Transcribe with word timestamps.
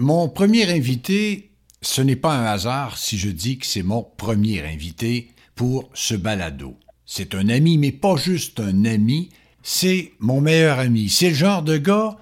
Mon 0.00 0.28
premier 0.28 0.70
invité, 0.70 1.50
ce 1.82 2.00
n'est 2.00 2.14
pas 2.14 2.32
un 2.32 2.44
hasard 2.44 2.96
si 2.98 3.18
je 3.18 3.30
dis 3.30 3.58
que 3.58 3.66
c'est 3.66 3.82
mon 3.82 4.04
premier 4.04 4.62
invité 4.64 5.32
pour 5.56 5.90
ce 5.92 6.14
balado. 6.14 6.76
C'est 7.04 7.34
un 7.34 7.48
ami, 7.48 7.78
mais 7.78 7.90
pas 7.90 8.14
juste 8.14 8.60
un 8.60 8.84
ami, 8.84 9.30
c'est 9.64 10.12
mon 10.20 10.40
meilleur 10.40 10.78
ami. 10.78 11.08
C'est 11.08 11.30
le 11.30 11.34
genre 11.34 11.64
de 11.64 11.78
gars 11.78 12.16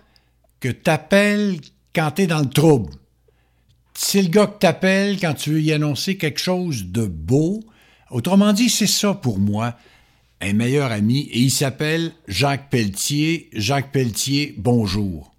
que 0.59 0.71
t'appelles 0.71 1.61
quand 1.95 2.13
t'es 2.13 2.27
dans 2.27 2.41
le 2.41 2.49
trouble. 2.49 2.95
C'est 3.93 4.23
le 4.23 4.29
gars 4.29 4.47
que 4.47 4.59
t'appelles 4.59 5.21
quand 5.21 5.35
tu 5.35 5.51
veux 5.51 5.61
y 5.61 5.75
annoncer 5.75 6.17
quelque 6.17 6.41
chose 6.41 6.87
de 6.87 7.05
beau. 7.05 7.63
Autrement 8.11 8.55
dit, 8.55 8.71
c'est 8.71 8.87
ça 8.87 9.13
pour 9.13 9.39
moi, 9.39 9.77
un 10.41 10.55
meilleur 10.55 10.93
ami, 10.93 11.29
et 11.31 11.41
il 11.41 11.51
s'appelle 11.51 12.13
Jacques 12.27 12.71
Pelletier. 12.71 13.51
Jacques 13.53 13.93
Pelletier, 13.93 14.55
bonjour. 14.57 15.36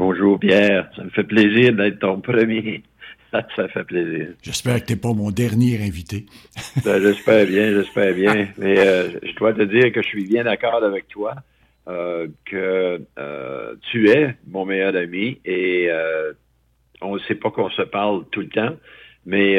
Bonjour 0.00 0.40
Pierre, 0.40 0.90
ça 0.96 1.04
me 1.04 1.10
fait 1.10 1.24
plaisir 1.24 1.74
d'être 1.74 1.98
ton 1.98 2.22
premier. 2.22 2.82
Ça, 3.30 3.68
fait 3.68 3.84
plaisir. 3.84 4.28
J'espère 4.42 4.80
que 4.80 4.86
tu 4.86 4.94
n'es 4.94 4.98
pas 4.98 5.12
mon 5.12 5.30
dernier 5.30 5.76
invité. 5.76 6.24
Ben, 6.86 7.02
j'espère 7.02 7.46
bien, 7.46 7.70
j'espère 7.70 8.14
bien. 8.14 8.48
Mais 8.56 8.78
euh, 8.78 9.10
je 9.22 9.34
dois 9.36 9.52
te 9.52 9.60
dire 9.60 9.92
que 9.92 10.00
je 10.00 10.08
suis 10.08 10.26
bien 10.26 10.44
d'accord 10.44 10.82
avec 10.82 11.06
toi, 11.08 11.34
euh, 11.86 12.28
que 12.46 13.02
euh, 13.18 13.74
tu 13.92 14.08
es 14.08 14.36
mon 14.48 14.64
meilleur 14.64 14.96
ami 14.96 15.38
et 15.44 15.90
on 17.02 17.16
ne 17.16 17.20
sait 17.20 17.34
pas 17.34 17.50
qu'on 17.50 17.68
se 17.68 17.82
parle 17.82 18.24
tout 18.32 18.40
le 18.40 18.48
temps, 18.48 18.76
mais 19.26 19.58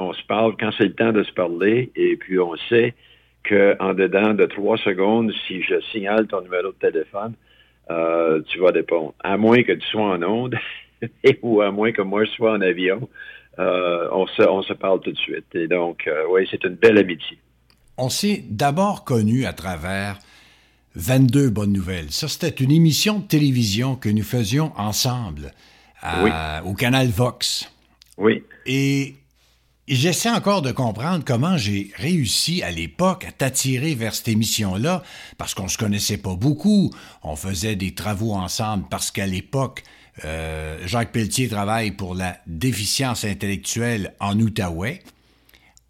on 0.00 0.12
se 0.12 0.24
parle 0.26 0.56
quand 0.58 0.72
c'est 0.76 0.86
le 0.86 0.94
temps 0.94 1.12
de 1.12 1.22
se 1.22 1.32
parler 1.32 1.92
et 1.94 2.16
puis 2.16 2.40
on 2.40 2.56
sait 2.68 2.94
qu'en 3.48 3.94
dedans 3.94 4.34
de 4.34 4.46
trois 4.46 4.76
secondes, 4.78 5.32
si 5.46 5.62
je 5.62 5.80
signale 5.92 6.26
ton 6.26 6.40
numéro 6.40 6.72
de 6.72 6.90
téléphone, 6.90 7.34
euh, 7.90 8.42
tu 8.48 8.58
vas 8.58 8.70
répondre. 8.70 9.14
À 9.20 9.36
moins 9.36 9.62
que 9.62 9.72
tu 9.72 9.86
sois 9.88 10.14
en 10.14 10.22
onde 10.22 10.56
ou 11.42 11.60
à 11.60 11.70
moins 11.70 11.92
que 11.92 12.02
moi 12.02 12.24
je 12.24 12.30
sois 12.30 12.52
en 12.52 12.60
avion, 12.60 13.08
euh, 13.58 14.08
on, 14.12 14.26
se, 14.26 14.42
on 14.42 14.62
se 14.62 14.72
parle 14.72 15.00
tout 15.00 15.12
de 15.12 15.18
suite. 15.18 15.46
Et 15.54 15.66
donc, 15.66 16.06
euh, 16.06 16.24
oui, 16.30 16.46
c'est 16.50 16.64
une 16.64 16.74
belle 16.74 16.98
amitié. 16.98 17.38
On 17.96 18.08
s'est 18.08 18.44
d'abord 18.48 19.04
connu 19.04 19.44
à 19.44 19.52
travers 19.52 20.18
22 20.94 21.50
bonnes 21.50 21.72
nouvelles. 21.72 22.10
Ça, 22.10 22.28
c'était 22.28 22.62
une 22.62 22.70
émission 22.70 23.18
de 23.18 23.26
télévision 23.26 23.96
que 23.96 24.08
nous 24.08 24.22
faisions 24.22 24.72
ensemble 24.76 25.52
au 26.64 26.74
canal 26.74 27.08
Vox. 27.08 27.72
Oui. 28.18 28.44
Et 28.66 29.14
j'essaie 29.96 30.30
encore 30.30 30.62
de 30.62 30.72
comprendre 30.72 31.24
comment 31.24 31.56
j'ai 31.56 31.92
réussi 31.96 32.62
à 32.62 32.70
l'époque 32.70 33.24
à 33.24 33.32
t'attirer 33.32 33.94
vers 33.94 34.14
cette 34.14 34.28
émission-là, 34.28 35.02
parce 35.36 35.54
qu'on 35.54 35.68
se 35.68 35.78
connaissait 35.78 36.18
pas 36.18 36.34
beaucoup. 36.34 36.92
On 37.22 37.36
faisait 37.36 37.76
des 37.76 37.94
travaux 37.94 38.34
ensemble 38.34 38.84
parce 38.90 39.10
qu'à 39.10 39.26
l'époque, 39.26 39.82
euh, 40.24 40.78
Jacques 40.86 41.12
Pelletier 41.12 41.48
travaille 41.48 41.92
pour 41.92 42.14
la 42.14 42.38
déficience 42.46 43.24
intellectuelle 43.24 44.14
en 44.20 44.38
Outaouais. 44.38 45.02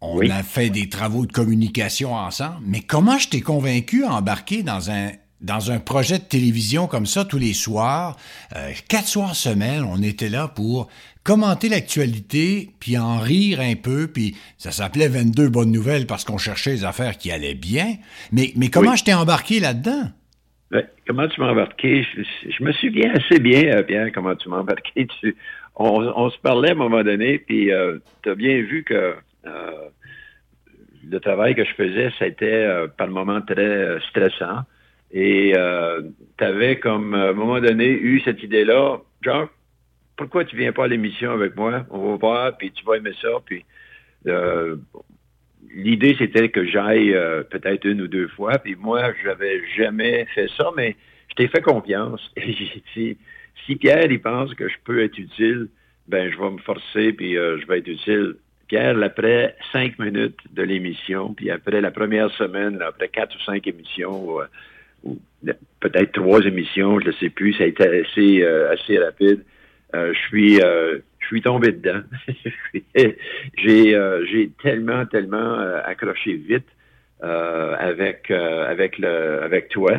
On 0.01 0.21
a 0.29 0.43
fait 0.43 0.69
des 0.69 0.87
travaux 0.87 1.25
de 1.25 1.31
communication 1.31 2.13
ensemble. 2.13 2.61
Mais 2.65 2.81
comment 2.81 3.17
je 3.17 3.27
t'ai 3.27 3.41
convaincu 3.41 4.05
à 4.05 4.13
embarquer 4.13 4.63
dans 4.63 4.91
un 4.91 5.11
dans 5.41 5.71
un 5.71 5.79
projet 5.79 6.19
de 6.19 6.23
télévision 6.23 6.87
comme 6.87 7.05
ça 7.05 7.25
tous 7.25 7.37
les 7.37 7.53
soirs, 7.53 8.17
euh, 8.55 8.71
quatre 8.87 9.07
soirs 9.07 9.35
semaine, 9.35 9.83
on 9.83 10.01
était 10.01 10.29
là 10.29 10.47
pour 10.47 10.89
commenter 11.23 11.69
l'actualité, 11.69 12.69
puis 12.79 12.97
en 12.97 13.19
rire 13.19 13.59
un 13.59 13.75
peu, 13.75 14.07
puis 14.07 14.35
ça 14.57 14.71
s'appelait 14.71 15.07
22 15.07 15.49
bonnes 15.49 15.71
nouvelles 15.71 16.07
parce 16.07 16.23
qu'on 16.23 16.37
cherchait 16.37 16.71
les 16.71 16.85
affaires 16.85 17.17
qui 17.17 17.31
allaient 17.31 17.55
bien. 17.55 17.95
Mais, 18.31 18.51
mais 18.55 18.69
comment 18.69 18.95
je 18.95 19.03
t'ai 19.03 19.13
embarqué 19.13 19.59
là-dedans? 19.59 20.09
Ben, 20.71 20.85
comment 21.07 21.27
tu 21.27 21.41
m'as 21.41 21.51
embarqué? 21.51 22.03
Je, 22.03 22.63
me 22.63 22.71
souviens 22.73 23.11
assez 23.13 23.39
bien, 23.39 23.81
bien 23.81 24.05
euh, 24.05 24.11
comment 24.13 24.35
tu 24.35 24.49
m'as 24.49 24.57
embarqué. 24.57 25.07
on, 25.75 26.29
se 26.29 26.37
parlait 26.39 26.69
à 26.69 26.71
un 26.73 26.75
moment 26.75 27.03
donné, 27.03 27.39
puis 27.39 27.71
euh, 27.71 27.97
tu 28.23 28.29
as 28.29 28.35
bien 28.35 28.61
vu 28.61 28.83
que 28.83 29.15
euh, 29.45 29.89
le 31.09 31.19
travail 31.19 31.55
que 31.55 31.65
je 31.65 31.73
faisais, 31.73 32.11
c'était 32.19 32.67
par 32.97 33.07
le 33.07 33.13
moment 33.13 33.41
très 33.41 33.99
stressant. 34.09 34.63
Et 35.11 35.53
tu 36.37 36.43
avais 36.43 36.79
comme, 36.79 37.13
à 37.13 37.29
un 37.29 37.33
moment 37.33 37.59
donné, 37.59 37.87
eu 37.87 38.19
cette 38.21 38.43
idée-là, 38.43 38.99
genre, 39.23 39.49
pourquoi 40.19 40.43
tu 40.43 40.57
viens 40.57 40.73
pas 40.73 40.83
à 40.83 40.87
l'émission 40.87 41.31
avec 41.31 41.55
moi? 41.55 41.85
On 41.89 42.11
va 42.11 42.15
voir, 42.17 42.57
puis 42.57 42.71
tu 42.71 42.83
vas 42.83 42.97
aimer 42.97 43.13
ça. 43.21 43.29
Puis 43.45 43.63
euh, 44.27 44.75
l'idée, 45.73 46.13
c'était 46.19 46.49
que 46.49 46.65
j'aille 46.65 47.13
euh, 47.13 47.43
peut-être 47.43 47.85
une 47.85 48.01
ou 48.01 48.07
deux 48.07 48.27
fois. 48.27 48.57
Puis 48.59 48.75
moi, 48.75 49.13
j'avais 49.23 49.61
jamais 49.77 50.25
fait 50.35 50.49
ça, 50.57 50.71
mais 50.75 50.97
je 51.29 51.35
t'ai 51.35 51.47
fait 51.47 51.61
confiance. 51.61 52.31
Et 52.35 52.51
j'ai 52.51 52.83
dit, 52.95 53.17
si 53.65 53.77
Pierre, 53.77 54.11
il 54.11 54.21
pense 54.21 54.53
que 54.55 54.67
je 54.67 54.75
peux 54.83 55.01
être 55.01 55.17
utile, 55.17 55.69
ben 56.09 56.29
je 56.29 56.37
vais 56.37 56.51
me 56.51 56.57
forcer, 56.57 57.13
puis 57.13 57.37
euh, 57.37 57.57
je 57.61 57.67
vais 57.67 57.79
être 57.79 57.87
utile. 57.87 58.35
Pierre, 58.67 59.01
après 59.01 59.55
cinq 59.71 59.97
minutes 59.99 60.39
de 60.51 60.63
l'émission, 60.63 61.33
puis 61.33 61.49
après 61.49 61.79
la 61.79 61.91
première 61.91 62.29
semaine, 62.31 62.81
après 62.81 63.07
quatre 63.07 63.35
ou 63.37 63.39
cinq 63.39 63.65
émissions, 63.67 64.29
ou 64.29 64.41
peut-être 65.79 66.11
trois 66.11 66.41
émissions, 66.41 66.99
je 66.99 67.07
ne 67.07 67.11
sais 67.13 67.29
plus, 67.29 67.53
ça 67.53 67.63
a 67.63 67.67
été 67.67 67.87
assez, 67.87 68.43
assez 68.43 68.97
rapide. 68.97 69.43
Euh, 69.95 70.13
je 70.13 70.19
suis 70.27 70.61
euh, 70.61 70.99
je 71.19 71.27
suis 71.27 71.41
tombé 71.41 71.71
dedans. 71.71 72.01
j'ai 73.57 73.95
euh, 73.95 74.25
j'ai 74.25 74.51
tellement 74.61 75.05
tellement 75.05 75.57
accroché 75.85 76.33
vite 76.33 76.67
avec 77.21 78.31
avec 78.31 78.97
le 78.97 79.41
avec 79.43 79.69
toi, 79.69 79.91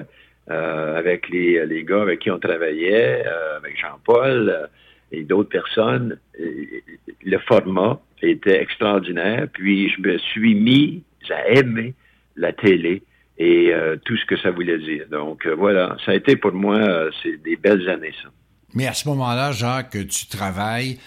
avec 0.49 1.29
les 1.29 1.67
les 1.67 1.85
gars 1.85 2.03
avec 2.03 2.21
qui 2.21 2.31
on 2.31 2.39
travaillait, 2.39 3.25
avec 3.57 3.79
Jean-Paul 3.79 4.69
et 5.13 5.25
d'autres 5.25 5.51
personnes. 5.51 6.19
Le 6.39 7.39
format 7.39 8.01
était 8.23 8.61
extraordinaire. 8.63 9.49
Puis 9.53 9.91
je 9.91 10.01
me 10.01 10.19
suis 10.19 10.55
mis 10.55 11.03
à 11.31 11.49
aimer 11.49 11.95
la 12.37 12.53
télé 12.53 13.03
et 13.43 13.73
tout 14.05 14.17
ce 14.19 14.27
que 14.27 14.37
ça 14.37 14.51
voulait 14.51 14.79
dire. 14.79 15.07
Donc 15.11 15.47
voilà, 15.47 15.97
ça 16.05 16.13
a 16.13 16.15
été 16.15 16.37
pour 16.37 16.53
moi, 16.53 17.09
c'est 17.23 17.43
des 17.43 17.57
belles 17.57 17.89
années 17.89 18.13
ça. 18.23 18.29
Mais 18.75 18.87
à 18.87 18.93
ce 18.93 19.09
moment-là, 19.09 19.51
Jacques, 19.51 19.97
tu 20.07 20.27
travailles 20.27 20.99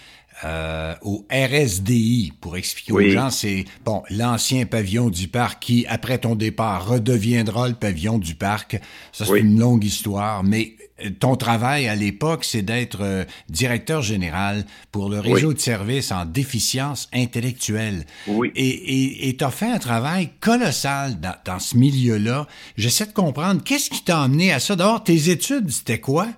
euh, 0.42 0.94
au 1.02 1.24
RSDI, 1.30 2.32
pour 2.40 2.56
expliquer 2.56 2.92
aux 2.92 3.08
gens, 3.08 3.30
c'est 3.30 3.64
bon 3.84 4.02
l'ancien 4.10 4.66
pavillon 4.66 5.08
du 5.08 5.28
parc 5.28 5.62
qui, 5.62 5.86
après 5.86 6.18
ton 6.18 6.34
départ, 6.34 6.88
redeviendra 6.88 7.68
le 7.68 7.74
pavillon 7.74 8.18
du 8.18 8.34
parc. 8.34 8.80
Ça, 9.12 9.26
c'est 9.26 9.38
une 9.38 9.60
longue 9.60 9.84
histoire, 9.84 10.42
mais 10.42 10.74
euh, 11.04 11.10
ton 11.20 11.36
travail 11.36 11.86
à 11.86 11.94
l'époque, 11.94 12.44
c'est 12.44 12.62
d'être 12.62 12.98
euh, 13.02 13.24
directeur 13.48 14.02
général 14.02 14.64
pour 14.90 15.08
le 15.08 15.20
réseau 15.20 15.52
de 15.52 15.60
services 15.60 16.10
en 16.10 16.24
déficience 16.24 17.08
intellectuelle. 17.12 18.04
Oui. 18.26 18.50
Et 18.56 19.36
tu 19.38 19.44
as 19.44 19.50
fait 19.50 19.70
un 19.70 19.78
travail 19.78 20.30
colossal 20.40 21.20
dans, 21.20 21.36
dans 21.44 21.60
ce 21.60 21.76
milieu-là. 21.76 22.48
J'essaie 22.76 23.06
de 23.06 23.12
comprendre, 23.12 23.62
qu'est-ce 23.62 23.88
qui 23.88 24.02
t'a 24.02 24.22
amené 24.22 24.52
à 24.52 24.58
ça? 24.58 24.74
D'abord, 24.74 25.04
tes 25.04 25.30
études, 25.30 25.70
c'était 25.70 26.00
quoi? 26.00 26.28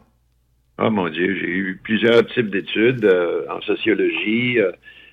Oh 0.78 0.90
mon 0.90 1.08
Dieu, 1.08 1.34
j'ai 1.40 1.48
eu 1.48 1.80
plusieurs 1.82 2.26
types 2.26 2.50
d'études 2.50 3.06
euh, 3.06 3.46
en 3.48 3.62
sociologie. 3.62 4.60
Euh, 4.60 4.72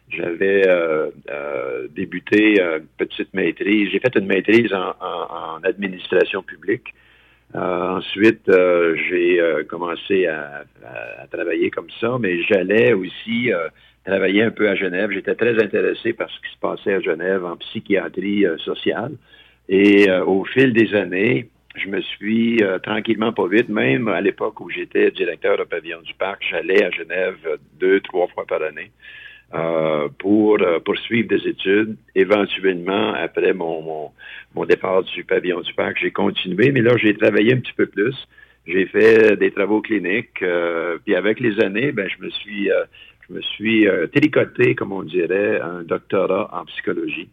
j'avais 0.09 0.68
euh, 0.68 1.09
débuté 1.96 2.62
une 2.62 2.85
petite 2.97 3.34
maîtrise. 3.34 3.90
J'ai 3.90 4.00
fait 4.00 4.13
une 4.18 4.25
maîtrise 4.25 4.73
en, 4.73 5.63
administration 5.63 6.44
publique. 6.44 6.94
ensuite, 7.53 8.52
j'ai 9.07 9.40
commencé 9.69 10.28
à, 10.28 10.66
travailler 11.31 11.72
comme 11.72 11.90
ça, 12.02 12.18
mais 12.19 12.44
j'allais 12.44 12.94
aussi 12.94 13.50
travailler 14.06 14.44
un 14.44 14.52
peu 14.52 14.69
à 14.69 14.75
Genève. 14.75 15.09
J'étais 15.12 15.35
très 15.35 15.57
intéressé 15.63 16.13
par 16.13 16.29
ce 16.29 16.35
qui 16.41 16.53
se 16.53 16.59
passait 16.59 16.94
à 16.94 17.00
Genève 17.00 17.46
en 17.46 17.56
psychiatrie 17.56 18.46
sociale. 18.57 19.13
Et 19.69 20.12
au 20.12 20.44
fil 20.44 20.73
des 20.73 20.94
années, 20.94 21.50
je 21.75 21.88
me 21.88 22.01
suis 22.01 22.63
euh, 22.63 22.78
tranquillement, 22.79 23.34
pas 23.34 23.47
vite, 23.47 23.69
même 23.69 24.07
à 24.07 24.22
l'époque 24.22 24.59
où 24.59 24.69
j'étais 24.69 25.09
directeur 25.11 25.57
de 25.57 25.63
pavillon 25.63 26.01
du 26.01 26.13
parc, 26.13 26.44
j'allais 26.50 26.84
à 26.84 26.91
Genève 26.91 27.38
deux, 27.79 28.00
trois 28.01 28.28
fois 28.28 28.45
par 28.45 28.61
année 28.61 28.91
euh, 29.53 30.08
pour 30.20 30.61
euh, 30.61 30.79
poursuivre 30.79 31.28
des 31.29 31.47
études. 31.47 31.97
Éventuellement, 32.14 33.14
après 33.14 33.53
mon, 33.53 33.81
mon, 33.81 34.11
mon, 34.53 34.66
départ 34.66 35.03
du 35.03 35.23
pavillon 35.23 35.61
du 35.61 35.73
parc, 35.73 35.97
j'ai 35.99 36.11
continué, 36.11 36.72
mais 36.72 36.81
là, 36.81 36.96
j'ai 36.97 37.16
travaillé 37.16 37.53
un 37.53 37.59
petit 37.59 37.73
peu 37.73 37.87
plus. 37.87 38.16
J'ai 38.67 38.85
fait 38.85 39.35
des 39.35 39.52
travaux 39.52 39.81
cliniques, 39.81 40.41
puis 41.03 41.16
avec 41.16 41.41
les 41.41 41.59
années, 41.59 41.91
ben, 41.91 42.08
je 42.08 42.23
me 42.23 42.29
suis, 42.29 42.69
je 43.28 43.34
me 43.34 43.41
suis 43.41 43.85
télécoté, 44.14 44.73
comme 44.73 44.93
on 44.93 45.03
dirait, 45.03 45.59
un 45.59 45.84
doctorat 45.84 46.49
en 46.53 46.64
psychologie. 46.64 47.28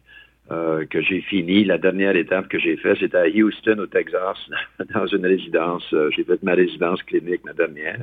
Euh, 0.51 0.85
que 0.85 1.01
j'ai 1.01 1.21
fini. 1.21 1.63
La 1.63 1.77
dernière 1.77 2.17
étape 2.17 2.49
que 2.49 2.59
j'ai 2.59 2.75
faite, 2.75 2.97
c'était 2.99 3.17
à 3.17 3.27
Houston, 3.27 3.77
au 3.79 3.85
Texas, 3.85 4.37
dans 4.93 5.07
une 5.07 5.25
résidence. 5.25 5.85
Euh, 5.93 6.09
j'ai 6.13 6.25
fait 6.25 6.43
ma 6.43 6.55
résidence 6.55 7.01
clinique, 7.03 7.45
ma 7.45 7.53
dernière. 7.53 8.01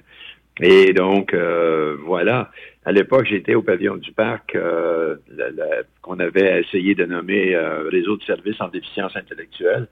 Et 0.62 0.95
donc, 0.95 1.35
euh, 1.35 1.97
voilà. 2.06 2.50
À 2.87 2.93
l'époque, 2.93 3.27
j'étais 3.27 3.55
au 3.55 3.61
pavillon 3.61 3.97
du 3.97 4.12
parc, 4.12 4.56
qu'on 6.00 6.19
avait 6.21 6.61
essayé 6.61 6.95
de 6.95 7.05
nommer 7.05 7.55
Réseau 7.91 8.17
de 8.17 8.23
services 8.23 8.61
en 8.61 8.69
déficience 8.69 9.15
intellectuelle. 9.15 9.87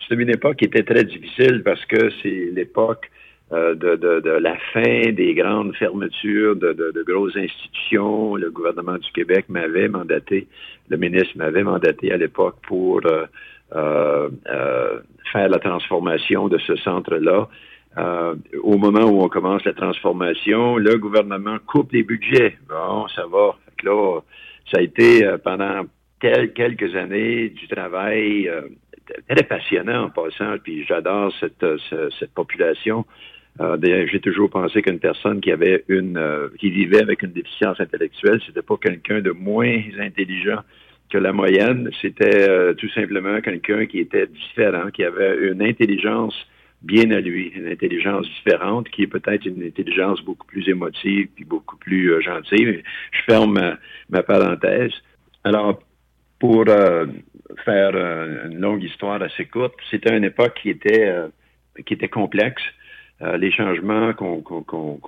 C'était 0.00 0.22
une 0.22 0.30
époque 0.30 0.56
qui 0.56 0.64
était 0.64 0.84
très 0.84 1.04
difficile 1.04 1.62
parce 1.62 1.84
que 1.84 2.10
c'est 2.22 2.48
l'époque 2.50 3.10
de, 3.50 3.74
de, 3.74 4.20
de, 4.20 4.30
la 4.30 4.56
fin 4.72 5.10
des 5.10 5.34
grandes 5.34 5.74
fermetures 5.74 6.54
de, 6.54 6.72
de, 6.72 7.02
grosses 7.02 7.36
institutions. 7.36 8.36
Le 8.36 8.50
gouvernement 8.50 8.96
du 8.96 9.10
Québec 9.12 9.46
m'avait 9.48 9.88
mandaté, 9.88 10.46
le 10.88 10.96
ministre 10.96 11.36
m'avait 11.36 11.64
mandaté 11.64 12.12
à 12.12 12.16
l'époque 12.16 12.56
pour 12.62 13.00
euh, 13.04 13.26
euh, 13.74 14.28
euh 14.48 15.00
faire 15.32 15.48
la 15.48 15.60
transformation 15.60 16.48
de 16.48 16.58
ce 16.58 16.74
centre-là. 16.76 17.48
Euh, 17.98 18.34
au 18.64 18.78
moment 18.78 19.04
où 19.04 19.22
on 19.22 19.28
commence 19.28 19.64
la 19.64 19.74
transformation, 19.74 20.76
le 20.76 20.96
gouvernement 20.98 21.58
coupe 21.66 21.92
les 21.92 22.02
budgets. 22.02 22.56
Bon, 22.68 23.06
ça 23.14 23.26
va. 23.26 23.56
Fait 23.64 23.86
là, 23.86 24.20
ça 24.72 24.78
a 24.78 24.82
été 24.82 25.24
pendant 25.44 25.82
quelques 26.20 26.96
années 26.96 27.50
du 27.50 27.68
travail 27.68 28.50
très 29.28 29.44
passionnant 29.44 30.06
en 30.06 30.10
passant, 30.10 30.56
puis 30.62 30.84
j'adore 30.84 31.32
cette, 31.38 31.64
cette 32.18 32.34
population. 32.34 33.04
Euh, 33.60 34.06
j'ai 34.10 34.20
toujours 34.20 34.48
pensé 34.48 34.80
qu'une 34.80 35.00
personne 35.00 35.40
qui 35.40 35.50
avait 35.50 35.84
une 35.88 36.16
euh, 36.16 36.48
qui 36.58 36.70
vivait 36.70 37.02
avec 37.02 37.22
une 37.22 37.32
déficience 37.32 37.80
intellectuelle, 37.80 38.40
c'était 38.46 38.62
pas 38.62 38.76
quelqu'un 38.76 39.20
de 39.20 39.32
moins 39.32 39.80
intelligent 39.98 40.60
que 41.10 41.18
la 41.18 41.32
moyenne, 41.32 41.90
c'était 42.00 42.48
euh, 42.48 42.72
tout 42.74 42.88
simplement 42.90 43.40
quelqu'un 43.40 43.86
qui 43.86 43.98
était 43.98 44.28
différent, 44.28 44.90
qui 44.90 45.02
avait 45.02 45.50
une 45.50 45.62
intelligence 45.62 46.34
bien 46.82 47.10
à 47.10 47.20
lui, 47.20 47.48
une 47.48 47.66
intelligence 47.66 48.26
différente, 48.28 48.88
qui 48.88 49.02
est 49.02 49.08
peut-être 49.08 49.44
une 49.44 49.62
intelligence 49.64 50.22
beaucoup 50.22 50.46
plus 50.46 50.66
émotive 50.68 51.28
puis 51.34 51.44
beaucoup 51.44 51.76
plus 51.76 52.22
gentille. 52.22 52.82
Je 53.10 53.22
ferme 53.26 53.52
ma, 53.52 53.78
ma 54.08 54.22
parenthèse. 54.22 54.92
Alors, 55.44 55.82
pour 56.38 56.64
faire 57.64 57.94
une 58.46 58.58
longue 58.58 58.82
histoire 58.82 59.20
assez 59.20 59.44
courte, 59.44 59.74
c'était 59.90 60.16
une 60.16 60.24
époque 60.24 60.58
qui 60.62 60.70
était 60.70 61.12
qui 61.84 61.94
était 61.94 62.08
complexe. 62.08 62.62
Euh, 63.22 63.36
les 63.36 63.52
changements 63.52 64.14
qu'on 64.14 64.42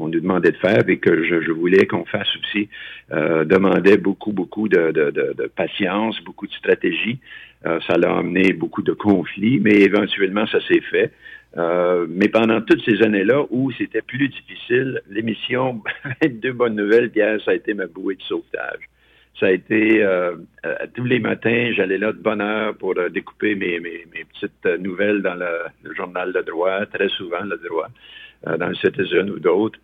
nous 0.00 0.20
demandait 0.20 0.53
de 0.53 0.56
faire 0.59 0.87
et 0.87 0.99
que 0.99 1.25
je, 1.25 1.50
voulais 1.50 1.87
qu'on 1.87 2.05
fasse 2.05 2.29
aussi 2.37 2.69
euh, 3.12 3.44
demandaient 3.44 3.97
beaucoup, 3.97 4.32
beaucoup 4.32 4.69
de, 4.69 5.50
patience, 5.56 6.20
beaucoup 6.23 6.47
de 6.47 6.53
stratégie. 6.53 7.19
Euh, 7.64 7.81
ça 7.87 7.97
l'a 7.97 8.17
amené 8.17 8.53
beaucoup 8.53 8.82
de 8.82 8.93
conflits, 8.93 9.61
mais 9.61 9.81
éventuellement, 9.81 10.47
ça 10.47 10.61
s'est 10.67 10.82
fait. 10.91 11.12
Euh, 11.56 12.06
mais 12.09 12.29
pendant 12.29 12.61
toutes 12.61 12.82
ces 12.85 13.03
années-là 13.03 13.44
où 13.50 13.70
c'était 13.73 14.03
plus 14.03 14.29
difficile, 14.29 15.00
l'émission 15.09 15.82
22 16.23 16.53
bonnes 16.53 16.76
nouvelles, 16.76 17.11
Pierre, 17.11 17.41
ça 17.44 17.53
a 17.53 17.55
été 17.55 17.75
ma 17.75 17.87
bouée 17.87 18.17
de 18.17 18.23
sauvetage. 18.23 18.88
Ça 19.40 19.46
a 19.46 19.50
été 19.50 20.02
euh, 20.02 20.37
euh, 20.67 20.75
tous 20.94 21.05
les 21.05 21.19
matins, 21.19 21.73
j'allais 21.75 21.99
là 21.99 22.12
de 22.12 22.19
bonne 22.19 22.40
heure 22.40 22.76
pour 22.76 22.94
euh, 22.96 23.08
découper 23.08 23.55
mes, 23.55 23.81
petites 23.81 24.81
nouvelles 24.81 25.23
dans 25.23 25.34
le, 25.34 25.94
journal 25.94 26.32
Le 26.32 26.43
Droit, 26.43 26.87
très 26.87 27.08
souvent 27.08 27.40
Le 27.40 27.56
Droit, 27.56 27.88
dans 28.46 28.69
le 28.69 28.75
Citizen 28.75 29.31
ou 29.31 29.38
d'autres. 29.38 29.79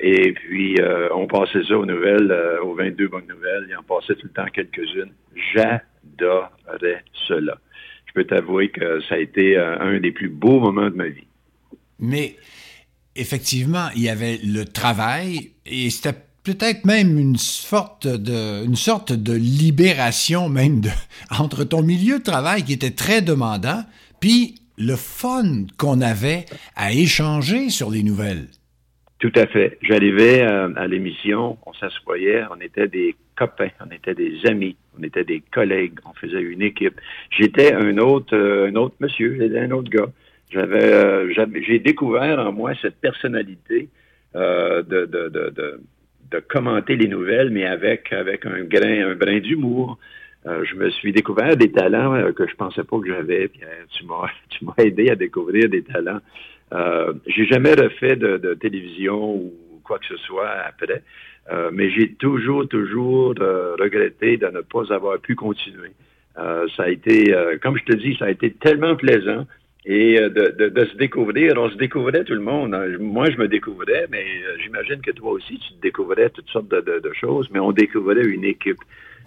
et 0.00 0.32
puis, 0.32 0.78
on 1.12 1.26
passait 1.26 1.64
ça 1.64 1.76
aux 1.76 1.86
nouvelles, 1.86 2.32
aux 2.62 2.74
22 2.74 3.08
bonnes 3.08 3.26
nouvelles, 3.28 3.66
il 3.68 3.76
en 3.76 3.82
passait 3.82 4.14
tout 4.14 4.26
le 4.26 4.32
temps 4.32 4.46
quelques-unes. 4.52 5.12
J'adorais 5.54 7.04
cela. 7.28 7.58
Je 8.06 8.12
peux 8.14 8.24
t'avouer 8.24 8.68
que 8.68 9.00
ça 9.02 9.16
a 9.16 9.18
été 9.18 9.56
un 9.56 9.98
des 9.98 10.12
plus 10.12 10.28
beaux 10.28 10.60
moments 10.60 10.90
de 10.90 10.96
ma 10.96 11.08
vie. 11.08 11.26
Mais 11.98 12.36
effectivement, 13.16 13.88
il 13.94 14.02
y 14.02 14.08
avait 14.08 14.38
le 14.44 14.64
travail 14.64 15.52
et 15.66 15.90
c'était 15.90 16.18
peut-être 16.44 16.84
même 16.84 17.18
une 17.18 17.36
sorte 17.36 18.06
de, 18.06 18.64
une 18.64 18.76
sorte 18.76 19.12
de 19.12 19.32
libération 19.32 20.48
même 20.48 20.80
de, 20.80 20.90
entre 21.40 21.64
ton 21.64 21.82
milieu 21.82 22.18
de 22.18 22.22
travail 22.22 22.62
qui 22.62 22.74
était 22.74 22.90
très 22.90 23.22
demandant, 23.22 23.82
puis 24.20 24.56
le 24.76 24.96
fun 24.96 25.66
qu'on 25.78 26.00
avait 26.00 26.44
à 26.76 26.92
échanger 26.92 27.70
sur 27.70 27.90
les 27.90 28.02
nouvelles. 28.02 28.46
Tout 29.20 29.32
à 29.36 29.46
fait. 29.46 29.78
J'arrivais 29.82 30.42
à, 30.42 30.64
à 30.76 30.86
l'émission, 30.86 31.56
on 31.64 31.72
s'assoyait, 31.72 32.42
on 32.54 32.60
était 32.60 32.88
des 32.88 33.16
copains, 33.36 33.70
on 33.80 33.90
était 33.90 34.14
des 34.14 34.38
amis, 34.46 34.76
on 34.98 35.02
était 35.02 35.24
des 35.24 35.42
collègues, 35.52 35.98
on 36.04 36.12
faisait 36.12 36.42
une 36.42 36.62
équipe. 36.62 37.00
J'étais 37.30 37.72
un 37.72 37.96
autre, 37.98 38.36
euh, 38.36 38.68
un 38.68 38.74
autre 38.74 38.96
monsieur, 39.00 39.36
j'étais 39.38 39.60
un 39.60 39.70
autre 39.70 39.88
gars. 39.88 40.10
J'avais, 40.50 40.84
euh, 40.84 41.32
j'ai 41.66 41.78
découvert 41.78 42.38
en 42.38 42.52
moi 42.52 42.72
cette 42.82 43.00
personnalité 43.00 43.88
euh, 44.36 44.82
de 44.82 45.08
commenter 46.48 46.96
les 46.96 47.08
nouvelles, 47.08 47.50
mais 47.50 47.64
avec, 47.64 48.12
avec 48.12 48.46
un 48.46 48.64
grain, 48.64 49.10
un 49.10 49.14
brin 49.14 49.40
d'humour. 49.40 49.98
Euh, 50.46 50.64
je 50.64 50.74
me 50.74 50.90
suis 50.90 51.12
découvert 51.12 51.56
des 51.56 51.72
talents 51.72 52.14
euh, 52.14 52.32
que 52.32 52.46
je 52.46 52.54
pensais 52.54 52.84
pas 52.84 52.98
que 52.98 53.08
j'avais. 53.08 53.50
Tu 53.90 54.04
m'as, 54.04 54.28
tu 54.50 54.64
m'as 54.64 54.74
aidé 54.78 55.10
à 55.10 55.14
découvrir 55.14 55.68
des 55.68 55.82
talents. 55.82 56.20
Euh, 56.72 57.14
j'ai 57.26 57.46
jamais 57.46 57.74
refait 57.74 58.16
de, 58.16 58.36
de, 58.36 58.54
télévision 58.54 59.36
ou 59.36 59.52
quoi 59.84 59.98
que 59.98 60.06
ce 60.06 60.16
soit 60.16 60.50
après, 60.66 61.02
euh, 61.52 61.70
mais 61.72 61.90
j'ai 61.90 62.14
toujours, 62.14 62.66
toujours 62.68 63.34
regretté 63.38 64.36
de 64.38 64.46
ne 64.46 64.60
pas 64.60 64.92
avoir 64.92 65.18
pu 65.18 65.34
continuer. 65.34 65.92
ça 66.34 66.84
a 66.84 66.88
été, 66.88 67.34
comme 67.62 67.76
je 67.78 67.84
te 67.84 67.96
dis, 67.96 68.16
ça 68.18 68.24
a 68.24 68.30
été 68.30 68.50
tellement 68.50 68.96
plaisant 68.96 69.46
et 69.86 70.18
euh, 70.18 70.28
de, 70.30 70.84
se 70.84 70.96
découvrir. 70.96 71.54
On 71.58 71.70
se 71.70 71.76
découvrait 71.76 72.24
tout 72.24 72.34
le 72.34 72.40
monde. 72.40 72.74
Hein. 72.74 72.86
Moi, 72.98 73.30
je 73.30 73.36
me 73.36 73.48
découvrais, 73.48 74.06
mais 74.10 74.24
euh, 74.24 74.56
j'imagine 74.62 75.00
que 75.00 75.10
toi 75.10 75.32
aussi, 75.32 75.58
tu 75.58 75.74
te 75.74 75.80
découvrais 75.82 76.30
toutes 76.30 76.48
sortes 76.48 76.68
de, 76.68 77.12
choses, 77.12 77.48
mais 77.52 77.60
on 77.60 77.72
découvrait 77.72 78.24
une 78.24 78.44
équipe. 78.44 78.78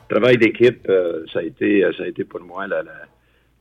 Le 0.10 0.16
travail 0.16 0.38
d'équipe, 0.38 0.88
euh, 0.90 1.24
ça 1.32 1.40
a 1.40 1.44
été 1.44 1.84
ça 1.98 2.04
a 2.04 2.08
été 2.08 2.24
pour 2.24 2.42
moi 2.42 2.66
la, 2.68 2.82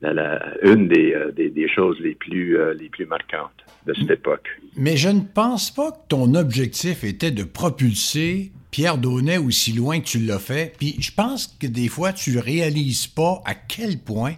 la, 0.00 0.12
la, 0.12 0.54
une 0.62 0.88
des, 0.88 1.14
des, 1.34 1.68
choses 1.68 1.98
les 2.00 2.14
plus, 2.14 2.56
les 2.74 2.88
plus 2.88 3.06
marquantes 3.06 3.64
de 3.86 3.94
cette 3.94 4.10
époque. 4.10 4.48
Mais 4.76 4.96
je 4.96 5.08
ne 5.08 5.20
pense 5.34 5.70
pas 5.70 5.90
que 5.90 6.08
ton 6.08 6.34
objectif 6.34 7.04
était 7.04 7.30
de 7.30 7.44
propulser 7.44 8.52
Pierre 8.70 8.98
Daunet 8.98 9.38
aussi 9.38 9.72
loin 9.72 10.00
que 10.00 10.06
tu 10.06 10.18
l'as 10.18 10.38
fait. 10.38 10.74
Puis 10.78 10.96
je 11.00 11.10
pense 11.12 11.46
que 11.46 11.66
des 11.66 11.88
fois, 11.88 12.12
tu 12.12 12.38
réalises 12.38 13.06
pas 13.06 13.42
à 13.44 13.54
quel 13.54 13.98
point 13.98 14.34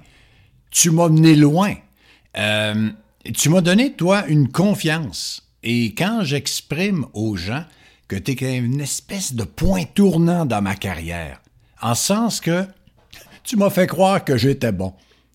tu 0.70 0.90
m'as 0.90 1.08
mené 1.08 1.34
loin. 1.34 1.74
Euh, 2.38 2.88
tu 3.34 3.48
m'as 3.50 3.60
donné, 3.60 3.92
toi, 3.92 4.24
une 4.28 4.48
confiance. 4.48 5.44
Et 5.62 5.94
quand 5.94 6.22
j'exprime 6.22 7.06
aux 7.12 7.36
gens 7.36 7.64
que 8.06 8.16
tu 8.16 8.32
es 8.44 8.56
une 8.56 8.80
espèce 8.80 9.34
de 9.34 9.44
point 9.44 9.84
tournant 9.94 10.46
dans 10.46 10.62
ma 10.62 10.74
carrière, 10.74 11.40
en 11.82 11.94
sens 11.94 12.40
que 12.40 12.62
tu 13.44 13.56
m'as 13.56 13.70
fait 13.70 13.86
croire 13.86 14.24
que 14.24 14.36
j'étais 14.36 14.72
bon. 14.72 14.94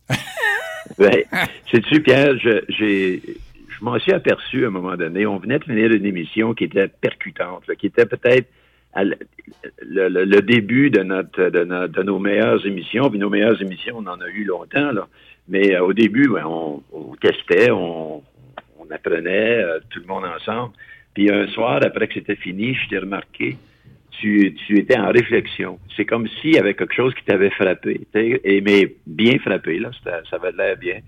ben, 0.98 1.24
sais-tu, 1.72 2.02
Pierre, 2.02 2.38
je, 2.40 2.64
j'ai, 2.70 3.22
je 3.68 3.84
m'en 3.84 4.00
suis 4.00 4.14
aperçu 4.14 4.66
à 4.66 4.68
un 4.68 4.72
moment 4.72 4.96
donné. 4.96 5.26
On 5.26 5.38
venait 5.38 5.60
de 5.60 5.64
finir 5.66 5.92
une 5.92 6.06
émission 6.06 6.54
qui 6.54 6.66
était 6.66 6.88
percutante, 6.88 7.64
qui 7.78 7.88
était 7.88 8.06
peut-être 8.06 8.48
le, 9.82 10.40
début 10.42 10.90
de 10.90 11.02
notre, 11.02 11.50
de 11.50 11.88
de 11.88 12.04
nos 12.04 12.20
meilleures 12.20 12.66
émissions. 12.66 13.10
Puis 13.10 13.20
nos 13.20 13.30
meilleures 13.30 13.62
émissions, 13.62 13.98
on 13.98 14.08
en 14.08 14.22
a 14.22 14.28
eu 14.28 14.46
longtemps, 14.46 14.92
là. 14.92 15.08
Mais 15.48 15.76
euh, 15.76 15.84
au 15.84 15.94
début, 15.94 16.30
on, 16.44 16.82
testait, 17.22 17.72
on, 17.72 18.24
apprenait, 18.92 19.58
euh, 19.64 19.80
tout 19.90 20.00
le 20.00 20.06
monde 20.06 20.26
ensemble. 20.26 20.74
Puis 21.14 21.32
un 21.32 21.48
soir, 21.48 21.80
après 21.84 22.08
que 22.08 22.16
c'était 22.16 22.36
fini, 22.36 22.76
je 22.76 22.90
t'ai 22.90 22.98
remarqué, 23.00 23.58
tu, 24.12 24.54
tu 24.68 24.78
étais 24.78 24.98
en 24.98 25.12
réflexion. 25.12 25.80
C'est 25.96 26.06
comme 26.06 26.28
s'il 26.28 26.56
y 26.56 26.58
avait 26.60 26.76
quelque 26.76 26.94
chose 26.94 27.14
qui 27.16 27.24
t'avait 27.24 27.50
frappé. 27.50 28.02
Et, 28.14 28.62
mais 28.62 28.96
bien 29.08 29.38
frappé, 29.40 29.80
là, 29.80 29.92
ça, 30.04 30.22
ça 30.30 30.36
avait 30.36 30.52
l'air 30.52 30.78
bien. 30.78 31.00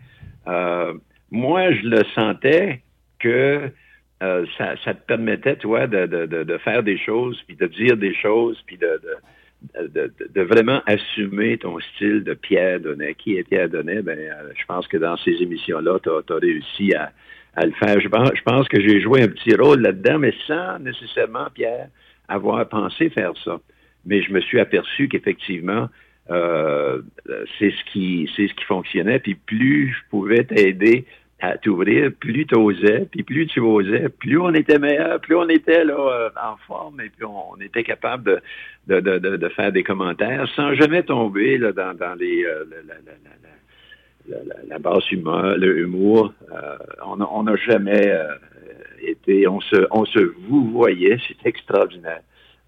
Euh, 0.48 0.94
moi, 1.32 1.72
je 1.72 1.88
le 1.88 2.04
sentais 2.16 2.82
que 3.20 3.72
ça, 4.20 4.76
ça, 4.84 4.94
te 4.96 5.06
permettait, 5.06 5.56
toi, 5.58 5.86
de, 5.86 6.08
de, 6.08 6.44
de, 6.44 6.58
faire 6.58 6.82
des 6.82 6.98
choses, 6.98 7.40
puis 7.46 7.56
de 7.56 7.68
dire 7.68 7.96
des 7.96 8.16
choses, 8.16 8.60
puis 8.66 8.78
de, 8.78 9.00
de, 9.74 10.42
vraiment 10.42 10.82
assumer 10.86 11.58
ton 11.58 11.80
style 11.80 12.24
de 12.24 12.34
Pierre 12.34 12.80
Donnet. 12.80 13.16
Qui 13.16 13.38
est 13.38 13.44
Pierre 13.44 13.70
Donnet? 13.70 14.02
Ben, 14.02 14.18
euh, 14.18 14.52
je 14.60 14.66
pense 14.66 14.88
que 14.88 14.98
dans 14.98 15.18
ces 15.18 15.32
émissions-là, 15.42 16.00
tu 16.04 16.10
as, 16.10 16.38
réussi 16.38 16.94
à, 16.94 17.12
le 17.66 17.72
faire. 17.72 18.00
Je 18.00 18.42
pense, 18.44 18.68
que 18.68 18.82
j'ai 18.82 19.00
joué 19.02 19.24
un 19.24 19.28
petit 19.28 19.56
rôle 19.56 19.82
là-dedans, 19.82 20.20
mais 20.20 20.34
sans 20.48 20.80
nécessairement, 20.80 21.48
Pierre, 21.54 21.88
avoir 22.28 22.68
pensé 22.68 23.10
faire 23.10 23.34
ça. 23.44 23.60
Mais 24.06 24.22
je 24.22 24.32
me 24.32 24.42
suis 24.42 24.60
aperçu 24.60 25.08
qu'effectivement, 25.08 25.90
euh, 26.30 27.02
c'est 27.60 27.72
ce 27.72 28.26
c'est 28.36 28.48
ce 28.48 28.54
qui 28.54 28.66
fonctionnait. 28.66 29.20
Puis 29.20 29.36
plus 29.36 29.90
je 29.90 30.10
pouvais 30.10 30.44
t'aider 30.44 31.06
à 31.42 31.58
t'ouvrir, 31.58 32.12
plus 32.20 32.46
tu 32.46 32.56
osais, 32.56 33.08
puis 33.12 33.24
plus 33.24 33.46
tu 33.48 33.60
osais, 33.60 34.08
plus 34.10 34.40
on 34.40 34.54
était 34.54 34.80
meilleur, 34.80 35.20
plus 35.20 35.36
on 35.36 35.48
était 35.50 35.84
là 35.84 35.98
euh, 35.98 36.30
en 36.42 36.56
forme, 36.66 37.02
et 37.02 37.10
puis 37.10 37.26
on, 37.26 37.60
était 37.62 37.84
capable 37.84 38.42
de, 38.88 39.00
de, 39.02 39.20
de, 39.20 39.36
de, 39.38 39.50
faire 39.50 39.72
des 39.72 39.84
commentaires 39.84 40.48
sans 40.56 40.74
jamais 40.76 41.04
tomber 41.04 41.58
là, 41.58 41.74
dans, 41.74 41.94
dans 41.94 42.16
les 42.16 42.46
euh, 42.46 42.64
la, 44.68 44.80
basse 44.80 45.12
humeur, 45.12 45.58
le 45.58 45.80
humour. 45.80 46.34
Euh, 46.52 46.78
on 47.06 47.44
n'a 47.44 47.56
jamais 47.58 48.12
été, 49.02 49.48
on 49.48 49.60
se, 49.60 49.88
on 49.92 50.06
se 50.06 50.20
vous 50.48 50.72
voyait, 50.72 51.18
c'est 51.28 51.48
extraordinaire. 51.48 52.22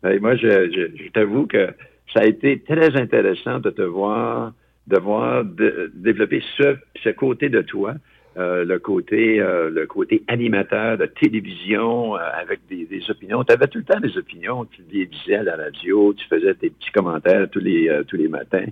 Ben, 0.04 0.20
moi, 0.20 0.36
je 0.36 1.10
t'avoue 1.10 1.48
que 1.48 1.70
ça 2.14 2.22
a 2.22 2.26
été 2.26 2.60
très 2.60 2.96
intéressant 2.96 3.60
de 3.60 3.70
te 3.70 3.82
voir, 3.82 4.54
de 4.88 5.00
voir 5.00 5.44
de, 5.44 5.92
développer 5.96 6.44
ce, 6.58 6.76
ce 7.04 7.10
côté 7.10 7.50
de 7.50 7.62
toi 7.62 7.96
le 8.38 8.78
côté 8.78 9.38
le 9.38 9.86
côté 9.86 10.24
animateur 10.28 10.98
de 10.98 11.06
télévision 11.06 12.16
avec 12.16 12.60
des, 12.70 12.88
opinions. 13.10 13.44
Tu 13.44 13.54
avais 13.54 13.68
tout 13.68 13.80
le 13.80 13.84
temps 13.84 14.00
des 14.00 14.18
opinions. 14.18 14.66
Tu 14.66 14.82
les 14.92 15.06
disais 15.08 15.36
à 15.36 15.44
la 15.44 15.56
radio, 15.56 16.14
tu 16.14 16.26
faisais 16.28 16.54
tes 16.54 16.70
petits 16.70 16.92
commentaires 16.92 17.48
tous 17.50 17.60
les 17.60 17.90
tous 18.08 18.18
les 18.18 18.28
matins. 18.28 18.66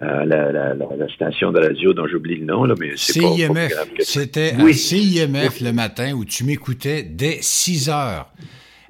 La, 0.00 0.24
la, 0.24 0.74
la, 0.74 1.08
station 1.14 1.52
de 1.52 1.60
radio 1.60 1.92
dont 1.92 2.06
j'oublie 2.06 2.36
le 2.36 2.46
nom, 2.46 2.64
là, 2.64 2.74
mais 2.80 2.92
c'est 2.96 3.20
CIMF. 3.20 3.72
C'était 3.98 4.54
oui. 4.58 4.72
CIMF 4.72 5.60
le 5.60 5.72
matin 5.72 6.14
où 6.14 6.24
tu 6.24 6.44
m'écoutais 6.44 7.02
dès 7.02 7.38
6 7.42 7.90
heures. 7.90 8.32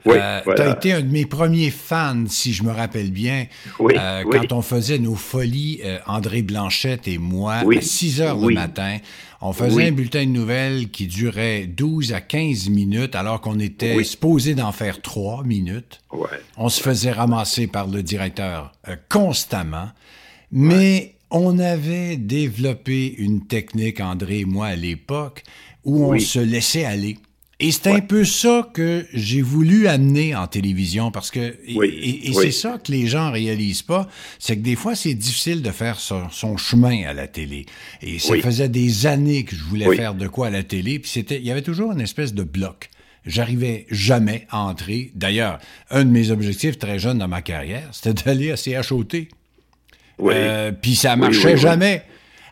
Oui, 0.04 0.16
euh, 0.18 0.40
Tu 0.56 0.62
as 0.62 0.70
été 0.70 0.92
un 0.92 1.00
de 1.00 1.10
mes 1.10 1.26
premiers 1.26 1.70
fans, 1.70 2.24
si 2.28 2.52
je 2.52 2.62
me 2.62 2.70
rappelle 2.70 3.10
bien, 3.10 3.46
euh, 3.80 4.24
quand 4.30 4.52
on 4.52 4.62
faisait 4.62 4.98
nos 4.98 5.14
folies, 5.14 5.80
euh, 5.84 5.98
André 6.06 6.42
Blanchette 6.42 7.06
et 7.08 7.18
moi, 7.18 7.54
à 7.54 7.80
6 7.80 8.20
heures 8.20 8.38
le 8.38 8.54
matin. 8.54 8.98
On 9.40 9.52
faisait 9.52 9.88
un 9.88 9.92
bulletin 9.92 10.26
de 10.26 10.30
nouvelles 10.30 10.90
qui 10.90 11.06
durait 11.06 11.66
12 11.66 12.12
à 12.12 12.20
15 12.20 12.68
minutes, 12.68 13.14
alors 13.14 13.40
qu'on 13.40 13.58
était 13.58 14.02
supposé 14.04 14.54
d'en 14.54 14.72
faire 14.72 15.00
3 15.00 15.44
minutes. 15.44 16.00
On 16.56 16.68
se 16.68 16.82
faisait 16.82 17.12
ramasser 17.12 17.66
par 17.66 17.86
le 17.86 18.02
directeur 18.02 18.72
constamment. 19.08 19.88
Mais 20.52 21.14
on 21.30 21.58
avait 21.58 22.16
développé 22.16 23.14
une 23.16 23.46
technique, 23.46 24.00
André 24.00 24.40
et 24.40 24.44
moi, 24.44 24.66
à 24.66 24.76
l'époque, 24.76 25.44
où 25.84 26.12
on 26.12 26.18
se 26.18 26.40
laissait 26.40 26.84
aller. 26.84 27.18
Et 27.60 27.72
c'est 27.72 27.88
un 27.88 28.00
peu 28.00 28.24
ça 28.24 28.68
que 28.72 29.06
j'ai 29.12 29.42
voulu 29.42 29.86
amener 29.86 30.34
en 30.34 30.46
télévision 30.46 31.10
parce 31.10 31.30
que 31.30 31.56
et, 31.66 32.32
c'est 32.32 32.52
ça 32.52 32.78
que 32.82 32.90
les 32.90 33.06
gens 33.06 33.30
réalisent 33.30 33.82
pas, 33.82 34.08
c'est 34.38 34.56
que 34.56 34.62
des 34.62 34.76
fois 34.76 34.94
c'est 34.94 35.12
difficile 35.12 35.60
de 35.60 35.70
faire 35.70 36.00
son, 36.00 36.56
chemin 36.56 37.04
à 37.06 37.12
la 37.12 37.28
télé. 37.28 37.66
Et 38.00 38.18
ça 38.18 38.34
faisait 38.40 38.70
des 38.70 39.06
années 39.06 39.44
que 39.44 39.54
je 39.54 39.62
voulais 39.62 39.94
faire 39.94 40.14
de 40.14 40.26
quoi 40.26 40.46
à 40.46 40.50
la 40.50 40.62
télé, 40.62 40.98
puis 40.98 41.10
c'était 41.10 41.36
il 41.36 41.44
y 41.44 41.50
avait 41.50 41.62
toujours 41.62 41.92
une 41.92 42.00
espèce 42.00 42.32
de 42.32 42.42
bloc. 42.44 42.88
J'arrivais 43.26 43.86
jamais 43.90 44.46
à 44.48 44.60
entrer. 44.60 45.10
D'ailleurs, 45.14 45.58
un 45.90 46.06
de 46.06 46.10
mes 46.10 46.30
objectifs 46.30 46.78
très 46.78 46.98
jeune 46.98 47.18
dans 47.18 47.28
ma 47.28 47.42
carrière, 47.42 47.86
c'était 47.92 48.14
d'aller 48.24 48.50
à 48.50 48.56
CHOT. 48.56 49.28
Euh, 50.22 50.72
puis 50.72 50.94
ça 50.94 51.16
marchait 51.16 51.58
jamais. 51.58 52.04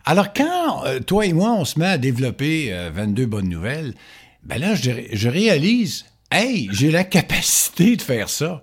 Alors 0.05 0.33
quand 0.33 0.87
euh, 0.87 1.01
toi 1.01 1.27
et 1.27 1.33
moi 1.33 1.53
on 1.53 1.65
se 1.65 1.79
met 1.79 1.87
à 1.87 1.99
développer 1.99 2.75
22 2.95 3.23
euh, 3.23 3.27
bonnes 3.27 3.49
nouvelles, 3.49 3.95
ben 4.43 4.59
là, 4.59 4.75
je, 4.75 5.29
réalise, 5.29 6.07
hey, 6.31 6.69
j'ai 6.73 6.91
la 6.91 7.05
capacité 7.05 7.97
de 7.97 8.03
faire 8.03 8.29
ça. 8.29 8.63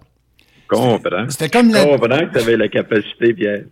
Comprends. 0.68 1.30
C'était 1.30 1.50
comme 1.50 1.72
la... 1.72 1.86
Comprends 1.86 2.28
que 2.28 2.32
tu 2.32 2.38
avais 2.40 2.58
la 2.58 2.68
capacité, 2.68 3.34
Pierre. 3.34 3.64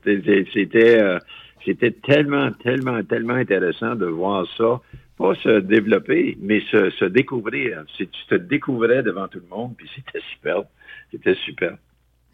C'était, 0.53 1.01
euh, 1.01 1.19
c'était 1.65 1.91
tellement, 1.91 2.51
tellement, 2.63 3.03
tellement 3.03 3.33
intéressant 3.33 3.95
de 3.95 4.05
voir 4.05 4.45
ça. 4.57 4.81
Pas 5.17 5.35
se 5.35 5.59
développer, 5.59 6.37
mais 6.41 6.61
se, 6.71 7.05
découvrir. 7.05 7.83
Tu 7.97 8.07
te 8.07 8.35
découvrais 8.35 9.03
devant 9.03 9.27
tout 9.27 9.39
le 9.39 9.55
monde, 9.55 9.73
puis 9.77 9.87
c'était 9.95 10.23
super. 10.33 10.63
C'était 11.11 11.35
super. 11.45 11.77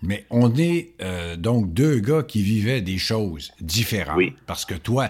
Mais 0.01 0.25
on 0.29 0.55
est 0.55 0.91
euh, 1.01 1.35
donc 1.35 1.73
deux 1.73 1.99
gars 1.99 2.23
qui 2.23 2.41
vivaient 2.41 2.81
des 2.81 2.97
choses 2.97 3.51
différentes. 3.59 4.15
Oui. 4.15 4.33
Parce 4.47 4.65
que 4.65 4.75
toi, 4.75 5.09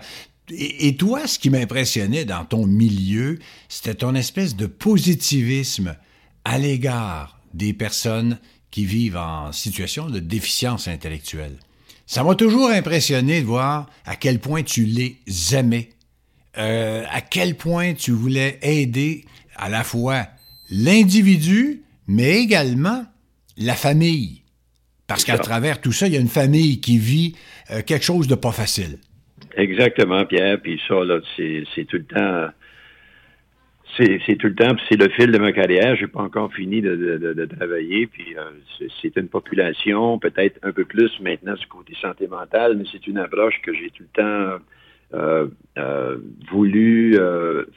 et, 0.51 0.95
toi, 0.95 1.27
ce 1.27 1.39
qui 1.39 1.49
m'impressionnait 1.49 2.25
dans 2.25 2.45
ton 2.45 2.65
milieu, 2.65 3.39
c'était 3.67 3.95
ton 3.95 4.15
espèce 4.15 4.55
de 4.55 4.65
positivisme 4.65 5.95
à 6.45 6.57
l'égard 6.57 7.39
des 7.53 7.73
personnes 7.73 8.39
qui 8.71 8.85
vivent 8.85 9.17
en 9.17 9.51
situation 9.51 10.09
de 10.09 10.19
déficience 10.19 10.87
intellectuelle. 10.87 11.57
Ça 12.05 12.23
m'a 12.23 12.35
toujours 12.35 12.69
impressionné 12.69 13.41
de 13.41 13.45
voir 13.45 13.89
à 14.05 14.15
quel 14.15 14.39
point 14.39 14.63
tu 14.63 14.85
les 14.85 15.17
aimais, 15.53 15.89
euh, 16.57 17.03
à 17.09 17.21
quel 17.21 17.55
point 17.55 17.93
tu 17.93 18.11
voulais 18.11 18.59
aider 18.61 19.25
à 19.55 19.69
la 19.69 19.83
fois 19.83 20.27
l'individu, 20.69 21.83
mais 22.07 22.41
également 22.41 23.05
la 23.57 23.75
famille. 23.75 24.43
Parce 25.05 25.23
qu'à 25.23 25.39
travers 25.39 25.81
tout 25.81 25.91
ça, 25.91 26.07
il 26.07 26.13
y 26.13 26.17
a 26.17 26.19
une 26.19 26.29
famille 26.29 26.81
qui 26.81 26.97
vit 26.97 27.35
euh, 27.71 27.81
quelque 27.81 28.05
chose 28.05 28.27
de 28.27 28.35
pas 28.35 28.51
facile. 28.51 28.99
Exactement, 29.59 30.25
Pierre. 30.25 30.59
Puis 30.61 30.81
ça, 30.87 31.03
là, 31.03 31.19
c'est 31.35 31.85
tout 31.85 31.97
le 31.97 32.05
temps. 32.05 32.49
C'est 33.97 34.37
tout 34.37 34.47
le 34.47 34.55
temps, 34.55 34.75
c'est 34.87 34.97
le 34.97 35.09
fil 35.09 35.29
de 35.31 35.37
ma 35.39 35.51
carrière. 35.51 35.95
J'ai 35.97 36.07
pas 36.07 36.21
encore 36.21 36.53
fini 36.53 36.81
de, 36.81 37.45
travailler. 37.57 38.07
Puis 38.07 38.35
euh, 38.37 38.87
c'est 39.01 39.17
une 39.17 39.27
population, 39.27 40.17
peut-être 40.19 40.57
un 40.63 40.71
peu 40.71 40.85
plus 40.85 41.11
maintenant 41.19 41.55
du 41.55 41.67
côté 41.67 41.93
santé 41.99 42.27
mentale, 42.27 42.77
mais 42.77 42.85
c'est 42.89 43.05
une 43.07 43.17
approche 43.17 43.59
que 43.61 43.73
j'ai 43.73 43.89
tout 43.89 44.03
le 44.03 44.23
temps 44.23 44.63
euh, 45.15 45.47
euh, 45.77 46.17
voulu 46.49 47.17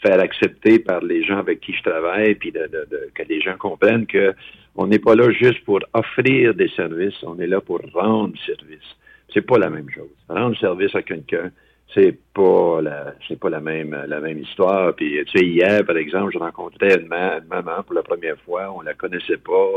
faire 0.02 0.20
accepter 0.20 0.78
par 0.78 1.02
les 1.02 1.24
gens 1.24 1.38
avec 1.38 1.60
qui 1.60 1.72
je 1.72 1.82
travaille, 1.82 2.36
puis 2.36 2.52
de, 2.52 2.70
que 3.14 3.22
les 3.28 3.40
gens 3.40 3.56
comprennent 3.56 4.06
que 4.06 4.32
on 4.76 4.86
n'est 4.86 5.00
pas 5.00 5.16
là 5.16 5.30
juste 5.32 5.64
pour 5.64 5.80
offrir 5.92 6.54
des 6.54 6.68
services, 6.68 7.20
on 7.24 7.38
est 7.40 7.48
là 7.48 7.60
pour 7.60 7.80
rendre 7.94 8.34
service. 8.46 8.96
C'est 9.32 9.42
pas 9.46 9.58
la 9.58 9.70
même 9.70 9.88
chose. 9.90 10.10
Rendre 10.28 10.56
service 10.58 10.94
à 10.94 11.02
quelqu'un, 11.02 11.50
c'est 11.94 12.18
pas 12.34 12.80
la 12.82 13.14
c'est 13.28 13.38
pas 13.38 13.50
la 13.50 13.60
même 13.60 13.96
la 14.06 14.20
même 14.20 14.38
histoire. 14.38 14.94
Puis 14.94 15.18
tu 15.26 15.38
sais, 15.38 15.44
hier, 15.44 15.84
par 15.84 15.96
exemple, 15.96 16.32
je 16.32 16.38
rencontrais 16.38 17.00
une, 17.00 17.08
maman 17.08 17.82
pour 17.84 17.94
la 17.94 18.02
première 18.02 18.38
fois, 18.40 18.72
on 18.74 18.80
la 18.80 18.94
connaissait 18.94 19.38
pas. 19.38 19.68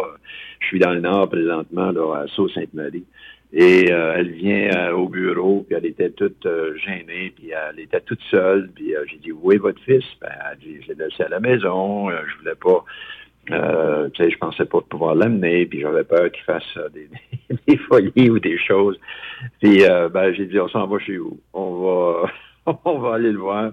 Je 0.60 0.68
suis 0.68 0.80
dans 0.80 0.92
le 0.92 1.02
nord 1.02 1.30
présentement, 1.30 1.92
là, 1.92 2.24
à 2.24 2.28
Sault-Sainte-Marie. 2.28 3.06
Et 3.54 3.92
euh, 3.92 4.16
elle 4.18 4.32
vient 4.32 4.70
euh, 4.76 4.92
au 4.92 5.08
bureau, 5.08 5.66
puis 5.68 5.78
elle 5.78 5.86
était 5.86 6.10
toute 6.10 6.46
euh, 6.46 6.76
gênée, 6.78 7.32
puis 7.36 7.52
elle 7.52 7.80
était 7.80 8.02
toute 8.02 8.22
seule. 8.30 8.70
Puis 8.76 8.94
j'ai 9.10 9.18
dit, 9.18 9.32
où 9.32 9.52
est 9.52 9.58
votre 9.58 9.82
fils? 9.84 10.04
Ben, 10.20 10.30
elle 10.52 10.58
dit, 10.60 10.82
je 10.82 10.90
l'ai 10.90 11.06
laissé 11.06 11.24
à 11.24 11.30
la 11.30 11.40
maison, 11.40 12.10
je 12.10 12.38
voulais 12.40 12.56
pas 12.56 12.84
tu 13.48 13.54
sais, 14.24 14.32
je 14.32 14.38
pensais 14.40 14.66
pas 14.66 14.82
pouvoir 14.82 15.14
l'amener, 15.14 15.68
puis 15.68 15.80
j'avais 15.80 16.04
peur 16.04 16.32
qu'il 16.32 16.44
fasse 16.46 16.80
des, 16.96 17.08
des, 17.68 17.78
folies 17.78 18.30
ou 18.30 18.40
des 18.40 18.58
choses. 18.58 19.00
Puis 19.62 19.84
euh, 19.84 20.10
ben, 20.10 20.34
j'ai 20.34 20.46
dit, 20.46 20.60
on 20.60 20.68
s'en 20.68 20.88
va 20.88 21.00
chez 21.00 21.18
vous. 21.18 21.40
On 21.54 21.76
va, 21.76 22.32
on 22.86 23.00
va 23.00 23.16
aller 23.16 23.32
le 23.32 23.40
voir. 23.40 23.72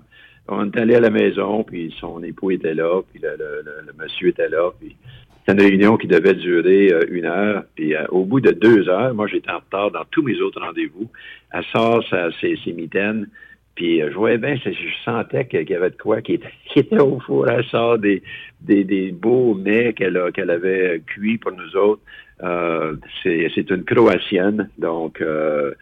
On 0.49 0.71
est 0.71 0.77
allé 0.77 0.97
à 0.97 1.01
la 1.01 1.11
maison, 1.11 1.63
puis 1.63 1.95
son 2.01 2.23
époux 2.23 2.51
était 2.51 2.75
là, 2.75 3.01
puis 3.03 3.23
le, 3.23 3.37
le, 3.39 3.93
monsieur 3.97 4.29
était 4.29 4.49
là, 4.49 4.73
puis 4.79 4.97
c'était 5.39 5.53
une 5.53 5.69
réunion 5.69 5.97
qui 5.97 6.09
devait 6.09 6.35
durer 6.35 6.93
euh, 6.93 7.03
une 7.11 7.27
heure. 7.27 7.65
Puis 7.77 7.95
au 8.11 8.25
bout 8.25 8.41
de 8.41 8.51
deux 8.51 8.89
heures, 8.89 9.15
moi 9.15 9.29
j'étais 9.29 9.51
en 9.51 9.59
retard 9.59 9.93
dans 9.93 10.05
tous 10.11 10.23
mes 10.23 10.41
autres 10.41 10.61
rendez-vous. 10.61 11.09
Elle 11.53 11.65
sort 11.73 12.03
sa, 12.09 12.33
ses, 12.41 12.59
ses 12.65 12.73
mitaines, 12.73 13.29
puis 13.75 14.03
euh, 14.03 14.11
je 14.11 14.17
voyais 14.17 14.39
bien, 14.39 14.57
je 14.57 14.71
sentais 15.05 15.47
qu'il 15.47 15.69
y 15.69 15.75
avait 15.75 15.91
de 15.91 15.97
quoi 15.97 16.21
qui 16.23 16.39
était, 16.77 17.01
au 17.01 17.19
four. 17.21 17.49
Elle 17.49 17.65
sort 17.67 17.99
des, 17.99 18.23
des, 18.61 18.85
des 18.85 19.13
beaux 19.13 19.55
mets 19.55 19.93
qu'elle 19.93 20.17
avait 20.17 21.03
cuits 21.07 21.39
pour 21.39 21.53
nous 21.53 21.77
autres. 21.77 22.03
Euh, 22.43 22.97
c'est 23.23 23.71
une 23.71 23.85
Croatienne, 23.85 24.69
donc 24.79 25.21
euh, 25.21 25.73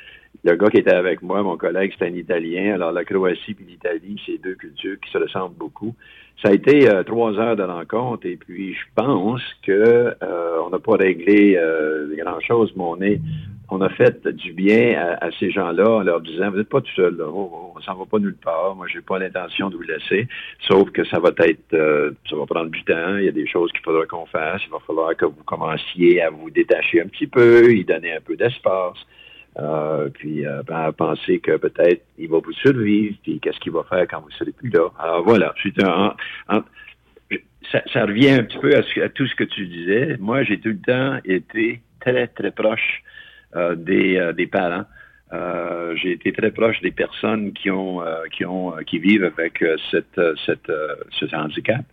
le 0.45 0.57
gars 0.57 0.69
qui 0.69 0.79
était 0.79 0.95
avec 0.95 1.23
moi, 1.23 1.43
mon 1.43 1.57
collègue, 1.57 1.93
c'est 1.99 2.07
un 2.07 2.15
Italien. 2.15 2.75
Alors 2.75 2.93
la 2.93 3.05
Croatie 3.05 3.57
et 3.61 3.65
l'Italie, 3.71 4.21
c'est 4.27 4.39
deux 4.43 4.55
cultures 4.55 4.99
qui 5.01 5.11
se 5.11 5.19
ressemblent 5.19 5.57
beaucoup. 5.57 5.95
Ça 6.43 6.51
a 6.51 6.53
été 6.53 6.89
euh, 6.89 7.03
trois 7.03 7.39
heures 7.39 7.57
de 7.57 7.63
rencontre 7.63 8.27
et 8.27 8.37
puis 8.37 8.75
je 8.75 8.85
pense 8.95 9.43
que 9.63 10.15
on 10.65 10.71
n'a 10.71 10.79
pas 10.79 10.97
réglé 10.97 11.59
grand 12.19 12.41
chose, 12.41 12.73
mais 12.77 12.85
on 12.85 13.01
est 13.03 13.21
on 13.71 13.81
a 13.81 13.89
fait 13.89 14.27
du 14.27 14.53
bien 14.53 15.17
à, 15.21 15.31
ces 15.39 15.51
gens-là 15.51 15.89
en 15.89 16.01
leur 16.01 16.21
disant, 16.21 16.51
vous 16.51 16.59
n'êtes 16.59 16.69
pas 16.69 16.81
tout 16.81 16.93
seul, 16.97 17.17
là. 17.17 17.25
Oh, 17.29 17.73
on 17.77 17.81
s'en 17.81 17.95
va 17.95 18.05
pas 18.05 18.19
nulle 18.19 18.37
part, 18.37 18.75
moi 18.75 18.87
j'ai 18.93 19.01
pas 19.01 19.19
l'intention 19.19 19.71
de 19.71 19.77
vous 19.77 19.83
laisser, 19.83 20.29
sauf 20.61 20.91
que 20.91 21.05
ça 21.05 21.19
va 21.21 21.31
être, 21.39 21.75
euh, 21.75 22.11
ça 22.29 22.37
va 22.37 22.47
prendre 22.47 22.71
du 22.71 22.83
temps, 22.85 23.17
il 23.17 23.25
y 23.25 23.29
a 23.29 23.33
des 23.33 23.47
choses 23.47 23.71
qu'il 23.73 23.81
faudra 23.81 24.05
qu'on 24.07 24.27
fasse, 24.27 24.61
il 24.67 24.71
va 24.71 24.79
falloir 24.87 25.17
que 25.17 25.25
vous 25.25 25.45
commenciez 25.45 26.21
à 26.21 26.31
vous 26.31 26.51
détacher 26.51 27.01
un 27.01 27.07
petit 27.07 27.29
peu, 27.29 27.73
y 27.73 27.85
donner 27.85 28.13
un 28.13 28.21
peu 28.21 28.37
d'espace, 28.37 28.99
euh, 29.59 30.09
puis 30.09 30.47
euh, 30.47 30.63
ben, 30.67 30.77
à 30.77 30.93
penser 30.93 31.39
que 31.39 31.57
peut-être 31.57 32.03
il 32.19 32.29
va 32.29 32.39
vous 32.39 32.53
survivre, 32.53 33.17
puis 33.23 33.39
qu'est-ce 33.41 33.61
qu'il 33.61 33.73
va 33.73 33.85
faire 33.85 34.07
quand 34.09 34.21
vous 34.21 34.31
serez 34.33 34.53
plus 34.53 34.71
là. 34.71 34.89
Alors 34.99 35.23
voilà, 35.23 35.55
ça, 37.71 37.83
ça, 37.93 38.05
revient 38.05 38.31
un 38.31 38.43
petit 38.43 38.59
peu 38.59 38.75
à, 38.75 39.09
tout 39.11 39.27
ce 39.27 39.35
que 39.35 39.45
tu 39.45 39.67
disais. 39.67 40.17
Moi, 40.19 40.43
j'ai 40.43 40.59
tout 40.59 40.71
le 40.71 40.81
temps 40.81 41.21
été 41.25 41.81
très, 42.01 42.27
très 42.27 42.51
proche 42.51 43.03
des, 43.55 44.17
euh, 44.17 44.33
des 44.33 44.47
parents. 44.47 44.85
Euh, 45.33 45.95
j'ai 45.97 46.13
été 46.13 46.33
très 46.33 46.51
proche 46.51 46.81
des 46.81 46.91
personnes 46.91 47.53
qui 47.53 47.71
ont 47.71 48.01
qui 48.33 48.45
ont 48.45 48.73
qui 48.85 48.99
vivent 48.99 49.25
avec 49.25 49.65
cette, 49.91 50.21
cette 50.45 50.73
ce 51.11 51.37
handicap. 51.37 51.85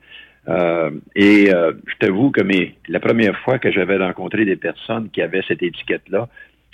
et 1.16 1.46
je 1.52 1.96
t'avoue 2.00 2.32
que 2.32 2.42
mes, 2.42 2.76
la 2.88 3.00
première 3.00 3.38
fois 3.42 3.60
que 3.60 3.72
j'avais 3.72 3.98
rencontré 3.98 4.44
des 4.44 4.56
personnes 4.56 5.12
qui 5.12 5.22
avaient 5.22 5.44
cette 5.48 5.62
étiquette-là, 5.62 6.28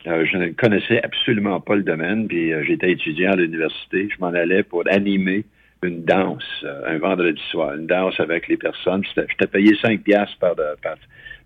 je 0.05 0.37
ne 0.37 0.47
connaissais 0.51 1.03
absolument 1.03 1.59
pas 1.59 1.75
le 1.75 1.83
domaine, 1.83 2.27
puis 2.27 2.53
j'étais 2.65 2.91
étudiant 2.91 3.31
à 3.31 3.35
l'université. 3.35 4.07
Je 4.09 4.21
m'en 4.21 4.27
allais 4.27 4.63
pour 4.63 4.83
animer 4.87 5.43
une 5.83 6.03
danse 6.03 6.65
un 6.85 6.97
vendredi 6.97 7.41
soir, 7.51 7.75
une 7.75 7.87
danse 7.87 8.19
avec 8.19 8.47
les 8.47 8.57
personnes. 8.57 9.03
Je 9.15 9.21
t'ai 9.37 9.47
payé 9.47 9.75
5 9.81 10.01
piastres 10.01 10.37
par, 10.37 10.55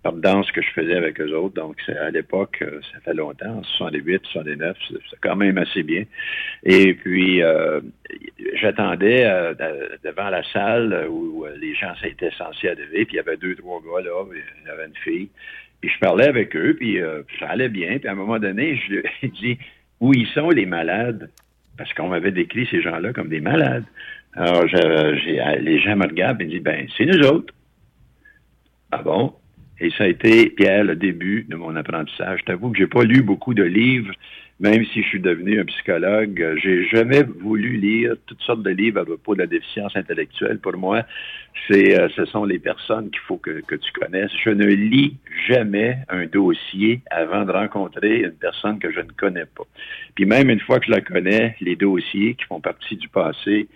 par, 0.02 0.12
danse 0.12 0.50
que 0.52 0.62
je 0.62 0.70
faisais 0.70 0.94
avec 0.94 1.20
eux 1.20 1.34
autres. 1.34 1.54
Donc, 1.54 1.76
à 1.88 2.10
l'époque, 2.10 2.58
euh, 2.62 2.80
ça 2.92 3.00
fait 3.00 3.14
longtemps, 3.14 3.58
en 3.58 3.62
68, 3.62 4.22
69, 4.32 4.76
c'est 4.88 5.20
quand 5.20 5.36
même 5.36 5.58
assez 5.58 5.82
bien. 5.82 6.04
Et 6.64 6.94
puis, 6.94 7.42
euh, 7.42 7.80
j'attendais 8.54 9.26
euh, 9.26 9.54
devant 10.02 10.30
la 10.30 10.42
salle 10.52 11.06
où 11.10 11.44
les 11.60 11.74
gens 11.74 11.92
étaient 12.02 12.30
censés 12.38 12.68
arriver, 12.68 13.04
puis 13.04 13.14
il 13.14 13.16
y 13.16 13.20
avait 13.20 13.36
deux, 13.36 13.54
trois 13.56 13.80
gars 13.80 14.02
là, 14.04 14.24
il 14.32 14.38
y 14.38 14.86
une 14.86 14.96
fille. 15.04 15.28
Puis 15.80 15.90
je 15.90 15.98
parlais 15.98 16.26
avec 16.26 16.56
eux, 16.56 16.74
puis 16.74 16.98
ça 17.38 17.48
allait 17.50 17.68
bien. 17.68 17.98
Puis 17.98 18.08
à 18.08 18.12
un 18.12 18.16
moment 18.16 18.38
donné, 18.38 18.76
je 18.76 18.94
lui 18.94 19.02
ai 19.22 19.28
dit, 19.28 19.58
où 20.00 20.14
ils 20.14 20.26
sont 20.28 20.50
les 20.50 20.66
malades? 20.66 21.30
Parce 21.76 21.92
qu'on 21.94 22.08
m'avait 22.08 22.32
décrit 22.32 22.66
ces 22.70 22.82
gens-là 22.82 23.12
comme 23.12 23.28
des 23.28 23.40
malades. 23.40 23.84
Alors, 24.34 24.64
les 24.64 25.80
gens 25.80 25.96
me 25.96 26.06
regardent 26.06 26.40
et 26.42 26.44
me 26.44 26.50
disent, 26.50 26.62
ben, 26.62 26.86
c'est 26.96 27.06
nous 27.06 27.26
autres. 27.26 27.54
Ah 28.90 29.02
bon? 29.02 29.34
Et 29.80 29.90
ça 29.90 30.04
a 30.04 30.08
été, 30.08 30.50
Pierre, 30.50 30.84
le 30.84 30.96
début 30.96 31.46
de 31.48 31.56
mon 31.56 31.76
apprentissage. 31.76 32.40
Je 32.40 32.44
t'avoue 32.46 32.70
que 32.70 32.78
j'ai 32.78 32.86
pas 32.86 33.04
lu 33.04 33.22
beaucoup 33.22 33.54
de 33.54 33.62
livres, 33.62 34.12
même 34.58 34.84
si 34.86 35.02
je 35.02 35.08
suis 35.08 35.20
devenu 35.20 35.60
un 35.60 35.64
psychologue. 35.66 36.58
J'ai 36.60 36.88
jamais 36.88 37.22
voulu 37.22 37.76
lire 37.76 38.16
toutes 38.26 38.40
sortes 38.42 38.62
de 38.62 38.70
livres 38.70 39.00
à 39.00 39.04
propos 39.04 39.34
de 39.34 39.40
la 39.40 39.46
déficience 39.46 39.94
intellectuelle. 39.96 40.58
Pour 40.58 40.76
moi, 40.76 41.04
c'est, 41.68 41.96
euh, 41.96 42.08
ce 42.16 42.24
sont 42.24 42.44
les 42.44 42.58
personnes 42.58 43.10
qu'il 43.10 43.20
faut 43.20 43.36
que, 43.36 43.60
que 43.60 43.76
tu 43.76 43.92
connaisses. 43.92 44.32
Je 44.44 44.50
ne 44.50 44.66
lis 44.66 45.16
jamais 45.46 45.98
un 46.08 46.26
dossier 46.26 47.02
avant 47.10 47.44
de 47.44 47.52
rencontrer 47.52 48.22
une 48.22 48.32
personne 48.32 48.80
que 48.80 48.90
je 48.90 49.00
ne 49.00 49.12
connais 49.16 49.46
pas. 49.46 49.64
Puis 50.16 50.26
même 50.26 50.50
une 50.50 50.60
fois 50.60 50.80
que 50.80 50.86
je 50.86 50.90
la 50.90 51.02
connais, 51.02 51.54
les 51.60 51.76
dossiers 51.76 52.34
qui 52.34 52.44
font 52.46 52.60
partie 52.60 52.96
du 52.96 53.08
passé, 53.08 53.68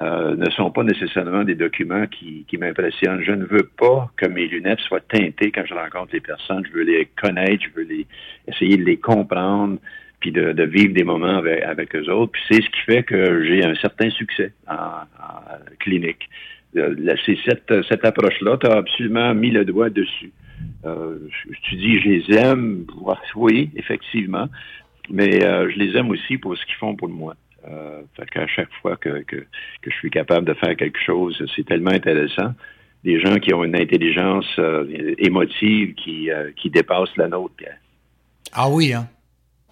euh, 0.00 0.36
ne 0.36 0.48
sont 0.50 0.70
pas 0.70 0.84
nécessairement 0.84 1.44
des 1.44 1.54
documents 1.54 2.06
qui, 2.06 2.44
qui 2.46 2.56
m'impressionnent. 2.56 3.22
Je 3.22 3.32
ne 3.32 3.44
veux 3.44 3.68
pas 3.76 4.10
que 4.16 4.26
mes 4.26 4.46
lunettes 4.46 4.80
soient 4.80 5.00
teintées 5.00 5.50
quand 5.50 5.64
je 5.66 5.74
rencontre 5.74 6.12
les 6.12 6.20
personnes. 6.20 6.64
Je 6.66 6.72
veux 6.72 6.84
les 6.84 7.08
connaître, 7.20 7.64
je 7.64 7.80
veux 7.80 7.86
les 7.86 8.06
essayer 8.46 8.76
de 8.76 8.84
les 8.84 8.96
comprendre, 8.96 9.78
puis 10.20 10.30
de, 10.32 10.52
de 10.52 10.62
vivre 10.64 10.94
des 10.94 11.04
moments 11.04 11.38
avec, 11.38 11.62
avec 11.62 11.96
eux 11.96 12.08
autres. 12.10 12.32
Puis 12.32 12.42
c'est 12.48 12.62
ce 12.62 12.70
qui 12.70 12.80
fait 12.86 13.02
que 13.02 13.44
j'ai 13.44 13.64
un 13.64 13.74
certain 13.76 14.10
succès 14.10 14.52
en, 14.68 14.74
en 14.74 15.58
clinique. 15.80 16.28
Euh, 16.76 16.94
c'est 17.24 17.38
cette, 17.44 17.72
cette 17.88 18.04
approche-là, 18.04 18.56
tu 18.58 18.66
as 18.66 18.76
absolument 18.76 19.34
mis 19.34 19.50
le 19.50 19.64
doigt 19.64 19.90
dessus. 19.90 20.32
Euh, 20.84 21.18
tu 21.62 21.76
dis, 21.76 21.98
je 22.00 22.08
les 22.08 22.36
aime, 22.36 22.84
oui, 23.36 23.70
effectivement, 23.76 24.48
mais 25.10 25.44
euh, 25.44 25.70
je 25.70 25.78
les 25.78 25.96
aime 25.96 26.10
aussi 26.10 26.36
pour 26.36 26.56
ce 26.56 26.64
qu'ils 26.66 26.74
font 26.74 26.94
pour 26.94 27.08
moi. 27.08 27.34
Euh, 27.66 28.02
fait 28.14 28.30
qu'à 28.30 28.46
chaque 28.46 28.72
fois 28.80 28.96
que, 28.96 29.22
que, 29.22 29.36
que, 29.36 29.90
je 29.90 29.96
suis 29.96 30.10
capable 30.10 30.46
de 30.46 30.54
faire 30.54 30.76
quelque 30.76 30.98
chose, 31.04 31.42
c'est 31.56 31.66
tellement 31.66 31.90
intéressant. 31.90 32.54
Des 33.04 33.20
gens 33.20 33.36
qui 33.36 33.52
ont 33.52 33.64
une 33.64 33.76
intelligence 33.76 34.46
euh, 34.58 35.14
émotive 35.18 35.94
qui, 35.94 36.30
euh, 36.30 36.50
qui 36.56 36.70
dépasse 36.70 37.10
la 37.16 37.28
nôtre, 37.28 37.54
Pierre. 37.56 37.78
Ah 38.52 38.68
oui, 38.70 38.92
hein? 38.92 39.08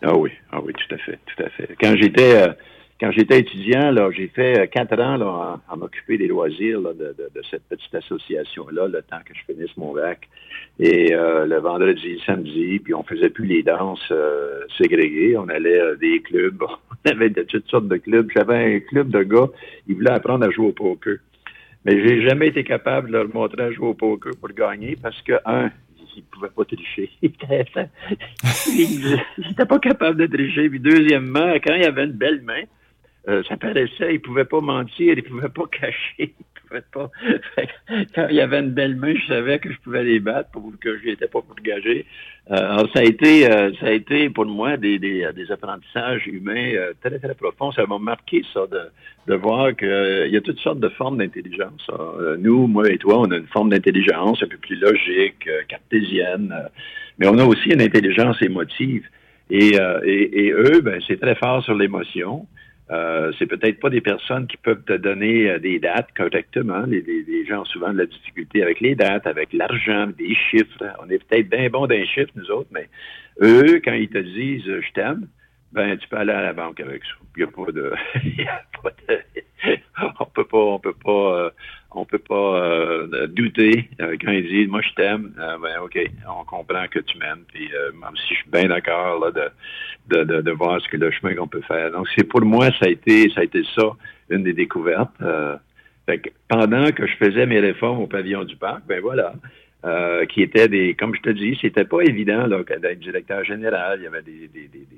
Ah 0.02 0.16
oui, 0.16 0.30
ah 0.50 0.60
oui, 0.62 0.72
tout 0.72 0.94
à 0.94 0.98
fait, 0.98 1.18
tout 1.26 1.42
à 1.42 1.48
fait. 1.50 1.76
Quand 1.80 1.96
j'étais 1.96 2.48
euh, 2.48 2.52
quand 2.98 3.10
j'étais 3.10 3.40
étudiant, 3.40 3.90
là, 3.90 4.10
j'ai 4.10 4.28
fait 4.28 4.58
euh, 4.58 4.66
quatre 4.66 4.98
ans 5.00 5.16
là, 5.16 5.60
à, 5.68 5.76
m'occuper 5.76 6.16
des 6.16 6.28
loisirs 6.28 6.80
là, 6.80 6.94
de, 6.94 7.14
de, 7.18 7.30
de, 7.34 7.42
cette 7.50 7.64
petite 7.64 7.94
association-là, 7.94 8.88
le 8.88 9.02
temps 9.02 9.18
que 9.24 9.34
je 9.34 9.52
finisse 9.52 9.76
mon 9.76 9.92
bac. 9.92 10.28
Et 10.78 11.14
euh, 11.14 11.46
le 11.46 11.58
vendredi, 11.58 12.20
samedi, 12.24 12.78
puis 12.78 12.94
on 12.94 13.02
faisait 13.02 13.30
plus 13.30 13.46
les 13.46 13.62
danses 13.62 14.08
euh, 14.10 14.62
ségrégées. 14.78 15.36
On 15.36 15.48
allait 15.48 15.80
à 15.80 15.94
des 15.96 16.20
clubs. 16.22 16.62
On 17.06 17.10
avait 17.10 17.30
de 17.30 17.42
toutes 17.42 17.68
sortes 17.68 17.88
de 17.88 17.96
clubs. 17.96 18.30
J'avais 18.34 18.76
un 18.76 18.80
club 18.80 19.10
de 19.10 19.22
gars, 19.22 19.48
ils 19.86 19.94
voulaient 19.94 20.10
apprendre 20.10 20.46
à 20.46 20.50
jouer 20.50 20.66
au 20.66 20.72
poker. 20.72 21.18
Mais 21.84 22.02
j'ai 22.02 22.22
jamais 22.22 22.48
été 22.48 22.64
capable 22.64 23.08
de 23.08 23.12
leur 23.12 23.28
montrer 23.32 23.62
à 23.62 23.70
jouer 23.70 23.88
au 23.88 23.94
poker 23.94 24.32
pour 24.40 24.48
gagner 24.50 24.96
parce 25.00 25.20
que, 25.22 25.34
un, 25.44 25.70
ils 26.16 26.20
ne 26.20 26.26
pouvaient 26.30 26.48
pas 26.48 26.64
tricher. 26.64 27.10
ils 27.22 27.30
n'étaient 29.38 29.66
pas 29.68 29.78
capables 29.78 30.18
de 30.18 30.26
tricher. 30.26 30.68
Puis 30.68 30.80
deuxièmement, 30.80 31.54
quand 31.64 31.74
il 31.74 31.84
avait 31.84 32.04
une 32.04 32.12
belle 32.12 32.42
main, 32.42 32.62
euh, 33.28 33.42
ça 33.48 33.56
paraissait, 33.56 34.14
il 34.14 34.20
pouvait 34.20 34.44
pas 34.44 34.60
mentir, 34.60 35.14
il 35.16 35.22
pouvait 35.22 35.48
pas 35.48 35.66
cacher, 35.72 36.16
il 36.18 36.60
pouvait 36.68 36.82
pas. 36.92 37.10
Quand 38.14 38.28
il 38.28 38.36
y 38.36 38.40
avait 38.40 38.60
une 38.60 38.70
belle 38.70 38.96
main, 38.96 39.14
je 39.14 39.26
savais 39.26 39.58
que 39.58 39.72
je 39.72 39.78
pouvais 39.80 40.04
les 40.04 40.20
battre 40.20 40.50
pour 40.50 40.72
que 40.80 40.98
je 40.98 41.06
n'étais 41.06 41.26
pas 41.26 41.40
gager. 41.62 42.06
Euh, 42.50 42.54
alors 42.54 42.88
ça 42.94 43.00
a 43.00 43.02
été, 43.02 43.50
euh, 43.50 43.72
ça 43.80 43.86
a 43.86 43.90
été 43.90 44.30
pour 44.30 44.46
moi 44.46 44.76
des, 44.76 45.00
des, 45.00 45.28
des 45.34 45.50
apprentissages 45.50 46.26
humains 46.28 46.72
euh, 46.74 46.92
très 47.00 47.18
très 47.18 47.34
profonds. 47.34 47.72
Ça 47.72 47.84
m'a 47.86 47.98
marqué 47.98 48.42
ça 48.54 48.66
de, 48.70 48.82
de 49.26 49.34
voir 49.34 49.74
qu'il 49.74 50.28
y 50.30 50.36
a 50.36 50.40
toutes 50.40 50.60
sortes 50.60 50.78
de 50.78 50.88
formes 50.90 51.18
d'intelligence. 51.18 51.90
nous, 52.38 52.68
moi 52.68 52.88
et 52.88 52.98
toi, 52.98 53.18
on 53.18 53.30
a 53.32 53.36
une 53.36 53.48
forme 53.48 53.70
d'intelligence 53.70 54.40
un 54.42 54.46
peu 54.46 54.58
plus 54.58 54.76
logique, 54.76 55.48
cartésienne, 55.68 56.54
mais 57.18 57.26
on 57.26 57.38
a 57.38 57.44
aussi 57.44 57.70
une 57.70 57.82
intelligence 57.82 58.40
émotive. 58.40 59.04
Et, 59.50 59.76
et, 60.04 60.46
et 60.46 60.52
eux, 60.52 60.80
ben, 60.80 61.00
c'est 61.06 61.20
très 61.20 61.34
fort 61.34 61.64
sur 61.64 61.74
l'émotion. 61.74 62.46
Euh, 62.90 63.32
c'est 63.38 63.46
peut-être 63.46 63.80
pas 63.80 63.90
des 63.90 64.00
personnes 64.00 64.46
qui 64.46 64.56
peuvent 64.56 64.84
te 64.84 64.92
donner 64.92 65.50
euh, 65.50 65.58
des 65.58 65.80
dates 65.80 66.08
correctement. 66.16 66.84
Les, 66.86 67.00
les, 67.02 67.44
gens 67.44 67.62
ont 67.62 67.64
souvent 67.64 67.92
de 67.92 67.98
la 67.98 68.06
difficulté 68.06 68.62
avec 68.62 68.80
les 68.80 68.94
dates, 68.94 69.26
avec 69.26 69.52
l'argent, 69.52 70.06
des 70.06 70.34
chiffres. 70.34 70.84
On 71.02 71.10
est 71.10 71.18
peut-être 71.26 71.48
bien 71.48 71.68
bon 71.68 71.86
d'un 71.86 72.04
chiffre, 72.04 72.30
nous 72.36 72.50
autres, 72.50 72.70
mais 72.70 72.88
eux, 73.42 73.80
quand 73.84 73.92
ils 73.92 74.08
te 74.08 74.18
disent 74.18 74.64
je 74.64 74.92
t'aime, 74.92 75.26
ben 75.72 75.96
tu 75.98 76.08
peux 76.08 76.16
aller 76.16 76.32
à 76.32 76.42
la 76.42 76.52
banque 76.52 76.78
avec 76.78 77.02
ça. 77.04 77.14
Il 77.36 77.44
n'y 77.44 77.44
a 78.48 78.60
pas 78.82 78.90
de 78.92 79.12
on 80.20 80.24
peut 80.26 80.44
pas, 80.44 80.58
on 80.58 80.78
peut 80.78 80.94
pas, 80.94 81.36
euh, 81.38 81.50
on 81.96 82.04
peut 82.04 82.18
pas 82.18 82.60
euh, 82.60 83.26
douter 83.28 83.88
euh, 84.00 84.16
quand 84.20 84.30
ils 84.30 84.46
disent 84.48 84.68
moi 84.68 84.80
je 84.82 84.94
t'aime. 84.94 85.32
ben 85.36 85.80
ok, 85.82 85.98
on 86.28 86.44
comprend 86.44 86.86
que 86.88 86.98
tu 87.00 87.18
m'aimes. 87.18 87.44
Puis 87.52 87.70
même 87.94 88.16
si 88.16 88.34
je 88.34 88.40
suis 88.40 88.50
bien 88.50 88.68
d'accord 88.68 89.20
là 89.20 89.30
de, 89.30 90.24
de, 90.24 90.40
de, 90.40 90.50
voir 90.52 90.80
ce 90.80 90.88
que 90.88 90.96
le 90.96 91.10
chemin 91.10 91.34
qu'on 91.34 91.48
peut 91.48 91.62
faire. 91.62 91.90
Donc 91.90 92.06
c'est 92.14 92.24
pour 92.24 92.42
moi 92.42 92.70
ça 92.78 92.86
a 92.86 92.88
été 92.88 93.30
ça 93.30 93.40
a 93.40 93.44
été 93.44 93.62
ça 93.74 93.90
une 94.30 94.42
des 94.42 94.52
découvertes. 94.52 95.16
Fait 96.06 96.18
que 96.18 96.30
pendant 96.48 96.92
que 96.92 97.06
je 97.06 97.16
faisais 97.16 97.46
mes 97.46 97.58
réformes 97.58 98.00
au 98.00 98.06
pavillon 98.06 98.44
du 98.44 98.56
parc, 98.56 98.82
ben 98.86 99.00
voilà, 99.00 99.34
euh, 99.86 100.26
qui 100.26 100.42
étaient 100.42 100.66
des, 100.66 100.94
comme 100.94 101.14
je 101.14 101.20
te 101.20 101.30
dis, 101.30 101.56
c'était 101.60 101.84
pas 101.84 102.00
évident 102.00 102.48
d'être 102.48 102.98
directeur 102.98 103.44
général. 103.44 104.00
Il 104.00 104.04
y 104.04 104.06
avait 104.08 104.22
des, 104.22 104.50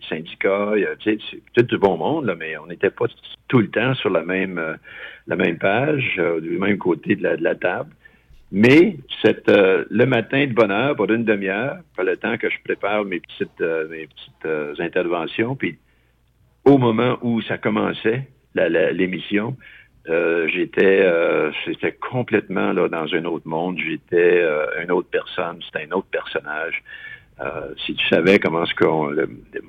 syndicats, 0.09 0.73
il 0.77 0.81
y 0.81 0.87
a, 0.87 0.97
tu 0.97 1.21
sais, 1.21 1.41
tout 1.53 1.63
du 1.63 1.77
bon 1.77 1.99
monde, 1.99 2.25
là, 2.25 2.35
mais 2.35 2.57
on 2.57 2.67
n'était 2.67 2.89
pas 2.89 3.05
tout 3.49 3.59
le 3.59 3.69
temps 3.69 3.93
sur 3.95 4.09
la 4.09 4.23
même, 4.23 4.57
euh, 4.57 4.77
la 5.27 5.37
même 5.37 5.59
page, 5.59 6.15
euh, 6.19 6.41
du 6.41 6.57
même 6.57 6.79
côté 6.79 7.17
de 7.17 7.23
la, 7.23 7.55
table. 7.55 7.91
Mais 8.51 8.97
cette, 9.21 9.51
le 9.51 10.05
matin 10.07 10.47
de 10.47 10.55
bonne 10.55 10.71
heure, 10.71 10.97
pour 10.97 11.11
une 11.11 11.25
demi-heure, 11.25 11.81
pour 11.95 12.05
le 12.05 12.17
temps 12.17 12.39
que 12.39 12.49
je 12.49 12.57
prépare 12.65 13.05
mes 13.05 13.21
petites, 13.21 13.61
mes 13.91 14.07
petites 14.07 14.81
interventions, 14.81 15.55
puis 15.55 15.77
au 16.65 16.79
moment 16.79 17.19
où 17.21 17.43
ça 17.43 17.59
commençait, 17.59 18.27
l'émission, 18.55 19.55
euh, 20.09 20.49
j'étais 20.49 21.03
euh, 21.03 21.51
j'étais 21.67 21.93
complètement 21.93 22.73
là 22.73 22.89
dans 22.89 23.13
un 23.15 23.25
autre 23.25 23.47
monde. 23.47 23.79
J'étais 23.79 24.41
euh, 24.43 24.83
une 24.83 24.91
autre 24.91 25.09
personne. 25.11 25.61
C'était 25.65 25.87
un 25.91 25.97
autre 25.97 26.09
personnage. 26.11 26.83
Euh, 27.41 27.73
si 27.87 27.95
tu 27.95 28.05
savais 28.09 28.41
comment 28.41 28.67
ce 28.67 28.75
qu'on, 28.75 29.13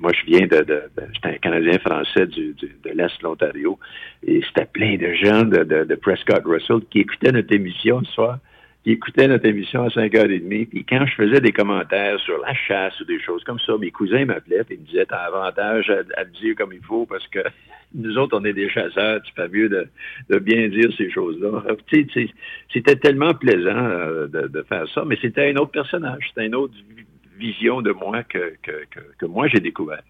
moi 0.00 0.10
je 0.12 0.26
viens 0.26 0.46
de, 0.46 0.64
de, 0.64 0.82
j'étais 1.12 1.28
un 1.28 1.38
Canadien 1.38 1.78
français 1.78 2.26
du, 2.26 2.52
de 2.54 2.90
l'est 2.90 3.20
de 3.20 3.22
l'Ontario 3.22 3.78
et 4.26 4.40
c'était 4.48 4.66
plein 4.66 4.96
de 4.96 5.14
gens 5.14 5.44
de, 5.44 5.62
de, 5.62 5.94
Prescott 5.94 6.42
Russell 6.44 6.80
qui 6.90 7.00
écoutaient 7.00 7.30
notre 7.30 7.54
émission 7.54 8.02
ce 8.02 8.12
soir 8.12 8.38
qui 8.82 8.92
écoutaient 8.92 9.28
notre 9.28 9.46
émission 9.46 9.84
à 9.84 9.88
5h30. 9.88 10.68
Puis 10.68 10.84
quand 10.84 11.04
je 11.06 11.14
faisais 11.14 11.40
des 11.40 11.52
commentaires 11.52 12.18
sur 12.20 12.38
la 12.38 12.54
chasse 12.54 12.98
ou 13.00 13.04
des 13.04 13.20
choses 13.20 13.44
comme 13.44 13.58
ça, 13.60 13.76
mes 13.78 13.90
cousins 13.90 14.24
m'appelaient 14.24 14.64
et 14.70 14.76
me 14.76 14.84
disaient 14.84 15.06
T'as 15.06 15.26
avantage 15.26 15.90
à, 16.16 16.24
dire 16.24 16.54
comme 16.56 16.72
il 16.72 16.82
faut 16.82 17.06
parce 17.06 17.26
que 17.28 17.40
nous 17.94 18.16
autres, 18.16 18.38
on 18.38 18.44
est 18.44 18.52
des 18.52 18.70
chasseurs, 18.70 19.20
tu 19.22 19.32
fais 19.34 19.48
mieux 19.48 19.68
de, 19.68 20.38
bien 20.38 20.68
dire 20.68 20.90
ces 20.96 21.10
choses-là. 21.10 21.62
C'était 22.72 22.96
tellement 22.96 23.34
plaisant 23.34 23.76
euh, 23.76 24.26
de, 24.28 24.62
faire 24.68 24.86
ça, 24.94 25.04
mais 25.04 25.18
c'était 25.20 25.50
un 25.50 25.56
autre 25.56 25.72
personnage, 25.72 26.24
c'était 26.28 26.46
une 26.46 26.54
autre 26.54 26.74
vision 27.36 27.82
de 27.82 27.90
moi 27.90 28.22
que, 28.22 28.54
que, 28.62 28.84
que, 28.90 29.00
que 29.18 29.26
moi 29.26 29.48
j'ai 29.48 29.60
découvert. 29.60 30.02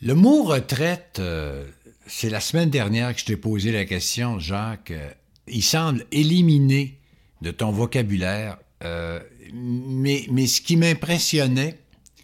Le 0.00 0.14
mot 0.14 0.44
retraite, 0.44 1.18
euh, 1.18 1.64
c'est 2.06 2.30
la 2.30 2.40
semaine 2.40 2.70
dernière 2.70 3.12
que 3.12 3.20
je 3.20 3.24
t'ai 3.24 3.36
posé 3.36 3.72
la 3.72 3.84
question, 3.84 4.38
Jacques. 4.38 4.92
Euh, 4.92 5.10
il 5.48 5.62
semble 5.62 6.04
éliminer 6.12 6.97
de 7.42 7.50
ton 7.50 7.70
vocabulaire. 7.70 8.56
Euh, 8.84 9.20
mais, 9.52 10.24
mais 10.30 10.46
ce 10.46 10.60
qui 10.60 10.76
m'impressionnait, 10.76 11.78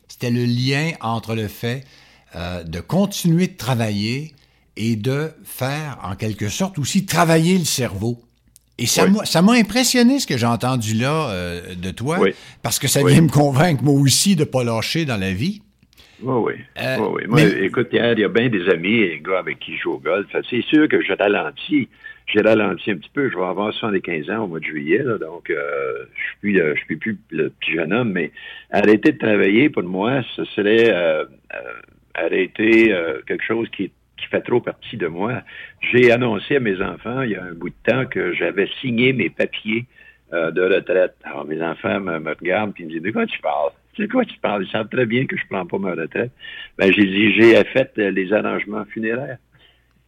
c'était 0.09 0.31
le 0.31 0.44
lien 0.44 0.92
entre 1.00 1.35
le 1.35 1.48
fait 1.48 1.85
euh, 2.37 2.62
de 2.62 2.81
continuer 2.81 3.48
de 3.48 3.57
travailler 3.57 4.33
et 4.77 4.96
de 4.96 5.31
faire, 5.44 5.98
en 6.03 6.16
quelque 6.16 6.48
sorte, 6.48 6.79
aussi 6.79 7.07
travailler 7.07 7.59
le 7.59 7.64
cerveau. 7.64 8.20
Et 8.77 8.87
ça 8.87 9.07
m'a 9.42 9.53
impressionné 9.53 10.18
ce 10.18 10.27
que 10.27 10.37
j'ai 10.37 10.46
entendu 10.46 10.94
là 10.94 11.29
euh, 11.31 11.74
de 11.77 11.90
toi, 11.90 12.18
parce 12.62 12.81
que 12.81 12.88
ça 12.88 13.05
vient 13.05 13.20
me 13.20 13.29
convaincre 13.29 13.85
moi 13.85 13.94
aussi 13.94 14.35
de 14.35 14.40
ne 14.40 14.44
pas 14.46 14.64
lâcher 14.64 15.05
dans 15.05 15.16
la 15.16 15.33
vie. 15.33 15.62
Oui, 16.22 16.42
oui. 16.44 16.53
Euh, 16.81 16.96
oui, 16.98 17.07
oui. 17.14 17.22
Moi, 17.29 17.42
écoute, 17.62 17.88
Pierre, 17.88 18.14
il 18.14 18.20
y 18.20 18.24
a 18.24 18.29
bien 18.29 18.48
des 18.48 18.68
amis, 18.68 18.98
des 18.98 19.22
gars 19.24 19.38
avec 19.38 19.61
qui 19.61 19.77
je 19.77 19.83
joue 19.83 19.92
au 19.92 19.98
golf. 19.98 20.27
C'est 20.50 20.62
sûr 20.62 20.88
que 20.88 21.00
je 21.03 21.12
ralentis 21.12 21.88
j'ai 22.27 22.41
ralenti 22.41 22.91
un 22.91 22.97
petit 22.97 23.11
peu. 23.13 23.31
Je 23.31 23.37
vais 23.37 23.45
avoir 23.45 23.73
75 23.73 24.31
ans 24.31 24.45
au 24.45 24.47
mois 24.47 24.61
de 24.61 24.65
juillet, 24.65 25.03
donc 25.21 25.51
euh, 25.51 26.05
je 26.15 26.49
suis 26.49 26.57
je 26.57 26.81
suis 26.85 26.97
plus 26.97 27.19
le 27.31 27.51
petit 27.51 27.73
jeune 27.73 27.93
homme, 27.93 28.13
mais 28.13 28.33
arrêter 28.71 29.13
de 29.13 29.19
travailler, 29.19 29.69
pour 29.69 29.83
moi, 29.83 30.23
ce 30.37 30.45
serait 30.45 30.93
euh, 30.93 31.25
arrêter 32.15 32.95
quelque 33.27 33.45
chose 33.45 33.69
qui, 33.71 33.91
qui 34.17 34.27
fait 34.27 34.41
trop 34.41 34.61
partie 34.61 34.97
de 34.97 35.07
moi. 35.07 35.43
J'ai 35.93 36.13
annoncé 36.13 36.57
à 36.57 36.61
mes 36.61 36.81
enfants 36.81 37.23
il 37.23 37.33
y 37.33 37.37
a 37.37 37.43
un 37.43 37.53
bout 37.53 37.71
de 37.71 37.93
temps 37.93 38.07
que 38.07 38.33
j'avais 38.33 38.69
signé 38.81 39.13
mes 39.13 39.31
papiers 39.31 39.87
de 40.33 40.63
retraite. 40.63 41.15
Alors, 41.25 41.45
mes 41.45 41.63
enfants 41.63 42.01
me, 42.01 42.19
regardent 42.31 42.73
et 42.79 42.85
me 42.85 42.91
disent, 42.91 43.03
de 43.03 43.11
quoi 43.11 43.27
tu 43.27 43.41
parles? 43.41 43.71
C'est 43.97 44.11
quoi 44.11 44.25
tu 44.25 44.39
parles? 44.39 44.65
Ils 44.65 44.71
savent 44.71 44.89
très 44.89 45.07
bien 45.07 45.27
que 45.27 45.37
je 45.37 45.43
prends 45.49 45.67
pas 45.67 45.79
ma 45.79 45.93
retraite. 45.93 46.33
Ben, 46.79 46.93
j'ai 46.93 47.05
dit, 47.05 47.33
j'ai 47.35 47.63
fait 47.65 47.97
les 47.97 48.33
arrangements 48.33 48.85
funéraires. 48.87 49.39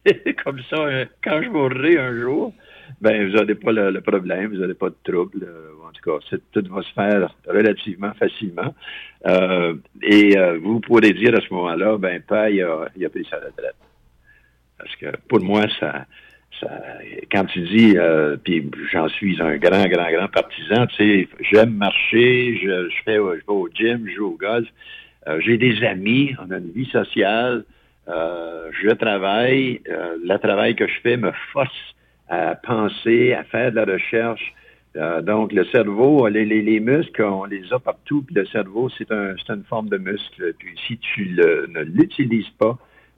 Comme 0.43 0.61
ça, 0.69 0.77
euh, 0.77 1.05
quand 1.23 1.41
je 1.41 1.49
mourrai 1.49 1.97
un 1.97 2.19
jour, 2.19 2.53
ben, 3.01 3.27
vous 3.27 3.35
n'aurez 3.35 3.55
pas 3.55 3.71
le, 3.71 4.01
problème, 4.01 4.51
vous 4.51 4.57
n'aurez 4.57 4.73
pas 4.73 4.89
de 4.89 4.95
trouble. 5.03 5.43
Euh, 5.43 5.71
en 5.87 5.91
tout 5.91 6.19
cas, 6.19 6.37
tout 6.51 6.63
va 6.69 6.81
se 6.81 6.93
faire 6.93 7.35
relativement 7.47 8.13
facilement. 8.13 8.73
Euh, 9.25 9.75
et 10.01 10.35
vous 10.61 10.79
pourrez 10.79 11.13
dire 11.13 11.35
à 11.35 11.41
ce 11.41 11.53
moment-là, 11.53 11.97
ben, 11.97 12.21
pas, 12.21 12.49
il 12.49 12.61
a, 12.61 12.83
a 12.83 13.09
pris 13.09 13.25
sa 13.29 13.37
retraite. 13.37 13.75
Parce 14.77 14.95
que 14.95 15.07
pour 15.27 15.41
moi, 15.41 15.65
ça, 15.79 16.05
quand 17.31 17.45
tu 17.45 17.61
dis, 17.61 17.95
puis 18.43 18.69
j'en 18.91 19.07
suis 19.09 19.41
un 19.41 19.57
grand, 19.57 19.85
grand, 19.87 20.11
grand 20.11 20.27
partisan, 20.27 20.87
tu 20.87 20.95
sais, 20.95 21.29
j'aime 21.51 21.73
marcher, 21.73 22.57
je, 22.61 22.89
je, 22.89 23.03
fais, 23.03 23.15
je 23.15 23.19
vais 23.19 23.41
au 23.47 23.69
gym, 23.73 24.05
je 24.07 24.15
joue 24.15 24.27
au 24.27 24.37
golf, 24.37 24.67
j'ai 25.39 25.57
des 25.57 25.83
amis, 25.83 26.35
on 26.39 26.51
a 26.51 26.57
une 26.57 26.71
vie 26.71 26.89
sociale, 26.89 27.65
euh, 28.07 28.69
je 28.71 28.89
travaille, 28.91 29.81
euh, 29.89 30.17
le 30.23 30.37
travail 30.37 30.75
que 30.75 30.87
je 30.87 30.99
fais 31.01 31.17
me 31.17 31.31
force 31.51 31.95
à 32.29 32.55
penser, 32.55 33.33
à 33.33 33.43
faire 33.43 33.71
de 33.71 33.77
la 33.77 33.85
recherche. 33.85 34.53
donc, 35.21 35.53
le 35.53 35.63
cerveau, 35.65 36.27
les, 36.27 36.43
les, 36.43 36.61
les, 36.61 36.79
muscles, 36.79 37.23
on 37.23 37.45
les 37.45 37.71
a 37.71 37.79
partout, 37.79 38.23
puis 38.23 38.35
le 38.35 38.45
cerveau, 38.47 38.89
c'est 38.97 39.11
un, 39.11 39.35
une 39.49 39.63
forme 39.63 39.89
de 39.89 39.97
muscle. 39.97 40.53
Puis 40.57 40.73
si 40.87 40.97
tu 40.97 41.25
le, 41.25 41.67
ne 41.67 41.81
l'utilises 41.83 42.49
pas, 42.57 42.77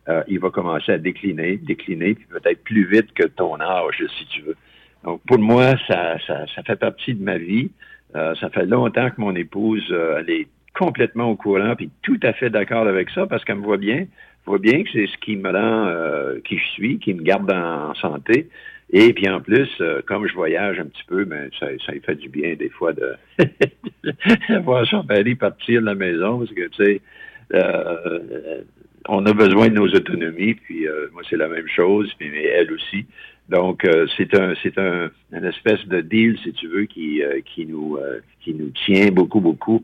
euh, 0.10 0.23
il 0.28 0.39
va 0.39 0.49
commencer 0.49 0.91
à 0.91 0.97
décliner, 0.97 1.58
décliner, 1.58 2.15
puis 2.15 2.25
peut-être 2.25 2.63
plus 2.63 2.86
vite 2.86 3.13
que 3.13 3.28
ton 3.28 3.60
âge, 3.60 4.04
si 4.17 4.25
tu 4.28 4.41
veux. 4.41 4.56
Donc, 5.04 5.21
pour 5.28 5.38
moi, 5.38 5.75
ça, 5.88 6.17
ça, 6.25 6.45
ça 6.56 6.63
fait 6.63 6.75
partie 6.75 7.13
de 7.13 7.23
ma 7.23 7.38
vie. 7.38 7.69
Euh, 8.15 8.34
ça 8.36 8.49
fait 8.49 8.65
longtemps 8.65 9.10
que 9.12 9.21
mon 9.21 9.36
épouse, 9.36 9.86
euh, 9.91 10.17
elle 10.19 10.30
est 10.32 10.47
complètement 10.73 11.25
au 11.25 11.36
courant, 11.36 11.75
puis 11.75 11.91
tout 12.02 12.19
à 12.23 12.34
fait 12.34 12.49
d'accord 12.49 12.88
avec 12.88 13.10
ça, 13.12 13.28
parce 13.28 13.43
qu'elle 13.45 13.58
me 13.58 13.63
voit 13.63 13.78
bien, 13.78 14.08
voit 14.45 14.60
bien 14.60 14.84
que 14.84 14.89
c'est 14.91 15.08
ce 15.08 15.17
qui 15.17 15.36
me 15.36 15.52
rend 15.52 16.39
qui 16.43 16.58
je 16.58 16.67
suis, 16.73 16.99
qui 16.99 17.13
me 17.13 17.21
garde 17.21 17.52
en, 17.52 17.93
santé. 17.95 18.49
Et 18.91 19.13
puis 19.13 19.30
en 19.30 19.39
plus, 19.39 19.69
comme 20.08 20.28
je 20.28 20.34
voyage 20.34 20.80
un 20.80 20.86
petit 20.86 21.04
peu, 21.08 21.23
ben, 21.25 21.49
ça, 21.60 21.67
ça 21.86 21.93
fait 22.04 22.15
du 22.15 22.30
bien 22.30 22.56
des 22.56 22.69
fois 22.69 22.93
de 22.93 23.13
voir 24.63 24.86
Jean-Paris 24.86 25.36
partir 25.36 25.82
de 25.82 25.86
la 25.86 25.95
maison, 25.95 26.39
parce 26.39 26.52
que 26.52 26.67
tu 26.69 26.84
sais, 26.84 27.02
on 29.08 29.25
a 29.25 29.34
besoin 29.34 29.69
de 29.69 29.73
nos 29.73 29.88
autonomies, 29.88 30.56
puis 30.56 30.88
euh, 30.88 31.08
moi 31.13 31.23
c'est 31.30 31.38
la 31.38 31.47
même 31.47 31.67
chose, 31.67 32.12
puis 32.17 32.30
mais 32.32 32.43
elle 32.43 32.71
aussi. 32.71 33.06
Donc 33.50 33.84
euh, 33.84 34.06
c'est 34.16 34.34
un 34.36 34.54
c'est 34.62 34.78
un 34.78 35.10
une 35.34 35.46
espèce 35.46 35.86
de 35.88 36.02
deal, 36.02 36.38
si 36.44 36.54
tu 36.54 36.68
veux, 36.68 36.86
qui 36.86 37.24
euh, 37.24 37.42
qui 37.44 37.66
nous 37.66 37.98
qui 38.42 38.54
nous 38.54 38.70
tient 38.86 39.10
beaucoup 39.10 39.42
beaucoup. 39.42 39.84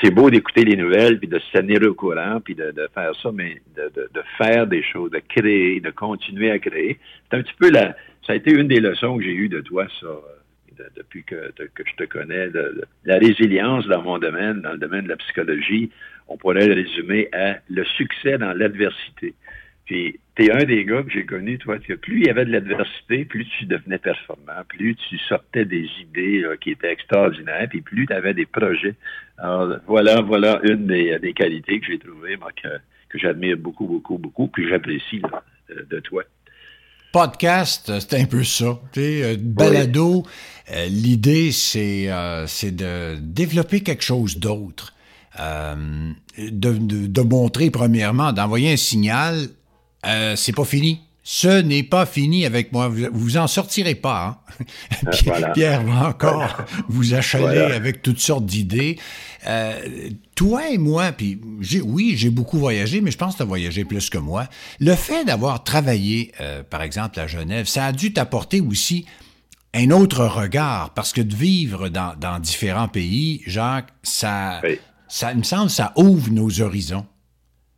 c'est 0.00 0.14
beau 0.14 0.30
d'écouter 0.30 0.64
les 0.64 0.76
nouvelles, 0.76 1.18
puis 1.18 1.28
de 1.28 1.38
se 1.38 1.50
tenir 1.58 1.80
au 1.82 1.94
courant, 1.94 2.40
puis 2.44 2.54
de, 2.54 2.70
de 2.70 2.88
faire 2.94 3.12
ça, 3.20 3.30
mais 3.32 3.60
de, 3.76 3.90
de, 3.96 4.08
de, 4.14 4.22
faire 4.38 4.66
des 4.66 4.82
choses, 4.82 5.10
de 5.10 5.18
créer, 5.18 5.80
de 5.80 5.90
continuer 5.90 6.50
à 6.50 6.58
créer. 6.58 6.98
C'est 7.28 7.38
un 7.38 7.42
petit 7.42 7.58
peu 7.58 7.70
la 7.70 7.96
ça 8.26 8.34
a 8.34 8.36
été 8.36 8.52
une 8.52 8.68
des 8.68 8.78
leçons 8.80 9.18
que 9.18 9.24
j'ai 9.24 9.34
eues 9.34 9.48
de 9.48 9.60
toi, 9.60 9.86
ça 10.00 10.08
depuis 10.96 11.24
que, 11.24 11.52
que, 11.74 11.82
je 11.86 11.94
te 11.96 12.04
connais, 12.04 12.48
la 13.04 13.18
résilience 13.18 13.86
dans 13.86 14.02
mon 14.02 14.18
domaine, 14.18 14.60
dans 14.62 14.72
le 14.72 14.78
domaine 14.78 15.04
de 15.04 15.10
la 15.10 15.16
psychologie, 15.16 15.90
on 16.28 16.36
pourrait 16.36 16.66
le 16.66 16.74
résumer 16.74 17.28
à 17.32 17.58
le 17.68 17.84
succès 17.84 18.38
dans 18.38 18.52
l'adversité. 18.52 19.34
Puis, 19.86 20.20
tu 20.36 20.44
es 20.44 20.52
un 20.52 20.64
des 20.64 20.84
gars 20.84 21.02
que 21.02 21.10
j'ai 21.10 21.26
connu, 21.26 21.58
toi, 21.58 21.78
que 21.78 21.94
plus 21.94 22.20
il 22.20 22.26
y 22.26 22.30
avait 22.30 22.44
de 22.44 22.52
l'adversité, 22.52 23.24
plus 23.24 23.46
tu 23.58 23.66
devenais 23.66 23.98
performant, 23.98 24.62
plus 24.68 24.96
tu 25.08 25.18
sortais 25.18 25.64
des 25.64 25.88
idées 26.00 26.44
qui 26.60 26.70
étaient 26.70 26.92
extraordinaires, 26.92 27.66
puis 27.68 27.80
plus 27.80 28.06
tu 28.06 28.12
avais 28.12 28.32
des 28.32 28.46
projets. 28.46 28.94
Alors, 29.38 29.76
voilà, 29.86 30.20
voilà 30.20 30.60
une 30.62 30.86
des, 30.86 31.18
des 31.18 31.32
qualités 31.32 31.80
que 31.80 31.86
j'ai 31.86 31.98
trouvées, 31.98 32.36
moi, 32.36 32.50
que, 32.62 32.68
que 33.08 33.18
j'admire 33.18 33.56
beaucoup, 33.56 33.86
beaucoup, 33.86 34.18
beaucoup, 34.18 34.46
que 34.46 34.66
j'apprécie 34.68 35.20
de 35.68 36.00
toi 36.00 36.24
podcast, 37.12 37.90
euh, 37.90 38.00
c'est 38.00 38.14
un 38.18 38.24
peu 38.24 38.42
ça. 38.42 38.80
Euh, 38.96 39.36
balado, 39.38 40.24
euh, 40.70 40.86
l'idée, 40.86 41.52
c'est 41.52 42.08
c'est 42.46 42.74
de 42.74 43.16
développer 43.20 43.82
quelque 43.82 44.02
chose 44.02 44.38
d'autre. 44.38 44.94
de, 45.38 47.06
de, 47.06 47.22
montrer, 47.22 47.70
premièrement, 47.70 48.32
d'envoyer 48.32 48.72
un 48.72 48.76
signal, 48.76 49.48
c'est 50.04 50.54
pas 50.54 50.64
fini. 50.64 51.00
Ce 51.24 51.60
n'est 51.60 51.84
pas 51.84 52.04
fini 52.04 52.44
avec 52.44 52.72
moi. 52.72 52.88
Vous, 52.88 53.06
vous 53.12 53.36
en 53.36 53.46
sortirez 53.46 53.94
pas. 53.94 54.42
Hein? 55.04 55.50
Pierre 55.54 55.84
va 55.84 56.08
encore 56.08 56.64
vous 56.88 57.14
achaler 57.14 57.60
avec 57.60 58.02
toutes 58.02 58.18
sortes 58.18 58.44
d'idées. 58.44 58.98
Euh, 59.46 60.10
toi 60.34 60.68
et 60.68 60.78
moi, 60.78 61.12
puis 61.12 61.40
oui, 61.84 62.14
j'ai 62.16 62.30
beaucoup 62.30 62.58
voyagé, 62.58 63.00
mais 63.00 63.12
je 63.12 63.18
pense 63.18 63.34
que 63.34 63.38
tu 63.38 63.42
as 63.44 63.46
voyagé 63.46 63.84
plus 63.84 64.10
que 64.10 64.18
moi. 64.18 64.48
Le 64.80 64.96
fait 64.96 65.24
d'avoir 65.24 65.62
travaillé, 65.62 66.32
euh, 66.40 66.64
par 66.68 66.82
exemple, 66.82 67.20
à 67.20 67.28
Genève, 67.28 67.66
ça 67.66 67.86
a 67.86 67.92
dû 67.92 68.12
t'apporter 68.12 68.60
aussi 68.60 69.06
un 69.74 69.90
autre 69.90 70.26
regard, 70.26 70.90
parce 70.90 71.12
que 71.12 71.22
de 71.22 71.34
vivre 71.34 71.88
dans, 71.88 72.14
dans 72.18 72.38
différents 72.40 72.88
pays, 72.88 73.42
Jacques, 73.46 73.88
ça, 74.02 74.60
ça, 75.08 75.32
il 75.32 75.38
me 75.38 75.42
semble, 75.44 75.70
ça 75.70 75.92
ouvre 75.96 76.30
nos 76.30 76.60
horizons. 76.60 77.06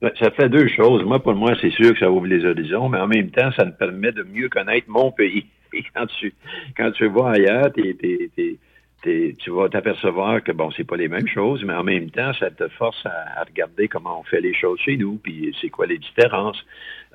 Ben, 0.04 0.12
ça 0.20 0.30
fait 0.32 0.50
deux 0.50 0.68
choses. 0.68 1.02
Moi, 1.02 1.18
pour 1.18 1.34
moi, 1.34 1.54
c'est 1.62 1.70
sûr 1.70 1.94
que 1.94 1.98
ça 1.98 2.10
ouvre 2.10 2.26
les 2.26 2.44
horizons, 2.44 2.90
mais 2.90 2.98
en 2.98 3.06
même 3.06 3.30
temps, 3.30 3.50
ça 3.52 3.64
me 3.64 3.72
permet 3.72 4.12
de 4.12 4.22
mieux 4.22 4.50
connaître 4.50 4.86
mon 4.86 5.10
pays. 5.10 5.46
Et 5.72 5.82
quand 5.94 6.04
tu, 6.20 6.34
quand 6.76 6.90
tu 6.90 7.08
vas 7.08 7.30
ailleurs, 7.30 7.72
tu 7.72 9.50
vas 9.50 9.68
t'apercevoir 9.70 10.44
que 10.44 10.52
bon, 10.52 10.70
c'est 10.72 10.84
pas 10.84 10.98
les 10.98 11.08
mêmes 11.08 11.26
choses, 11.26 11.64
mais 11.64 11.72
en 11.72 11.84
même 11.84 12.10
temps, 12.10 12.34
ça 12.34 12.50
te 12.50 12.68
force 12.68 13.02
à, 13.06 13.44
regarder 13.44 13.88
comment 13.88 14.20
on 14.20 14.24
fait 14.24 14.42
les 14.42 14.52
choses 14.52 14.78
chez 14.80 14.98
nous, 14.98 15.18
puis 15.22 15.56
c'est 15.58 15.70
quoi 15.70 15.86
les 15.86 15.96
différences. 15.96 16.62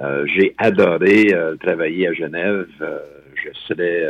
Euh, 0.01 0.25
j'ai 0.25 0.55
adoré 0.57 1.31
euh, 1.31 1.57
travailler 1.57 2.07
à 2.07 2.13
Genève. 2.13 2.65
Euh, 2.81 2.97
je 3.35 3.49
serais, 3.67 4.03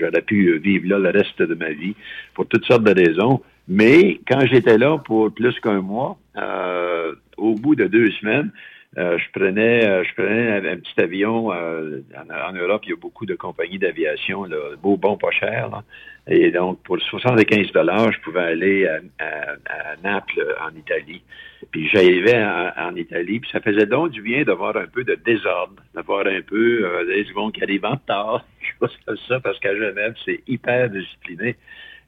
j'aurais 0.00 0.22
pu 0.22 0.58
vivre 0.60 0.88
là 0.88 0.98
le 0.98 1.10
reste 1.10 1.42
de 1.42 1.54
ma 1.54 1.72
vie 1.72 1.94
pour 2.32 2.46
toutes 2.46 2.64
sortes 2.64 2.84
de 2.84 2.94
raisons. 2.94 3.42
Mais 3.68 4.20
quand 4.28 4.46
j'étais 4.46 4.78
là 4.78 4.98
pour 4.98 5.32
plus 5.32 5.58
qu'un 5.60 5.80
mois, 5.80 6.16
euh, 6.36 7.14
au 7.36 7.54
bout 7.54 7.74
de 7.74 7.86
deux 7.86 8.10
semaines, 8.12 8.50
euh, 8.96 9.18
je 9.18 9.38
prenais 9.38 9.86
euh, 9.86 10.04
je 10.04 10.14
prenais 10.14 10.70
un, 10.70 10.76
petit 10.76 11.00
avion 11.00 11.48
en, 11.48 12.52
Europe, 12.52 12.82
il 12.84 12.90
y 12.90 12.92
a 12.92 12.96
beaucoup 12.96 13.26
de 13.26 13.34
compagnies 13.34 13.78
d'aviation, 13.78 14.46
beau, 14.82 14.96
bon, 14.96 15.16
pas 15.16 15.32
cher. 15.32 15.82
Et 16.28 16.50
donc, 16.50 16.82
pour 16.82 17.00
75 17.00 17.72
dollars, 17.72 18.12
je 18.12 18.20
pouvais 18.20 18.40
aller 18.40 18.86
à, 18.86 19.96
Naples, 20.02 20.56
en 20.60 20.74
Italie. 20.76 21.22
Puis 21.70 21.88
j'arrivais 21.88 22.42
en, 22.78 22.94
Italie, 22.94 23.40
puis 23.40 23.50
ça 23.50 23.60
faisait 23.60 23.86
donc 23.86 24.10
du 24.10 24.22
bien 24.22 24.44
d'avoir 24.44 24.76
un 24.76 24.86
peu 24.86 25.04
de 25.04 25.16
désordre, 25.24 25.74
d'avoir 25.94 26.26
un 26.26 26.40
peu 26.40 27.04
des 27.06 27.24
gens 27.26 27.50
qui 27.50 27.62
arrivent 27.62 27.84
en 27.84 27.92
retard, 27.92 28.44
choses 28.80 28.96
comme 29.04 29.16
ça, 29.28 29.40
parce 29.40 29.58
qu'à 29.58 29.74
Genève, 29.74 30.14
c'est 30.24 30.40
hyper 30.46 30.88
discipliné. 30.90 31.56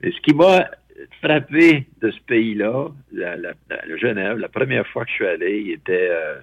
Et 0.03 0.13
ce 0.13 0.21
qui 0.21 0.35
m'a 0.35 0.69
frappé 1.23 1.87
de 2.01 2.11
ce 2.11 2.21
pays-là, 2.27 2.89
la, 3.13 3.37
Genève, 3.97 4.39
la 4.39 4.49
première 4.49 4.87
fois 4.87 5.05
que 5.05 5.11
je 5.11 5.15
suis 5.17 5.27
allé, 5.27 5.63
il 5.67 5.73
était, 5.73 6.09
euh, 6.11 6.37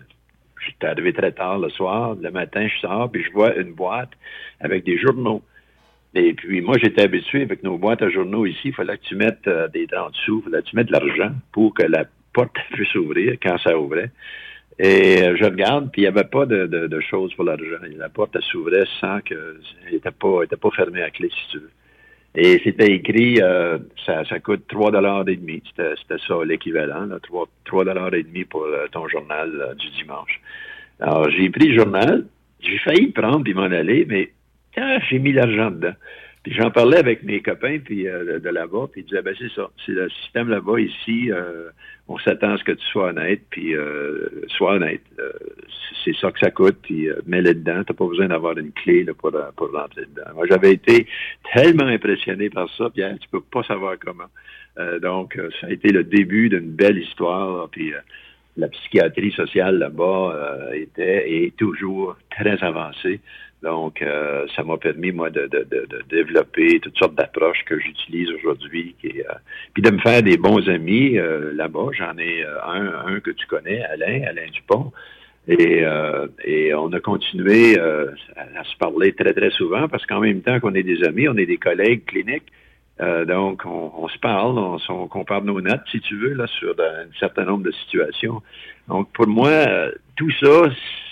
j'étais 0.66 0.88
arrivé 0.88 1.14
très 1.14 1.32
tard 1.32 1.60
le 1.60 1.70
soir, 1.70 2.16
le 2.16 2.32
matin 2.32 2.68
je 2.68 2.80
sors, 2.80 3.12
puis 3.12 3.24
je 3.24 3.32
vois 3.32 3.56
une 3.56 3.74
boîte 3.74 4.12
avec 4.60 4.84
des 4.84 4.98
journaux. 4.98 5.42
Et 6.14 6.34
puis 6.34 6.62
moi, 6.62 6.78
j'étais 6.82 7.02
habitué 7.02 7.42
avec 7.42 7.64
nos 7.64 7.78
boîtes 7.78 8.02
à 8.02 8.10
journaux 8.10 8.46
ici, 8.46 8.60
il 8.66 8.74
fallait 8.74 8.98
que 8.98 9.04
tu 9.04 9.16
mettes 9.16 9.48
euh, 9.48 9.68
des 9.68 9.88
30 9.88 10.14
sous, 10.26 10.44
il 10.46 10.50
fallait 10.50 10.64
que 10.64 10.70
tu 10.70 10.76
mettes 10.76 10.88
de 10.88 10.94
l'argent 10.94 11.32
pour 11.52 11.74
que 11.74 11.84
la 11.84 12.06
porte 12.34 12.56
puisse 12.72 12.96
ouvrir 12.96 13.38
quand 13.42 13.58
ça 13.60 13.78
ouvrait. 13.78 14.12
Et 14.78 15.24
euh, 15.24 15.38
je 15.38 15.46
regarde, 15.46 15.90
puis 15.92 16.02
il 16.02 16.06
n'y 16.06 16.10
avait 16.10 16.28
pas 16.28 16.46
de, 16.46 16.68
de, 16.68 17.00
choses 17.00 17.34
pour 17.36 17.46
l'argent. 17.46 17.80
La 17.98 18.10
porte 18.10 18.38
s'ouvrait 18.42 18.86
sans 19.00 19.22
que 19.22 19.58
n'était 19.90 20.12
pas, 20.12 20.46
pas 20.46 20.72
fermée 20.72 21.02
à 21.02 21.10
clé, 21.10 21.30
si 21.30 21.52
tu 21.52 21.60
veux. 21.60 21.72
Et 22.38 22.60
c'était 22.64 22.92
écrit, 22.92 23.42
euh, 23.42 23.78
ça, 24.06 24.26
ça 24.26 24.40
coûte 24.40 24.66
3 24.68 24.92
dollars 24.92 25.28
et 25.30 25.38
demi. 25.38 25.64
C'était 25.68 26.22
ça 26.28 26.36
l'équivalent, 26.46 27.08
3, 27.24 27.48
3 27.64 27.86
dollars 27.86 28.14
et 28.14 28.24
demi 28.24 28.44
pour 28.44 28.64
euh, 28.64 28.88
ton 28.92 29.08
journal 29.08 29.50
euh, 29.62 29.74
du 29.76 29.90
dimanche. 29.92 30.42
Alors, 31.00 31.30
j'ai 31.30 31.50
pris 31.50 31.70
le 31.70 31.82
journal, 31.82 32.26
j'ai 32.60 32.78
failli 32.80 33.08
le 33.08 33.12
prendre 33.14 33.50
et 33.50 33.54
m'en 33.54 33.64
aller, 33.64 34.06
mais 34.08 34.32
ah, 34.78 35.00
j'ai 35.10 35.20
mis 35.20 35.32
l'argent 35.32 35.72
dedans. 35.72 35.94
Puis 36.46 36.54
j'en 36.54 36.70
parlais 36.70 36.98
avec 36.98 37.24
mes 37.24 37.42
copains 37.42 37.80
puis 37.84 38.04
de, 38.04 38.50
là-bas, 38.50 38.88
puis 38.92 39.02
ils 39.02 39.06
disaient, 39.06 39.24
ben 39.24 39.34
c'est 39.36 39.52
ça, 39.56 39.72
c'est 39.84 39.94
le 39.94 40.08
système 40.12 40.48
là-bas, 40.48 40.80
ici, 40.80 41.32
on 42.08 42.20
s'attend 42.20 42.54
à 42.54 42.58
ce 42.60 42.64
que 42.64 42.74
tu 42.74 42.86
sois 42.86 43.10
honnête, 43.10 43.42
puis 43.50 43.74
sois 44.50 44.76
honnête. 44.76 45.02
c'est 46.04 46.16
ça 46.16 46.32
que 46.32 46.38
ça 46.38 46.52
coûte, 46.52 46.78
puis 46.84 47.10
mets-le 47.26 47.56
dedans, 47.56 47.84
t'as 47.84 47.96
pas 47.96 48.06
besoin 48.06 48.28
d'avoir 48.28 48.56
une 48.60 48.72
clé 48.74 49.04
là, 49.04 49.16
pour, 49.16 49.32
pour 49.56 49.72
rentrer 49.72 50.06
dedans. 50.06 50.36
Moi, 50.36 50.46
j'avais 50.48 50.74
été 50.74 51.08
tellement 51.52 51.88
impressionné 51.88 52.52
par 52.52 52.70
ça, 52.78 52.92
Pierre, 52.92 53.18
tu 53.20 53.28
peux 53.28 53.42
pas 53.42 53.64
savoir 53.64 53.96
comment. 54.00 54.30
donc, 55.02 55.40
ça 55.60 55.66
a 55.66 55.72
été 55.72 55.92
le 55.92 56.04
début 56.04 56.50
d'une 56.50 56.70
belle 56.70 57.00
histoire, 57.00 57.70
puis 57.70 57.92
la 58.58 58.68
psychiatrie 58.70 59.32
sociale 59.32 59.78
là-bas 59.78 60.34
euh, 60.34 60.74
était 60.74 61.32
et 61.32 61.52
toujours 61.52 62.16
très 62.30 62.64
avancée. 62.64 63.20
Donc, 63.64 64.02
euh, 64.02 64.46
ça 64.56 64.64
m'a 64.64 64.78
permis, 64.78 65.12
moi, 65.12 65.30
de, 65.30 65.48
de, 65.48 65.66
de, 65.70 65.88
développer 66.10 66.80
toutes 66.80 66.98
sortes 66.98 67.16
d'approches 67.16 67.64
que 67.66 67.80
j'utilise 67.80 68.30
aujourd'hui. 68.32 68.96
Euh, 69.06 69.34
puis 69.74 69.82
de 69.82 69.90
me 69.90 70.00
faire 70.00 70.22
des 70.22 70.38
bons 70.38 70.68
amis 70.70 71.18
là-bas. 71.54 71.88
J'en 71.94 72.18
ai 72.18 72.44
un, 72.44 73.08
un 73.08 73.20
que 73.20 73.32
tu 73.32 73.48
connais, 73.48 73.84
Alain, 73.84 74.24
Alain 74.28 74.50
Dupont. 74.54 74.92
Et, 75.48 75.84
et 76.44 76.74
on 76.74 76.92
a 76.92 77.00
continué 77.00 77.80
à, 77.80 78.64
se 78.64 78.78
parler 78.78 79.14
très, 79.14 79.34
très 79.34 79.52
souvent 79.52 79.88
parce 79.88 80.06
qu'en 80.06 80.20
même 80.20 80.42
temps 80.42 80.60
qu'on 80.60 80.74
est 80.74 80.84
des 80.84 81.04
amis, 81.04 81.28
on 81.28 81.38
est 81.38 81.46
des 81.46 81.58
collègues 81.58 82.06
cliniques. 82.06 82.52
Euh, 83.02 83.26
donc, 83.26 83.66
on, 83.66 84.08
se 84.08 84.18
parle, 84.20 84.58
on, 84.58 85.08
compare 85.08 85.44
nos 85.44 85.60
notes, 85.60 85.82
si 85.92 86.00
tu 86.00 86.18
veux, 86.18 86.34
là, 86.34 86.48
sur 86.48 86.76
un 86.80 87.08
certain 87.20 87.44
nombre 87.44 87.64
de 87.64 87.72
situations. 87.72 88.42
Donc, 88.88 89.12
pour 89.12 89.28
moi, 89.28 89.50
euh, 89.50 89.92
tout 90.16 90.32
ça, 90.40 90.70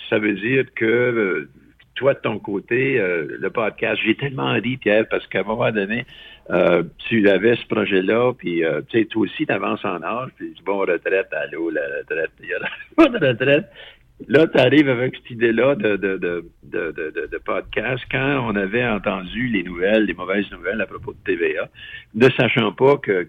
ça 0.08 0.18
veut 0.18 0.32
dire 0.32 0.64
que 0.74 0.84
euh, 0.84 1.48
toi, 1.94 2.14
de 2.14 2.18
ton 2.18 2.38
côté, 2.38 2.98
le 2.98 3.48
podcast, 3.50 4.00
j'ai 4.04 4.14
tellement 4.14 4.52
ri, 4.52 4.76
Pierre, 4.76 5.06
parce 5.08 5.26
qu'à 5.26 5.40
un 5.40 5.44
moment 5.44 5.70
donné, 5.70 6.04
tu 6.98 7.28
avais 7.28 7.56
ce 7.56 7.66
projet-là, 7.66 8.32
puis 8.36 8.62
tu 8.88 8.98
sais, 8.98 9.04
toi 9.06 9.22
aussi, 9.22 9.46
tu 9.46 9.52
avances 9.52 9.84
en 9.84 10.02
âge, 10.02 10.30
puis 10.36 10.54
bon, 10.64 10.78
retraite, 10.78 11.28
allô, 11.32 11.70
la 11.70 11.82
retraite, 11.98 12.30
il 12.42 12.48
y 12.48 12.54
a 12.54 12.58
pas 12.96 13.08
de 13.08 13.26
retraite. 13.26 13.66
Là, 14.28 14.46
tu 14.46 14.58
arrives 14.58 14.88
avec 14.88 15.16
cette 15.16 15.30
idée-là 15.32 15.74
de, 15.74 15.96
de, 15.96 16.18
de, 16.62 17.38
podcast 17.44 18.04
quand 18.10 18.46
on 18.48 18.54
avait 18.56 18.86
entendu 18.86 19.48
les 19.48 19.64
nouvelles, 19.64 20.04
les 20.04 20.14
mauvaises 20.14 20.50
nouvelles 20.50 20.80
à 20.80 20.86
propos 20.86 21.12
de 21.12 21.18
TVA, 21.24 21.68
ne 22.14 22.30
sachant 22.30 22.72
pas 22.72 22.96
que 22.96 23.26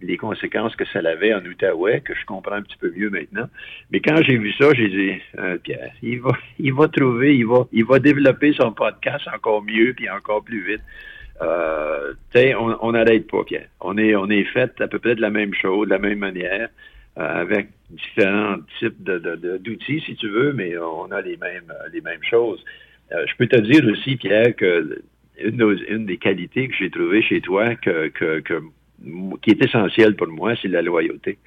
les 0.00 0.16
conséquences 0.16 0.74
que 0.76 0.84
ça 0.86 1.00
avait 1.00 1.34
en 1.34 1.44
Outaouais, 1.44 2.00
que 2.00 2.14
je 2.14 2.24
comprends 2.24 2.54
un 2.54 2.62
petit 2.62 2.78
peu 2.78 2.92
mieux 2.96 3.10
maintenant. 3.10 3.48
Mais 3.90 4.00
quand 4.00 4.22
j'ai 4.22 4.38
vu 4.38 4.52
ça, 4.52 4.72
j'ai 4.74 4.88
dit, 4.88 5.20
euh, 5.38 5.58
Pierre, 5.58 5.92
il 6.02 6.20
va, 6.20 6.30
il 6.58 6.72
va 6.72 6.88
trouver, 6.88 7.36
il 7.36 7.46
va, 7.46 7.66
il 7.72 7.84
va 7.84 7.98
développer 7.98 8.52
son 8.52 8.72
podcast 8.72 9.26
encore 9.34 9.62
mieux 9.62 9.92
puis 9.94 10.08
encore 10.08 10.44
plus 10.44 10.64
vite. 10.64 10.82
Euh, 11.42 12.12
on 12.80 12.92
n'arrête 12.92 13.26
pas, 13.30 13.44
Pierre. 13.44 13.68
On 13.80 13.98
est, 13.98 14.14
on 14.14 14.28
est 14.30 14.44
fait 14.44 14.80
à 14.80 14.88
peu 14.88 14.98
près 14.98 15.14
de 15.14 15.20
la 15.20 15.30
même 15.30 15.54
chose, 15.54 15.86
de 15.86 15.90
la 15.90 15.98
même 15.98 16.18
manière. 16.18 16.68
Euh, 17.18 17.40
avec 17.40 17.70
différents 17.90 18.58
types 18.78 19.02
d'outils, 19.02 20.00
si 20.06 20.14
tu 20.14 20.28
veux, 20.28 20.52
mais 20.52 20.78
on 20.78 21.10
a 21.10 21.20
les 21.20 21.36
mêmes, 21.36 21.72
les 21.92 22.00
mêmes 22.00 22.22
choses. 22.22 22.64
Euh, 23.10 23.26
je 23.26 23.34
peux 23.36 23.48
te 23.48 23.56
dire 23.56 23.84
aussi, 23.86 24.14
Pierre, 24.14 24.54
que 24.54 25.02
une, 25.42 26.06
des 26.06 26.18
qualités 26.18 26.68
que 26.68 26.74
j'ai 26.78 26.88
trouvées 26.88 27.22
chez 27.22 27.40
toi, 27.40 27.74
que, 27.74 28.12
qui 29.42 29.50
est 29.50 29.62
essentielle 29.64 30.14
pour 30.14 30.28
moi, 30.28 30.54
c'est 30.62 30.68
la 30.68 30.82
loyauté. 30.82 31.38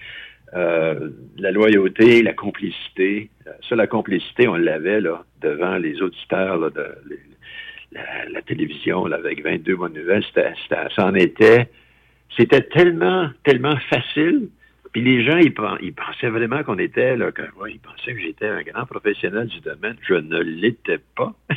Euh, 0.53 1.09
la 1.37 1.51
loyauté, 1.51 2.21
la 2.23 2.33
complicité. 2.33 3.29
Ça, 3.69 3.77
la 3.77 3.87
complicité, 3.87 4.49
on 4.49 4.55
l'avait 4.55 4.99
là 4.99 5.23
devant 5.41 5.77
les 5.77 6.01
auditeurs 6.01 6.71
de 6.71 6.87
la, 7.93 8.41
télévision 8.41 9.05
avec 9.05 9.41
22 9.41 9.77
bonnes 9.77 9.93
nouvelles. 9.93 10.25
C'était, 10.25 10.51
ça 10.67 11.05
en 11.05 11.15
était. 11.15 11.69
C'était 12.35 12.63
tellement, 12.63 13.29
tellement 13.43 13.77
facile 13.89 14.49
puis 14.93 15.01
les 15.01 15.25
gens, 15.25 15.37
ils, 15.37 15.53
pensaient 15.53 16.29
vraiment 16.29 16.63
qu'on 16.63 16.77
était, 16.77 17.17
là, 17.17 17.31
que, 17.31 17.41
ils 17.67 17.79
pensaient 17.79 18.13
que 18.13 18.21
j'étais 18.21 18.47
un 18.47 18.61
grand 18.61 18.85
professionnel 18.85 19.47
du 19.47 19.59
domaine. 19.59 19.97
Je 20.07 20.13
ne 20.13 20.39
l'étais 20.39 20.99
pas. 21.15 21.33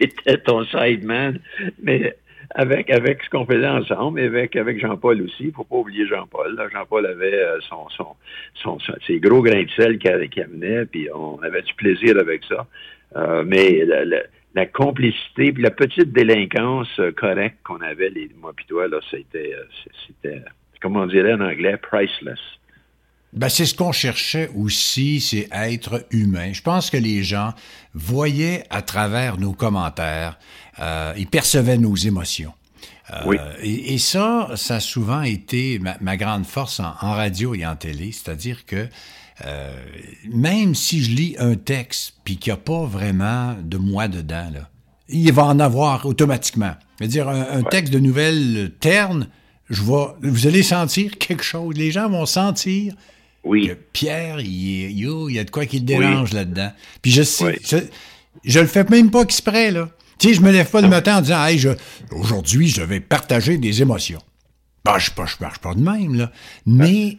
J'étais 0.00 0.38
ton 0.38 0.64
sideman. 0.64 1.40
Mais 1.82 2.16
avec, 2.54 2.88
avec 2.90 3.24
ce 3.24 3.30
qu'on 3.30 3.44
faisait 3.44 3.66
ensemble, 3.66 4.20
avec, 4.20 4.54
avec 4.54 4.78
Jean-Paul 4.78 5.20
aussi, 5.22 5.50
faut 5.50 5.64
pas 5.64 5.76
oublier 5.76 6.06
Jean-Paul. 6.06 6.56
Jean-Paul 6.72 7.06
avait 7.06 7.34
euh, 7.34 7.58
son, 7.68 7.88
son, 7.88 8.14
son, 8.54 8.78
ses 9.04 9.18
gros 9.18 9.42
grains 9.42 9.64
de 9.64 9.70
sel 9.70 9.98
qui, 9.98 10.40
amenait, 10.40 10.86
puis 10.86 11.08
on 11.12 11.42
avait 11.42 11.62
du 11.62 11.74
plaisir 11.74 12.16
avec 12.20 12.44
ça. 12.44 12.68
Euh, 13.16 13.42
mais 13.44 13.84
la, 14.54 14.66
complicité, 14.66 15.52
puis 15.52 15.62
la 15.62 15.70
petite 15.70 16.12
délinquance 16.12 16.88
euh, 17.00 17.10
correcte 17.10 17.58
qu'on 17.64 17.80
avait, 17.80 18.10
les, 18.10 18.30
moi 18.40 18.52
puis 18.54 18.64
toi, 18.66 18.86
c'était, 19.10 19.56
c'était, 20.06 20.40
comme 20.80 20.96
on 20.96 21.06
dirait 21.06 21.34
en 21.34 21.40
anglais, 21.40 21.76
priceless. 21.76 22.38
Ben, 23.36 23.50
c'est 23.50 23.66
ce 23.66 23.74
qu'on 23.74 23.92
cherchait 23.92 24.50
aussi, 24.56 25.20
c'est 25.20 25.46
être 25.52 26.06
humain. 26.10 26.54
Je 26.54 26.62
pense 26.62 26.88
que 26.88 26.96
les 26.96 27.22
gens 27.22 27.52
voyaient 27.92 28.64
à 28.70 28.80
travers 28.80 29.38
nos 29.38 29.52
commentaires, 29.52 30.38
euh, 30.78 31.12
ils 31.18 31.26
percevaient 31.26 31.76
nos 31.76 31.94
émotions. 31.94 32.54
Euh, 33.12 33.22
oui. 33.26 33.36
et, 33.62 33.98
ça, 33.98 34.48
ça 34.56 34.76
a 34.76 34.80
souvent 34.80 35.22
été 35.22 35.78
ma, 36.00 36.16
grande 36.16 36.44
force 36.44 36.80
en, 36.80 36.94
radio 36.98 37.54
et 37.54 37.64
en 37.64 37.76
télé, 37.76 38.10
c'est-à-dire 38.10 38.64
que 38.66 38.88
euh, 39.44 39.76
même 40.32 40.74
si 40.74 41.04
je 41.04 41.10
lis 41.10 41.36
un 41.38 41.54
texte 41.54 42.14
puis 42.24 42.38
qu'il 42.38 42.52
n'y 42.52 42.58
a 42.58 42.60
pas 42.60 42.84
vraiment 42.84 43.54
de 43.62 43.76
moi 43.76 44.08
dedans, 44.08 44.50
là, 44.52 44.70
il 45.08 45.30
va 45.32 45.44
en 45.44 45.60
avoir 45.60 46.06
automatiquement. 46.06 46.74
C'est-à-dire 46.98 47.28
un, 47.28 47.62
texte 47.62 47.92
de 47.92 47.98
nouvelles 48.00 48.72
ternes, 48.80 49.28
je 49.68 49.82
vois, 49.82 50.18
vous 50.22 50.46
allez 50.46 50.62
sentir 50.62 51.12
quelque 51.18 51.44
chose. 51.44 51.76
Les 51.76 51.90
gens 51.90 52.08
vont 52.08 52.26
sentir 52.26 52.94
oui. 53.46 53.70
Pierre, 53.92 54.40
il, 54.40 54.90
il 54.90 55.32
y 55.32 55.38
a 55.38 55.44
de 55.44 55.50
quoi 55.50 55.66
qui 55.66 55.78
le 55.78 55.84
dérange 55.84 56.32
là-dedans. 56.32 56.72
Puis 57.00 57.12
je 57.12 57.22
sais, 57.22 57.58
je, 58.44 58.60
le 58.60 58.66
fais 58.66 58.84
même 58.84 59.10
pas 59.10 59.22
exprès, 59.22 59.70
là. 59.70 59.88
Tu 60.18 60.28
sais, 60.28 60.34
je 60.34 60.40
me 60.40 60.50
lève 60.50 60.68
pas 60.70 60.80
le 60.80 60.88
matin 60.88 61.18
en 61.18 61.20
disant, 61.20 61.44
hey, 61.44 61.58
je, 61.58 61.70
aujourd'hui, 62.10 62.68
je 62.68 62.82
vais 62.82 63.00
partager 63.00 63.58
des 63.58 63.82
émotions. 63.82 64.22
Ben, 64.84 64.98
je 64.98 65.10
ne 65.10 65.24
marche 65.40 65.58
pas 65.58 65.74
de 65.74 65.80
même, 65.80 66.14
là. 66.14 66.32
Mais 66.64 67.18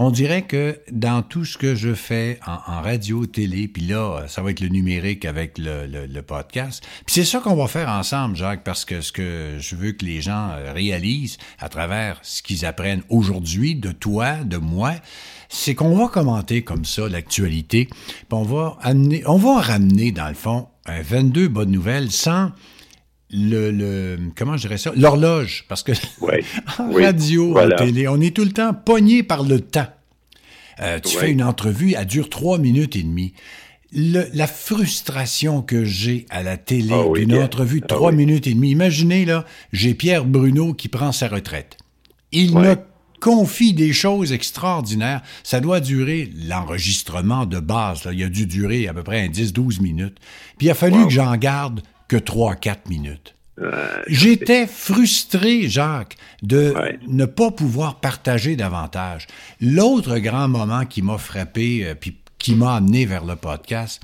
on 0.00 0.12
dirait 0.12 0.42
que 0.42 0.78
dans 0.92 1.22
tout 1.22 1.44
ce 1.44 1.58
que 1.58 1.74
je 1.74 1.92
fais 1.92 2.38
en, 2.46 2.80
radio, 2.80 3.26
télé, 3.26 3.66
puis 3.66 3.82
là, 3.82 4.26
ça 4.28 4.42
va 4.42 4.52
être 4.52 4.60
le 4.60 4.68
numérique 4.68 5.24
avec 5.24 5.58
le, 5.58 6.20
podcast. 6.20 6.86
Puis 7.04 7.14
c'est 7.14 7.24
ça 7.24 7.40
qu'on 7.40 7.56
va 7.56 7.66
faire 7.66 7.88
ensemble, 7.88 8.36
Jacques, 8.36 8.62
parce 8.62 8.84
que 8.84 9.00
ce 9.00 9.10
que 9.10 9.56
je 9.58 9.74
veux 9.74 9.92
que 9.92 10.04
les 10.04 10.20
gens 10.20 10.50
euh, 10.50 10.72
réalisent 10.72 11.38
à 11.58 11.68
travers 11.68 12.20
ce 12.22 12.42
qu'ils 12.42 12.64
apprennent 12.64 13.02
aujourd'hui 13.08 13.74
de 13.74 13.90
toi, 13.90 14.36
de 14.44 14.56
moi, 14.56 14.92
c'est 15.48 15.74
qu'on 15.74 15.96
va 15.96 16.08
commenter 16.08 16.62
comme 16.62 16.84
ça 16.84 17.08
l'actualité, 17.08 17.86
puis 17.86 18.26
on 18.30 18.42
va 18.42 18.76
amener, 18.82 19.22
on 19.26 19.36
va 19.36 19.60
ramener 19.60 20.12
dans 20.12 20.28
le 20.28 20.34
fond 20.34 20.68
un 20.86 21.02
22 21.02 21.48
bonnes 21.48 21.70
nouvelles 21.70 22.10
sans 22.10 22.52
le, 23.30 23.70
le, 23.70 24.18
comment 24.36 24.56
je 24.56 24.62
dirais 24.62 24.78
ça 24.78 24.92
l'horloge 24.96 25.66
parce 25.68 25.82
que 25.82 25.92
en 26.78 26.92
radio 26.92 27.58
en 27.58 27.68
télé 27.76 28.08
on 28.08 28.20
est 28.20 28.34
tout 28.34 28.44
le 28.44 28.52
temps 28.52 28.72
pogné 28.72 29.22
par 29.22 29.42
le 29.42 29.60
temps. 29.60 29.86
Euh, 30.80 31.00
tu 31.00 31.16
fais 31.16 31.30
une 31.30 31.42
entrevue 31.42 31.94
elle 31.98 32.06
dure 32.06 32.30
trois 32.30 32.58
minutes 32.58 32.96
et 32.96 33.02
demie. 33.02 33.34
La 33.90 34.46
frustration 34.46 35.62
que 35.62 35.84
j'ai 35.84 36.26
à 36.28 36.42
la 36.42 36.58
télé 36.58 36.92
ah 36.94 37.12
d'une 37.14 37.34
entrevue 37.34 37.80
de 37.80 37.86
ah 37.86 37.94
trois 37.94 38.12
minutes 38.12 38.46
et 38.46 38.54
demie 38.54 38.70
imaginez 38.70 39.24
là 39.24 39.44
j'ai 39.72 39.94
Pierre 39.94 40.24
Bruno 40.24 40.72
qui 40.72 40.88
prend 40.88 41.12
sa 41.12 41.28
retraite. 41.28 41.76
Il 42.32 42.54
me 42.54 42.76
confie 43.20 43.72
des 43.72 43.92
choses 43.92 44.32
extraordinaires. 44.32 45.22
Ça 45.42 45.60
doit 45.60 45.80
durer 45.80 46.30
l'enregistrement 46.46 47.46
de 47.46 47.60
base. 47.60 48.04
Là. 48.04 48.12
Il 48.12 48.22
a 48.22 48.28
dû 48.28 48.46
durer 48.46 48.88
à 48.88 48.94
peu 48.94 49.02
près 49.02 49.28
10-12 49.28 49.82
minutes. 49.82 50.18
Puis 50.56 50.66
il 50.66 50.70
a 50.70 50.74
fallu 50.74 51.04
que 51.04 51.10
j'en 51.10 51.36
garde 51.36 51.82
que 52.08 52.16
3-4 52.16 52.88
minutes. 52.88 53.34
J'étais 54.06 54.66
frustré, 54.66 55.68
Jacques, 55.68 56.16
de 56.42 56.74
ne 57.06 57.24
pas 57.24 57.50
pouvoir 57.50 58.00
partager 58.00 58.56
davantage. 58.56 59.26
L'autre 59.60 60.18
grand 60.18 60.48
moment 60.48 60.84
qui 60.84 61.02
m'a 61.02 61.18
frappé, 61.18 61.84
euh, 61.84 61.94
puis 61.94 62.16
qui 62.38 62.54
m'a 62.54 62.76
amené 62.76 63.04
vers 63.04 63.24
le 63.24 63.34
podcast, 63.34 64.00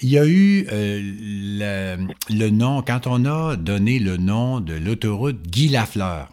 il 0.00 0.10
y 0.10 0.18
a 0.18 0.26
eu 0.26 0.66
euh, 0.72 1.00
le, 1.00 2.08
le, 2.30 2.50
nom, 2.50 2.82
quand 2.82 3.06
on 3.06 3.24
a 3.24 3.56
donné 3.56 3.98
le 3.98 4.16
nom 4.16 4.60
de 4.60 4.74
l'autoroute 4.74 5.42
Guy 5.48 5.68
Lafleur. 5.68 6.28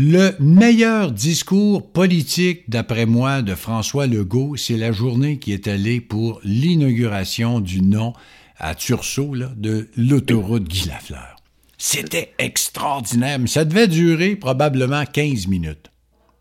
Le 0.00 0.36
meilleur 0.38 1.10
discours 1.10 1.90
politique, 1.90 2.70
d'après 2.70 3.04
moi, 3.04 3.42
de 3.42 3.56
François 3.56 4.06
Legault, 4.06 4.54
c'est 4.56 4.76
la 4.76 4.92
journée 4.92 5.40
qui 5.40 5.52
est 5.52 5.66
allée 5.66 6.00
pour 6.00 6.40
l'inauguration 6.44 7.58
du 7.58 7.82
nom 7.82 8.12
à 8.58 8.76
Tursault 8.76 9.34
de 9.56 9.88
l'autoroute 9.96 10.68
Guy 10.68 10.86
Lafleur. 10.86 11.34
C'était 11.78 12.32
extraordinaire, 12.38 13.40
mais 13.40 13.48
ça 13.48 13.64
devait 13.64 13.88
durer 13.88 14.36
probablement 14.36 15.04
15 15.04 15.48
minutes. 15.48 15.90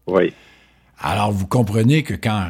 Oui. 0.05 0.33
Alors, 0.99 1.31
vous 1.31 1.47
comprenez 1.47 2.03
que 2.03 2.13
quand, 2.13 2.45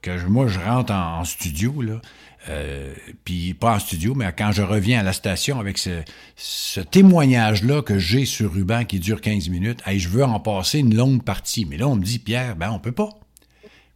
que 0.00 0.28
moi, 0.28 0.46
je 0.46 0.60
rentre 0.60 0.92
en, 0.92 1.24
studio, 1.24 1.82
là, 1.82 2.00
euh, 2.48 2.94
puis 3.24 3.54
pas 3.54 3.76
en 3.76 3.78
studio, 3.78 4.14
mais 4.14 4.32
quand 4.36 4.52
je 4.52 4.62
reviens 4.62 5.00
à 5.00 5.02
la 5.02 5.12
station 5.12 5.60
avec 5.60 5.78
ce, 5.78 6.80
témoignage-là 6.80 7.82
que 7.82 7.98
j'ai 7.98 8.24
sur 8.24 8.52
ruban 8.52 8.84
qui 8.84 8.98
dure 8.98 9.20
15 9.20 9.48
minutes, 9.48 9.80
hey, 9.86 9.98
je 9.98 10.08
veux 10.08 10.24
en 10.24 10.40
passer 10.40 10.80
une 10.80 10.94
longue 10.94 11.22
partie. 11.22 11.64
Mais 11.64 11.76
là, 11.76 11.88
on 11.88 11.96
me 11.96 12.02
dit, 12.02 12.18
Pierre, 12.18 12.56
ben 12.56 12.70
on 12.70 12.78
peut 12.78 12.92
pas. 12.92 13.10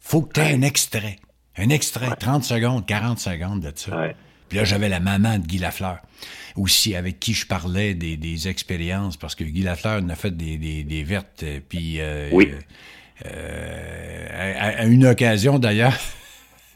faut 0.01 0.23
que 0.23 0.35
tu 0.35 0.41
aies 0.41 0.55
un 0.55 0.63
extrait. 0.63 1.17
Un 1.57 1.71
extrait, 1.71 2.15
30 2.19 2.45
secondes, 2.45 2.87
40 2.87 3.19
secondes 3.19 3.61
de 3.61 3.73
ça. 3.75 4.11
Puis 4.49 4.59
là, 4.59 4.65
j'avais 4.65 4.89
la 4.89 5.01
maman 5.01 5.39
de 5.39 5.47
Guy 5.47 5.59
Lafleur, 5.59 5.99
aussi, 6.55 6.95
avec 6.95 7.19
qui 7.19 7.35
je 7.35 7.47
parlais 7.47 7.95
des, 7.95 8.49
expériences, 8.49 9.17
parce 9.17 9.35
que 9.35 9.45
Guy 9.45 9.63
Lafleur 9.63 10.03
en 10.03 10.09
a 10.09 10.15
fait 10.15 10.37
des, 10.37 10.57
des, 10.85 11.03
vertes, 11.03 11.43
euh, 11.43 11.61
puis... 11.67 12.01
Euh, 12.01 12.29
oui. 12.33 12.53
Euh, 13.25 14.79
à, 14.79 14.85
une 14.85 15.07
occasion, 15.07 15.59
d'ailleurs, 15.59 15.99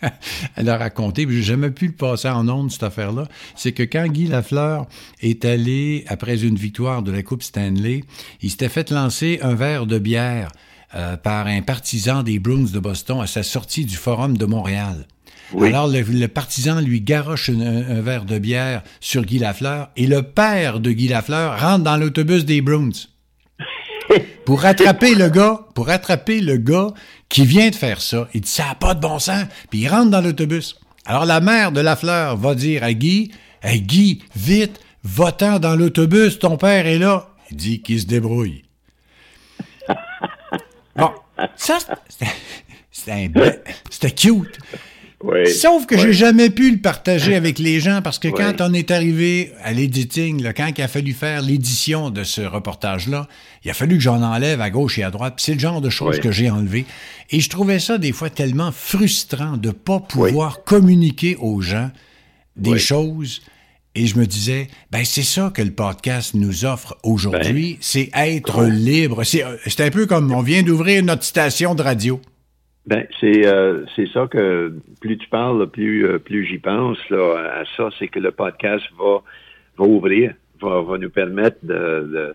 elle 0.57 0.69
a 0.69 0.77
raconté, 0.77 1.27
puis 1.27 1.37
j'ai 1.37 1.43
jamais 1.43 1.71
pu 1.71 1.87
le 1.87 1.93
passer 1.93 2.29
en 2.29 2.49
ondes, 2.49 2.71
cette 2.71 2.83
affaire-là, 2.83 3.27
c'est 3.57 3.73
que 3.73 3.83
quand 3.83 4.07
Guy 4.07 4.27
Lafleur 4.27 4.87
est 5.21 5.45
allé, 5.45 6.05
après 6.09 6.45
une 6.45 6.57
victoire 6.57 7.03
de 7.03 7.13
la 7.13 7.23
Coupe 7.23 7.43
Stanley, 7.43 8.05
il 8.43 8.51
s'était 8.51 8.69
fait 8.69 8.91
lancer 8.91 9.39
un 9.43 9.55
verre 9.55 9.87
de 9.87 9.99
bière 9.99 10.51
par 11.23 11.47
un 11.47 11.63
partisan 11.63 12.25
des 12.25 12.41
Bruins 12.41 12.67
de 12.73 12.79
Boston 12.81 13.21
à 13.21 13.29
sa 13.29 13.45
sortie 13.45 13.85
du 13.85 13.97
Forum 13.97 14.37
de 14.37 14.45
Montréal. 14.45 15.07
Alors, 15.59 15.89
le, 15.89 16.27
partisan 16.29 16.81
lui 16.81 17.01
garoche 17.01 17.51
un, 17.51 18.01
verre 18.01 18.25
de 18.25 18.39
bière 18.39 18.83
sur 19.01 19.23
Guy 19.25 19.39
Lafleur 19.39 19.91
et 19.97 20.07
le 20.07 20.23
père 20.23 20.81
de 20.81 20.93
Guy 20.93 21.09
Lafleur 21.09 21.61
rentre 21.61 21.85
dans 21.85 21.97
l'autobus 21.97 22.45
des 22.45 22.61
Bruins. 22.61 22.91
Pour 24.45 24.63
rattraper 24.63 25.15
le 25.15 25.29
gars, 25.29 25.61
pour 25.75 25.87
rattraper 25.87 26.41
le 26.41 26.57
gars 26.57 26.89
qui 27.31 27.47
vient 27.47 27.71
de 27.71 27.75
faire 27.75 28.03
ça. 28.03 28.29
Il 28.35 28.43
dit, 28.43 28.51
ça 28.51 28.67
n'a 28.67 28.75
pas 28.75 28.93
de 28.93 29.01
bon 29.01 29.19
sens. 29.19 29.47
Puis 29.71 29.81
il 29.81 29.89
rentre 29.89 30.11
dans 30.11 30.21
l'autobus. 30.21 30.79
Alors, 31.07 31.25
la 31.25 31.41
mère 31.41 31.73
de 31.73 31.81
Lafleur 31.81 32.37
va 32.37 32.55
dire 32.55 32.85
à 32.85 32.93
Guy, 32.93 33.33
hey, 33.63 33.81
Guy, 33.81 34.23
vite, 34.37 34.79
va-t'en 35.03 35.59
dans 35.59 35.77
l'autobus, 35.77 36.39
ton 36.39 36.59
père 36.59 36.87
est 36.87 36.99
là. 36.99 37.31
Il 37.51 37.57
dit 37.57 37.81
qu'il 37.81 37.99
se 37.99 38.07
débrouille. 38.07 38.65
Bon, 40.97 41.13
ça, 41.57 41.79
c'était 42.91 44.11
cute. 44.11 44.59
Sauf 45.47 45.85
que 45.85 45.99
j'ai 45.99 46.15
jamais 46.15 46.49
pu 46.49 46.71
le 46.71 46.79
partager 46.79 47.35
avec 47.35 47.59
les 47.59 47.79
gens 47.79 48.01
parce 48.03 48.19
que 48.19 48.29
quand 48.29 48.61
on 48.61 48.73
est 48.73 48.91
arrivé 48.91 49.53
à 49.63 49.73
l'editing, 49.73 50.51
quand 50.57 50.71
il 50.75 50.83
a 50.83 50.89
fallu 50.89 51.13
faire 51.13 51.43
l'édition 51.43 52.09
de 52.09 52.25
ce 52.25 52.41
reportage-là, 52.41 53.29
il 53.65 53.71
a 53.71 53.75
fallu 53.75 53.97
que 53.97 54.03
j'en 54.03 54.23
enlève 54.23 54.63
à 54.63 54.71
gauche 54.71 54.99
et 54.99 55.03
à 55.03 55.11
droite. 55.11 55.35
C'est 55.37 55.53
le 55.53 55.61
genre 55.61 55.83
de 55.83 55.91
choses 55.91 56.21
que 56.21 56.33
j'ai 56.33 56.49
enlevé. 56.49 56.87
Et 57.31 57.41
je 57.41 57.51
trouvais 57.51 57.79
ça 57.79 57.99
des 57.99 58.13
fois 58.13 58.31
tellement 58.31 58.73
frustrant 58.73 59.59
de 59.59 59.71
pas 59.71 60.01
pouvoir 60.01 60.65
communiquer 60.65 61.37
aux 61.37 61.61
gens 61.61 61.91
des 62.57 62.79
choses. 62.79 63.43
Et 63.95 64.07
je 64.07 64.19
me 64.19 64.27
disais, 64.27 64.69
ben 64.91 65.05
c'est 65.05 65.23
ça 65.23 65.51
que 65.53 65.61
le 65.61 65.73
podcast 65.73 66.35
nous 66.35 66.65
offre 66.65 66.97
aujourd'hui, 67.03 67.73
ben. 67.73 67.79
c'est 67.81 68.11
être 68.15 68.65
libre. 68.65 69.25
C'est 69.25 69.81
un 69.81 69.91
peu 69.91 70.07
comme 70.07 70.33
on 70.33 70.43
vient 70.43 70.63
d'ouvrir 70.63 71.05
notre 71.05 71.25
station 71.25 71.75
de 71.75 71.83
radio. 71.83 72.21
Ben, 72.87 73.07
c'est 73.21 73.47
euh, 73.47 73.85
c'est 73.95 74.09
ça 74.09 74.27
que 74.27 74.73
plus 75.01 75.19
tu 75.19 75.29
parles, 75.29 75.69
plus 75.71 76.07
euh, 76.07 76.19
plus 76.19 76.47
j'y 76.47 76.59
pense 76.59 76.99
là, 77.11 77.61
à 77.61 77.65
ça, 77.77 77.91
c'est 77.99 78.09
que 78.09 78.19
le 78.19 78.31
podcast 78.31 78.85
va 78.99 79.23
va 79.77 79.85
ouvrir, 79.85 80.35
va, 80.61 80.81
va 80.83 80.99
nous 80.99 81.11
permettre 81.11 81.59
de, 81.63 82.35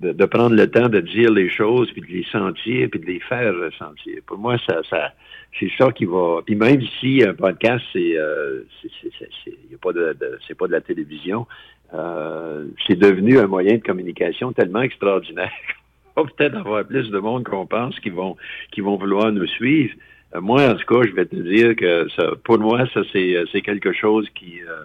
de, 0.00 0.12
de, 0.12 0.24
prendre 0.26 0.54
le 0.54 0.70
temps 0.70 0.88
de 0.88 1.00
dire 1.00 1.30
les 1.30 1.48
choses, 1.48 1.90
puis 1.92 2.02
de 2.02 2.06
les 2.06 2.24
sentir, 2.30 2.88
puis 2.90 3.00
de 3.00 3.06
les 3.06 3.20
faire 3.20 3.54
ressentir. 3.54 4.18
Pour 4.26 4.38
moi, 4.38 4.56
ça, 4.66 4.82
ça 4.90 5.12
c'est 5.58 5.70
ça 5.78 5.92
qui 5.92 6.04
va. 6.04 6.40
Puis 6.44 6.56
même 6.56 6.82
si 7.00 7.22
un 7.22 7.34
podcast, 7.34 7.84
c'est 7.92 8.18
euh, 8.18 8.62
c'est 8.82 9.80
pas 9.80 9.92
de, 9.92 10.16
c'est 10.46 10.56
pas 10.56 10.66
de 10.66 10.72
la 10.72 10.80
télévision, 10.80 11.46
euh, 11.92 12.66
c'est 12.86 12.98
devenu 12.98 13.38
un 13.38 13.46
moyen 13.46 13.74
de 13.74 13.82
communication 13.82 14.52
tellement 14.52 14.82
extraordinaire 14.82 15.52
va 16.16 16.24
peut-être 16.24 16.56
avoir 16.56 16.84
plus 16.84 17.10
de 17.10 17.18
monde 17.18 17.44
qu'on 17.44 17.66
pense 17.66 17.98
qui 18.00 18.10
vont 18.10 18.36
qui 18.72 18.80
vont 18.80 18.96
vouloir 18.96 19.32
nous 19.32 19.46
suivre. 19.46 19.94
Euh, 20.34 20.40
moi, 20.40 20.68
en 20.68 20.74
tout 20.74 20.86
cas, 20.86 21.06
je 21.06 21.14
vais 21.14 21.26
te 21.26 21.36
dire 21.36 21.76
que 21.76 22.08
ça, 22.16 22.32
pour 22.44 22.58
moi, 22.58 22.86
ça 22.92 23.00
c'est 23.12 23.36
euh, 23.36 23.60
quelque 23.64 23.92
chose 23.92 24.28
qui 24.34 24.60
euh, 24.62 24.84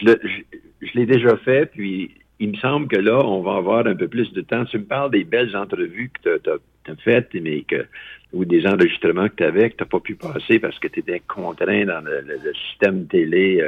je, 0.00 0.94
l'ai 0.94 1.06
déjà 1.06 1.36
fait, 1.38 1.66
puis 1.66 2.12
il 2.38 2.50
me 2.50 2.56
semble 2.56 2.88
que 2.88 2.96
là, 2.96 3.24
on 3.24 3.42
va 3.42 3.56
avoir 3.56 3.86
un 3.86 3.94
peu 3.94 4.08
plus 4.08 4.32
de 4.32 4.40
temps. 4.40 4.64
Tu 4.64 4.78
me 4.78 4.84
parles 4.84 5.10
des 5.10 5.24
belles 5.24 5.56
entrevues 5.56 6.10
que 6.22 6.38
tu 6.38 6.50
as, 6.50 6.96
faites, 7.04 7.28
mais 7.34 7.62
que 7.62 7.86
ou 8.32 8.46
des 8.46 8.66
enregistrements 8.66 9.28
que 9.28 9.36
tu 9.36 9.44
avais, 9.44 9.70
que 9.70 9.76
tu 9.76 9.82
n'as 9.82 9.88
pas 9.88 10.00
pu 10.00 10.14
passer 10.14 10.58
parce 10.58 10.78
que 10.78 10.88
tu 10.88 11.00
étais 11.00 11.20
contraint 11.20 11.84
dans 11.84 12.02
le, 12.02 12.24
système 12.70 13.06
télé 13.06 13.62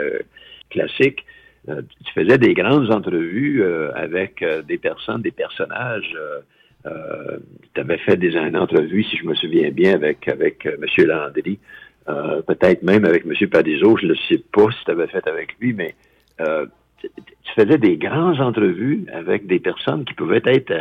classique. 0.70 1.24
tu 1.66 2.12
faisais 2.14 2.38
des 2.38 2.54
grandes 2.54 2.90
entrevues 2.90 3.62
avec 3.94 4.42
des 4.66 4.78
personnes, 4.78 5.20
des 5.20 5.32
personnages 5.32 6.16
euh, 6.86 7.38
tu 7.74 7.80
avais 7.80 7.98
fait 7.98 8.16
des 8.16 8.36
entrevues, 8.36 9.04
si 9.04 9.16
je 9.16 9.24
me 9.24 9.34
souviens 9.34 9.70
bien, 9.70 9.94
avec, 9.94 10.28
avec 10.28 10.66
euh, 10.66 10.76
M. 10.80 11.06
Landry, 11.06 11.58
euh, 12.08 12.42
peut-être 12.42 12.82
même 12.82 13.04
avec 13.04 13.24
M. 13.24 13.48
Padiso, 13.48 13.96
je 13.96 14.06
ne 14.06 14.14
sais 14.28 14.42
pas 14.52 14.70
si 14.70 14.84
tu 14.84 14.90
avais 14.90 15.06
fait 15.06 15.26
avec 15.26 15.56
lui, 15.58 15.72
mais 15.72 15.94
euh, 16.40 16.66
tu 17.00 17.52
faisais 17.54 17.78
des 17.78 17.96
grandes 17.96 18.40
entrevues 18.40 19.06
avec 19.12 19.46
des 19.46 19.60
personnes 19.60 20.04
qui 20.04 20.14
pouvaient 20.14 20.42
être 20.44 20.72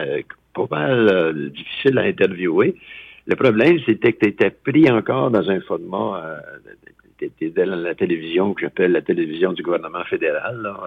pas 0.54 0.68
mal 0.70 1.52
difficiles 1.52 1.98
à 1.98 2.04
interviewer. 2.04 2.76
Le 3.26 3.36
problème, 3.36 3.78
c'était 3.86 4.14
que 4.14 4.20
tu 4.20 4.30
étais 4.30 4.50
pris 4.50 4.90
encore 4.90 5.32
dans 5.32 5.50
un 5.50 5.62
format 5.62 6.42
tu 7.18 7.50
dans 7.52 7.76
la 7.76 7.96
télévision 7.96 8.54
que 8.54 8.62
j'appelle 8.62 8.92
la 8.92 9.02
télévision 9.02 9.54
du 9.54 9.64
gouvernement 9.64 10.04
fédéral, 10.06 10.62
là, 10.62 10.78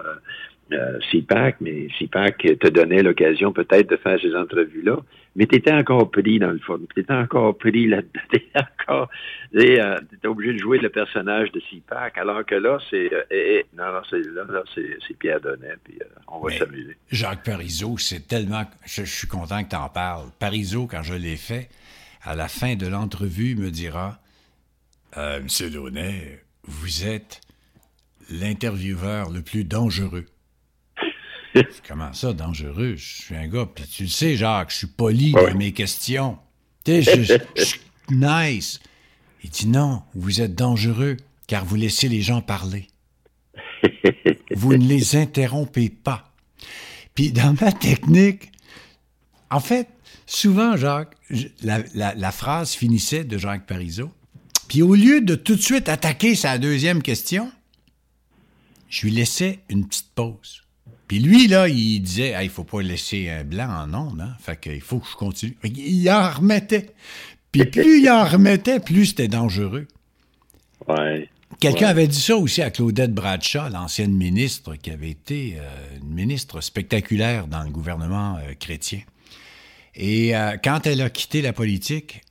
euh, 0.71 0.99
CIPAC, 1.11 1.57
mais 1.61 1.87
CIPAC 1.97 2.37
te 2.59 2.67
donnait 2.67 3.03
l'occasion 3.03 3.53
peut-être 3.53 3.89
de 3.89 3.97
faire 3.97 4.19
ces 4.19 4.35
entrevues-là, 4.35 4.97
mais 5.37 5.45
tu 5.45 5.55
étais 5.55 5.71
encore 5.71 6.09
pris 6.09 6.39
dans 6.39 6.49
le 6.49 6.57
fond, 6.57 6.79
tu 6.93 6.99
étais 6.99 7.13
encore 7.13 7.55
pris 7.57 7.87
là-dedans, 7.87 8.21
tu 8.33 8.41
encore, 8.55 9.09
euh, 9.55 9.97
étais 10.11 10.27
obligé 10.27 10.53
de 10.53 10.57
jouer 10.57 10.79
le 10.79 10.89
personnage 10.89 11.51
de 11.51 11.61
CIPAC, 11.69 12.17
alors 12.17 12.43
que 12.43 12.55
là, 12.55 12.79
c'est, 12.89 13.13
euh, 13.13 13.21
eh, 13.29 13.59
eh, 13.59 13.65
non, 13.77 13.93
non, 13.93 14.01
c'est, 14.09 14.19
là, 14.19 14.43
là 14.49 14.63
c'est, 14.73 15.17
Pierre 15.19 15.39
Donnet, 15.39 15.75
puis 15.83 15.99
euh, 16.01 16.05
on 16.27 16.39
va 16.39 16.57
s'amuser. 16.57 16.97
Jacques 17.11 17.43
Parizeau, 17.43 17.97
c'est 17.99 18.27
tellement, 18.27 18.63
je, 18.85 19.03
suis 19.03 19.27
content 19.27 19.63
que 19.63 19.69
tu 19.69 19.75
en 19.75 19.89
parles. 19.89 20.25
Parizeau, 20.39 20.87
quand 20.87 21.03
je 21.03 21.13
l'ai 21.13 21.37
fait, 21.37 21.69
à 22.23 22.35
la 22.35 22.47
fin 22.47 22.75
de 22.75 22.87
l'entrevue, 22.87 23.55
me 23.55 23.69
dira, 23.69 24.19
Monsieur 25.15 25.69
Donnet, 25.69 26.43
vous 26.63 27.07
êtes 27.07 27.41
l'intervieweur 28.29 29.31
le 29.31 29.41
plus 29.41 29.63
dangereux 29.63 30.25
Comment 31.87 32.13
ça, 32.13 32.33
dangereux? 32.33 32.95
Je 32.97 33.21
suis 33.23 33.35
un 33.35 33.47
gars, 33.47 33.67
puis 33.73 33.85
tu 33.85 34.03
le 34.03 34.09
sais, 34.09 34.35
Jacques, 34.35 34.71
je 34.71 34.77
suis 34.77 34.87
poli 34.87 35.31
dans 35.31 35.55
mes 35.55 35.73
questions. 35.73 36.37
Tu 36.83 37.03
sais, 37.03 37.23
je, 37.23 37.63
suis 37.63 37.81
nice. 38.09 38.79
Il 39.43 39.49
dit 39.49 39.67
non, 39.67 40.03
vous 40.15 40.41
êtes 40.41 40.55
dangereux, 40.55 41.17
car 41.47 41.65
vous 41.65 41.75
laissez 41.75 42.07
les 42.09 42.21
gens 42.21 42.41
parler. 42.41 42.87
Vous 44.55 44.75
ne 44.75 44.87
les 44.87 45.15
interrompez 45.15 45.89
pas. 45.89 46.33
Puis 47.13 47.31
dans 47.31 47.55
ma 47.61 47.71
technique, 47.71 48.51
en 49.51 49.59
fait, 49.59 49.87
souvent, 50.25 50.75
Jacques, 50.75 51.15
la, 51.61 51.83
la 51.93 52.31
phrase 52.31 52.73
finissait 52.73 53.23
de 53.23 53.37
Jacques 53.37 53.67
Parizeau. 53.67 54.11
Puis 54.67 54.81
au 54.81 54.95
lieu 54.95 55.21
de 55.21 55.35
tout 55.35 55.55
de 55.55 55.61
suite 55.61 55.89
attaquer 55.89 56.33
sa 56.33 56.57
deuxième 56.57 57.03
question, 57.03 57.51
je 58.89 59.05
lui 59.05 59.11
laissais 59.11 59.59
une 59.69 59.87
petite 59.87 60.09
pause. 60.15 60.63
Puis 61.07 61.19
lui, 61.19 61.47
là, 61.47 61.69
il 61.69 62.01
disait, 62.01 62.35
il 62.43 62.49
faut 62.49 62.65
pas 62.65 62.81
laisser 62.81 63.29
un 63.29 63.43
blanc 63.43 63.69
en 63.69 63.93
ondes, 63.93 64.21
hein? 64.21 64.35
Fait 64.39 64.59
qu'il 64.59 64.81
faut 64.81 64.99
que 64.99 65.07
je 65.09 65.15
continue. 65.15 65.57
Il 65.63 66.09
en 66.09 66.29
remettait. 66.29 66.93
Puis 67.51 67.65
plus 67.65 68.01
il 68.01 68.09
en 68.09 68.25
remettait, 68.25 68.79
plus 68.79 69.07
c'était 69.07 69.29
dangereux. 69.29 69.87
Ouais. 70.87 71.29
Quelqu'un 71.59 71.87
avait 71.87 72.07
dit 72.07 72.19
ça 72.19 72.37
aussi 72.37 72.61
à 72.61 72.69
Claudette 72.69 73.13
Bradshaw, 73.13 73.69
l'ancienne 73.71 74.13
ministre, 74.13 74.75
qui 74.75 74.91
avait 74.91 75.09
été 75.09 75.55
euh, 75.57 75.97
une 76.01 76.13
ministre 76.13 76.61
spectaculaire 76.61 77.47
dans 77.47 77.63
le 77.63 77.69
gouvernement 77.69 78.37
euh, 78.37 78.53
chrétien. 78.59 78.99
Et 79.95 80.35
euh, 80.35 80.57
quand 80.63 80.85
elle 80.85 81.01
a 81.01 81.09
quitté 81.09 81.41
la 81.41 81.53
politique, 81.53 82.21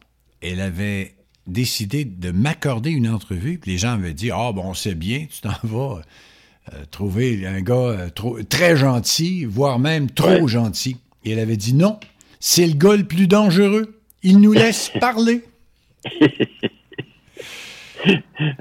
elle 0.43 0.61
avait 0.61 1.15
décidé 1.47 2.05
de 2.05 2.31
m'accorder 2.31 2.91
une 2.91 3.09
entrevue. 3.09 3.59
Puis 3.59 3.73
les 3.73 3.79
gens 3.79 3.95
avaient 3.95 4.15
dit, 4.15 4.31
ah, 4.31 4.53
bon, 4.53 4.75
c'est 4.75 4.95
bien, 4.95 5.27
tu 5.29 5.41
t'en 5.41 5.55
vas 5.65 6.03
euh, 6.73 6.85
trouver 6.91 7.47
un 7.47 7.61
gars 7.61 7.75
euh, 7.75 8.09
très 8.49 8.77
gentil, 8.77 9.45
voire 9.45 9.79
même 9.79 10.11
trop 10.11 10.49
gentil. 10.49 10.97
Et 11.25 11.33
elle 11.33 11.39
avait 11.39 11.57
dit 11.57 11.75
non, 11.75 11.99
c'est 12.41 12.67
le 12.67 12.75
gars 12.75 12.97
le 12.97 13.05
plus 13.05 13.27
dangereux. 13.27 14.01
Il 14.23 14.41
nous 14.41 14.53
laisse 14.53 14.91
parler. 15.01 15.45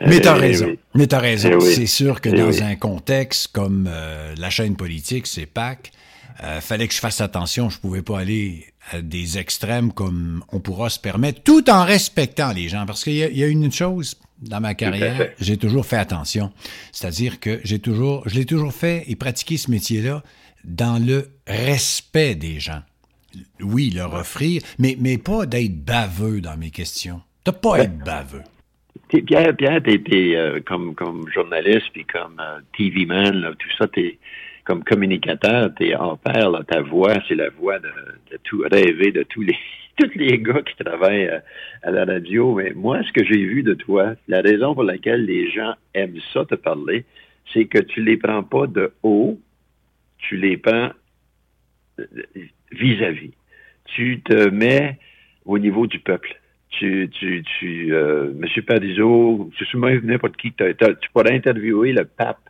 Mais 0.06 0.20
t'as 0.20 0.36
raison. 0.36 0.76
Mais 0.94 1.08
t'as 1.08 1.20
raison. 1.20 1.50
Eh 1.62 1.74
c'est 1.74 1.86
sûr 1.86 2.22
que 2.22 2.30
eh 2.30 2.38
dans 2.38 2.64
un 2.64 2.76
contexte 2.76 3.50
comme 3.50 3.90
euh, 3.92 4.34
la 4.38 4.50
chaîne 4.50 4.76
politique, 4.76 5.28
c'est 5.28 5.46
PAC, 5.46 5.92
euh, 6.44 6.62
fallait 6.62 6.88
que 6.88 6.94
je 6.94 7.00
fasse 7.00 7.22
attention. 7.22 7.70
Je 7.70 7.80
pouvais 7.80 8.02
pas 8.02 8.20
aller 8.20 8.66
à 8.92 9.02
des 9.02 9.38
extrêmes 9.38 9.92
comme 9.92 10.44
on 10.52 10.60
pourra 10.60 10.90
se 10.90 11.00
permettre, 11.00 11.42
tout 11.44 11.70
en 11.70 11.84
respectant 11.84 12.52
les 12.52 12.70
gens. 12.70 12.86
Parce 12.86 13.04
qu'il 13.04 13.14
y, 13.14 13.44
a 13.44 13.48
une 13.48 13.72
chose, 13.72 14.16
dans 14.42 14.60
ma 14.60 14.74
carrière, 14.74 15.30
j'ai 15.40 15.58
toujours 15.58 15.86
fait 15.86 15.98
attention. 15.98 16.52
C'est-à-dire 16.92 17.40
que 17.40 17.60
j'ai 17.64 17.80
toujours, 17.80 18.28
je 18.28 18.36
l'ai 18.36 18.46
toujours 18.46 18.74
fait 18.74 19.04
et 19.08 19.16
pratiqué 19.16 19.58
ce 19.58 19.72
métier-là 19.72 20.24
dans 20.64 21.04
le 21.04 21.30
respect 21.48 22.36
des 22.36 22.60
gens. 22.60 22.82
Oui, 23.62 23.92
leur 23.94 24.14
offrir, 24.14 24.62
mais, 24.80 24.96
mais 25.00 25.18
pas 25.18 25.46
d'être 25.46 25.84
baveux 25.84 26.42
dans 26.42 26.58
mes 26.58 26.72
questions. 26.72 27.22
T'as 27.44 27.52
pas 27.52 27.80
être 27.80 27.98
baveux. 27.98 28.44
Pierre, 29.10 29.56
Pierre, 29.56 29.82
t'es, 29.84 30.02
euh, 30.36 30.60
comme, 30.66 30.96
comme 30.96 31.30
journaliste, 31.32 31.88
puis 31.94 32.06
comme 32.06 32.40
euh, 32.40 32.60
TV 32.76 33.06
man, 33.06 33.54
tout 33.60 33.70
ça, 33.78 33.88
t'es 33.88 34.18
comme 34.64 34.84
communicateur, 34.84 35.70
t'es 35.78 35.96
en 35.96 36.18
pair, 36.18 36.50
ta 36.68 36.82
voix, 36.82 37.14
c'est 37.28 37.36
la 37.36 37.50
voix 37.50 37.78
de, 37.78 37.92
de 38.32 38.40
tout 38.44 38.64
rêver 38.72 39.12
de 39.12 39.24
tous 39.24 39.42
les 39.42 39.56
tous 39.98 40.12
les 40.16 40.38
gars 40.40 40.62
qui 40.62 40.84
travaillent 40.84 41.28
euh, 41.28 41.40
à, 41.84 41.92
la 41.92 42.06
radio. 42.06 42.56
Mais 42.56 42.72
moi, 42.76 43.02
ce 43.04 43.12
que 43.12 43.24
j'ai 43.26 43.44
vu 43.44 43.64
de 43.64 43.74
toi, 43.74 44.16
la 44.28 44.42
raison 44.42 44.74
pour 44.74 44.84
laquelle 44.84 45.26
les 45.26 45.52
gens 45.52 45.74
aiment 45.94 46.20
ça 46.34 46.46
te 46.46 46.56
parler, 46.56 47.06
c'est 47.54 47.66
que 47.66 47.80
tu 47.80 48.04
les 48.04 48.18
prends 48.18 48.44
pas 48.44 48.68
de 48.68 48.94
haut, 49.04 49.40
tu 50.18 50.38
les 50.38 50.58
prends 50.58 50.92
vis-à-vis. 52.72 53.32
Tu 53.86 54.22
te 54.22 54.50
mets 54.50 55.00
au 55.46 55.60
niveau 55.60 55.88
du 55.88 56.00
peuple. 56.00 56.40
Tu, 56.70 57.10
tu, 57.10 57.44
tu, 57.44 57.94
euh, 57.94 58.32
M. 58.32 58.64
Parizeau, 58.64 59.50
suis 59.56 59.78
même 59.78 60.02
n'importe 60.04 60.36
qui, 60.36 60.52
tu 60.52 61.10
pourrais 61.14 61.34
interviewer 61.34 61.94
le 61.94 62.04
pape, 62.04 62.50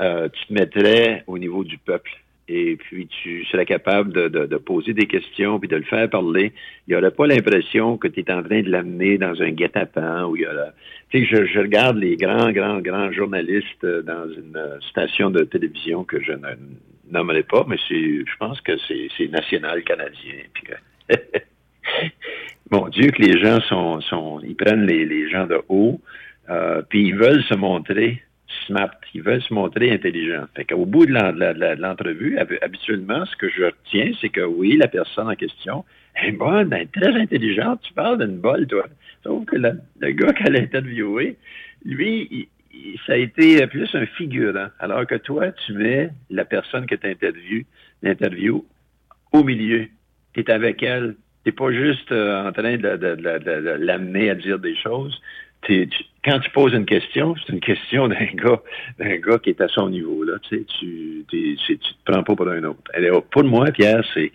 euh, 0.00 0.28
tu 0.30 0.46
te 0.46 0.52
mettrais 0.52 1.24
au 1.26 1.36
niveau 1.36 1.62
du 1.64 1.76
peuple 1.76 2.10
et 2.52 2.76
puis 2.76 3.06
tu 3.06 3.44
serais 3.44 3.64
capable 3.64 4.12
de, 4.12 4.56
poser 4.56 4.92
des 4.92 5.06
questions 5.06 5.60
puis 5.60 5.68
de 5.68 5.76
le 5.76 5.84
faire 5.84 6.10
parler. 6.10 6.52
Il 6.86 6.90
n'y 6.90 6.96
aurait 6.96 7.12
pas 7.12 7.28
l'impression 7.28 7.96
que 7.96 8.08
tu 8.08 8.20
es 8.20 8.32
en 8.32 8.42
train 8.42 8.62
de 8.62 8.68
l'amener 8.68 9.18
dans 9.18 9.40
un 9.40 9.50
guet-apens 9.50 10.24
où 10.24 10.34
il 10.34 10.42
y 10.42 10.46
a 10.46 10.74
Tu 11.10 11.20
sais, 11.20 11.26
je, 11.26 11.46
je, 11.46 11.60
regarde 11.60 11.96
les 11.98 12.16
grands, 12.16 12.50
grands, 12.50 12.80
grands 12.80 13.12
journalistes 13.12 13.84
euh, 13.84 14.02
dans 14.02 14.28
une 14.28 14.56
euh, 14.56 14.80
station 14.90 15.30
de 15.30 15.44
télévision 15.44 16.02
que 16.02 16.20
je 16.20 16.32
ne 16.32 16.48
nommerai 17.12 17.44
pas, 17.44 17.64
mais 17.68 17.76
c'est, 17.88 18.24
je 18.26 18.36
pense 18.40 18.60
que 18.60 18.72
c'est, 18.88 19.28
national 19.28 19.84
canadien. 19.84 20.34
Puis, 20.52 20.64
Mon 22.72 22.88
Dieu, 22.88 23.10
que 23.10 23.22
les 23.22 23.38
gens 23.40 23.60
sont, 23.62 24.00
sont 24.00 24.40
ils 24.40 24.56
prennent 24.56 24.86
les, 24.86 25.04
les 25.04 25.30
gens 25.30 25.46
de 25.46 25.60
haut, 25.68 26.00
euh, 26.48 26.82
puis 26.88 27.06
ils 27.06 27.16
veulent 27.16 27.44
se 27.44 27.54
montrer 27.54 28.22
smart. 28.66 28.90
Ils 29.14 29.22
veulent 29.22 29.42
se 29.42 29.52
montrer 29.52 29.92
intelligents. 29.92 30.46
Fait 30.54 30.64
qu'au 30.64 30.86
bout 30.86 31.06
de 31.06 31.12
l'entrevue, 31.80 32.38
habituellement, 32.38 33.24
ce 33.26 33.36
que 33.36 33.48
je 33.48 33.64
retiens, 33.64 34.12
c'est 34.20 34.28
que 34.28 34.40
oui, 34.40 34.76
la 34.76 34.88
personne 34.88 35.28
en 35.28 35.34
question 35.34 35.84
est 36.22 36.32
bonne, 36.32 36.72
elle 36.72 36.82
est 36.82 36.92
très 36.92 37.14
intelligente. 37.14 37.80
Tu 37.82 37.92
parles 37.92 38.18
d'une 38.18 38.38
bolle, 38.38 38.66
toi. 38.66 38.86
Sauf 39.22 39.44
que 39.46 39.56
le, 39.56 40.10
gars 40.12 40.32
qu'elle 40.32 40.56
a 40.56 40.60
interviewé, 40.60 41.36
lui, 41.84 42.48
ça 43.06 43.14
a 43.14 43.16
été 43.16 43.66
plus 43.66 43.94
un 43.94 44.06
figurant. 44.06 44.68
Alors 44.78 45.06
que 45.06 45.16
toi, 45.16 45.52
tu 45.52 45.72
mets 45.74 46.10
la 46.30 46.44
personne 46.44 46.86
que 46.86 46.94
tu 46.94 47.66
l'interview, 48.02 48.64
au 49.32 49.44
milieu. 49.44 49.86
Tu 50.32 50.40
es 50.40 50.50
avec 50.50 50.82
elle. 50.82 51.16
Tu 51.44 51.52
pas 51.52 51.72
juste 51.72 52.12
euh, 52.12 52.48
en 52.48 52.52
train 52.52 52.76
de 52.76 53.76
l'amener 53.82 54.28
à 54.28 54.34
dire 54.34 54.58
des 54.58 54.76
choses 54.76 55.18
quand 56.24 56.38
tu 56.40 56.50
poses 56.50 56.74
une 56.74 56.84
question, 56.84 57.34
c'est 57.36 57.52
une 57.52 57.60
question 57.60 58.08
d'un 58.08 58.24
gars, 58.34 58.60
d'un 58.98 59.16
gars 59.16 59.38
qui 59.38 59.50
est 59.50 59.60
à 59.60 59.68
son 59.68 59.88
niveau 59.88 60.22
là. 60.24 60.34
Tu 60.42 60.58
sais, 60.58 60.64
tu, 60.78 61.24
tu 61.28 61.78
te 61.78 62.10
prends 62.10 62.22
pas 62.22 62.34
pour 62.34 62.48
un 62.48 62.62
autre. 62.64 62.80
pour 63.30 63.44
moi, 63.44 63.70
Pierre, 63.72 64.04
c'est 64.14 64.32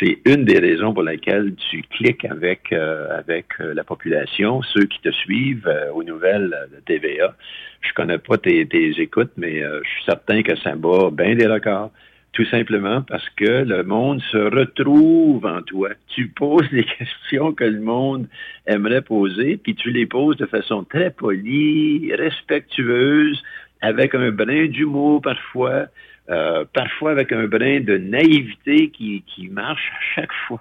c'est 0.00 0.18
une 0.26 0.44
des 0.44 0.58
raisons 0.58 0.92
pour 0.92 1.02
lesquelles 1.02 1.54
tu 1.70 1.82
cliques 1.82 2.24
avec 2.24 2.72
euh, 2.72 3.18
avec 3.18 3.46
euh, 3.60 3.74
la 3.74 3.84
population, 3.84 4.62
ceux 4.62 4.84
qui 4.84 5.00
te 5.00 5.10
suivent 5.10 5.66
euh, 5.66 5.90
aux 5.92 6.02
nouvelles 6.02 6.68
de 6.72 6.80
TVA. 6.84 7.34
Je 7.80 7.92
connais 7.92 8.18
pas 8.18 8.38
tes, 8.38 8.66
tes 8.66 8.98
écoutes, 8.98 9.32
mais 9.36 9.60
je 9.60 9.88
suis 9.90 10.04
certain 10.06 10.42
que 10.42 10.56
ça 10.56 10.74
bat 10.74 11.10
bien 11.12 11.34
des 11.34 11.46
records. 11.46 11.90
Tout 12.34 12.44
simplement 12.46 13.02
parce 13.02 13.28
que 13.30 13.62
le 13.62 13.84
monde 13.84 14.20
se 14.32 14.36
retrouve 14.36 15.46
en 15.46 15.62
toi. 15.62 15.90
Tu 16.08 16.26
poses 16.26 16.68
les 16.72 16.84
questions 16.98 17.52
que 17.52 17.62
le 17.62 17.80
monde 17.80 18.26
aimerait 18.66 19.02
poser, 19.02 19.56
puis 19.56 19.76
tu 19.76 19.90
les 19.90 20.06
poses 20.06 20.36
de 20.38 20.46
façon 20.46 20.82
très 20.82 21.10
polie, 21.10 22.12
respectueuse, 22.12 23.40
avec 23.80 24.16
un 24.16 24.32
brin 24.32 24.66
d'humour 24.66 25.22
parfois, 25.22 25.86
euh, 26.28 26.64
parfois 26.72 27.12
avec 27.12 27.30
un 27.30 27.46
brin 27.46 27.78
de 27.80 27.98
naïveté 27.98 28.90
qui, 28.90 29.22
qui 29.26 29.48
marche 29.48 29.92
à 29.92 30.14
chaque 30.14 30.32
fois. 30.48 30.60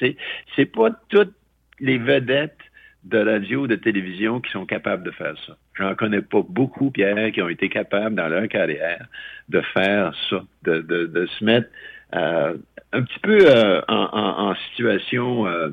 c'est 0.00 0.66
pas 0.66 0.90
toutes 1.10 1.34
les 1.78 1.98
vedettes 1.98 2.56
de 3.04 3.18
radio, 3.18 3.66
de 3.66 3.76
télévision 3.76 4.40
qui 4.40 4.50
sont 4.52 4.64
capables 4.64 5.02
de 5.02 5.10
faire 5.10 5.34
ça. 5.46 5.56
J'en 5.74 5.94
connais 5.94 6.22
pas 6.22 6.42
beaucoup, 6.48 6.90
Pierre, 6.90 7.32
qui 7.32 7.42
ont 7.42 7.48
été 7.48 7.68
capables 7.68 8.14
dans 8.14 8.28
leur 8.28 8.46
carrière 8.48 9.06
de 9.48 9.60
faire 9.74 10.12
ça, 10.30 10.44
de, 10.62 10.80
de, 10.80 11.06
de 11.06 11.26
se 11.26 11.44
mettre 11.44 11.68
euh, 12.14 12.54
un 12.92 13.02
petit 13.02 13.18
peu 13.20 13.38
euh, 13.48 13.80
en, 13.88 14.50
en, 14.50 14.54
situation 14.70 15.46
euh, 15.46 15.70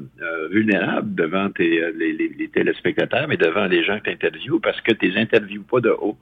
vulnérable 0.50 1.14
devant 1.14 1.50
tes, 1.50 1.92
les, 1.98 2.14
les, 2.14 2.48
téléspectateurs, 2.48 3.28
mais 3.28 3.36
devant 3.36 3.66
les 3.66 3.84
gens 3.84 4.00
que 4.00 4.06
tu 4.06 4.12
interviews, 4.12 4.60
parce 4.60 4.80
que 4.82 4.94
tu 4.94 5.10
les 5.10 5.18
interviews 5.20 5.64
pas 5.64 5.82
de 5.82 5.90
haut. 5.90 6.18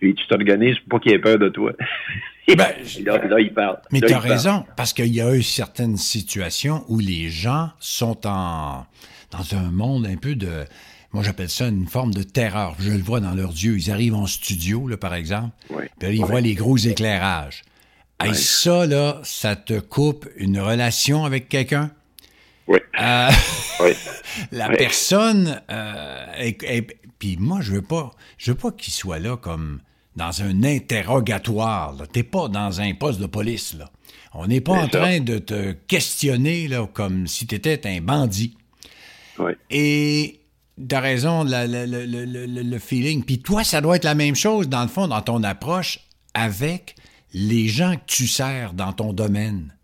Puis 0.00 0.14
tu 0.14 0.26
t'organises 0.26 0.78
pour 0.80 0.98
pas 0.98 1.04
qu'il 1.04 1.12
ait 1.12 1.18
peur 1.18 1.38
de 1.38 1.48
toi. 1.48 1.72
Ben, 2.56 2.66
là, 3.04 3.38
il 3.38 3.54
parle. 3.54 3.78
Mais 3.92 4.00
tu 4.00 4.12
as 4.12 4.18
raison, 4.18 4.64
parce 4.76 4.92
qu'il 4.92 5.14
y 5.14 5.20
a 5.20 5.32
eu 5.36 5.42
certaines 5.42 5.96
situations 5.96 6.82
où 6.88 6.98
les 6.98 7.28
gens 7.28 7.70
sont 7.78 8.26
en 8.26 8.86
dans 9.30 9.54
un 9.54 9.70
monde 9.70 10.06
un 10.06 10.16
peu 10.16 10.34
de 10.34 10.64
moi 11.12 11.24
j'appelle 11.24 11.50
ça 11.50 11.66
une 11.66 11.88
forme 11.88 12.14
de 12.14 12.22
terreur. 12.22 12.76
Je 12.78 12.92
le 12.92 13.02
vois 13.02 13.20
dans 13.20 13.34
leurs 13.34 13.50
yeux. 13.50 13.76
Ils 13.76 13.90
arrivent 13.90 14.14
en 14.14 14.26
studio, 14.26 14.86
là, 14.86 14.96
par 14.96 15.14
exemple, 15.14 15.50
puis 15.68 16.08
là, 16.08 16.12
ils 16.12 16.24
voient 16.24 16.40
les 16.40 16.54
gros 16.54 16.76
éclairages. 16.76 17.62
Et 18.24 18.34
ça, 18.34 18.86
là, 18.86 19.20
ça 19.24 19.56
te 19.56 19.80
coupe 19.80 20.28
une 20.36 20.60
relation 20.60 21.24
avec 21.24 21.48
quelqu'un? 21.48 21.90
Oui. 22.68 22.78
Euh, 23.00 23.30
oui. 23.80 23.92
La 24.52 24.68
personne, 24.68 25.60
euh, 25.70 26.52
puis 27.18 27.36
moi, 27.38 27.60
je 27.60 27.72
veux 27.72 27.82
pas, 27.82 28.12
je 28.38 28.52
veux 28.52 28.56
pas 28.56 28.70
qu'il 28.70 28.92
soit 28.92 29.18
là 29.18 29.36
comme 29.36 29.80
dans 30.16 30.42
un 30.42 30.62
interrogatoire. 30.62 31.96
T'es 32.12 32.22
pas 32.22 32.48
dans 32.48 32.80
un 32.80 32.94
poste 32.94 33.20
de 33.20 33.26
police, 33.26 33.74
là. 33.74 33.90
On 34.32 34.46
n'est 34.46 34.60
pas 34.60 34.74
en 34.74 34.86
train 34.86 35.18
de 35.18 35.38
te 35.38 35.72
questionner 35.72 36.68
là, 36.68 36.86
comme 36.92 37.26
si 37.26 37.48
tu 37.48 37.56
étais 37.56 37.80
un 37.88 38.00
bandit. 38.00 38.56
Et 39.70 40.40
t'as 40.88 41.00
raison, 41.00 41.44
le, 41.44 42.78
feeling. 42.78 43.24
Puis 43.24 43.40
toi, 43.40 43.64
ça 43.64 43.80
doit 43.80 43.96
être 43.96 44.04
la 44.04 44.14
même 44.14 44.34
chose, 44.34 44.68
dans 44.68 44.82
le 44.82 44.88
fond, 44.88 45.08
dans 45.08 45.22
ton 45.22 45.42
approche 45.42 46.00
avec 46.34 46.94
les 47.32 47.68
gens 47.68 47.94
que 47.94 48.06
tu 48.06 48.26
sers 48.26 48.72
dans 48.72 48.92
ton 48.92 49.12
domaine. 49.12 49.74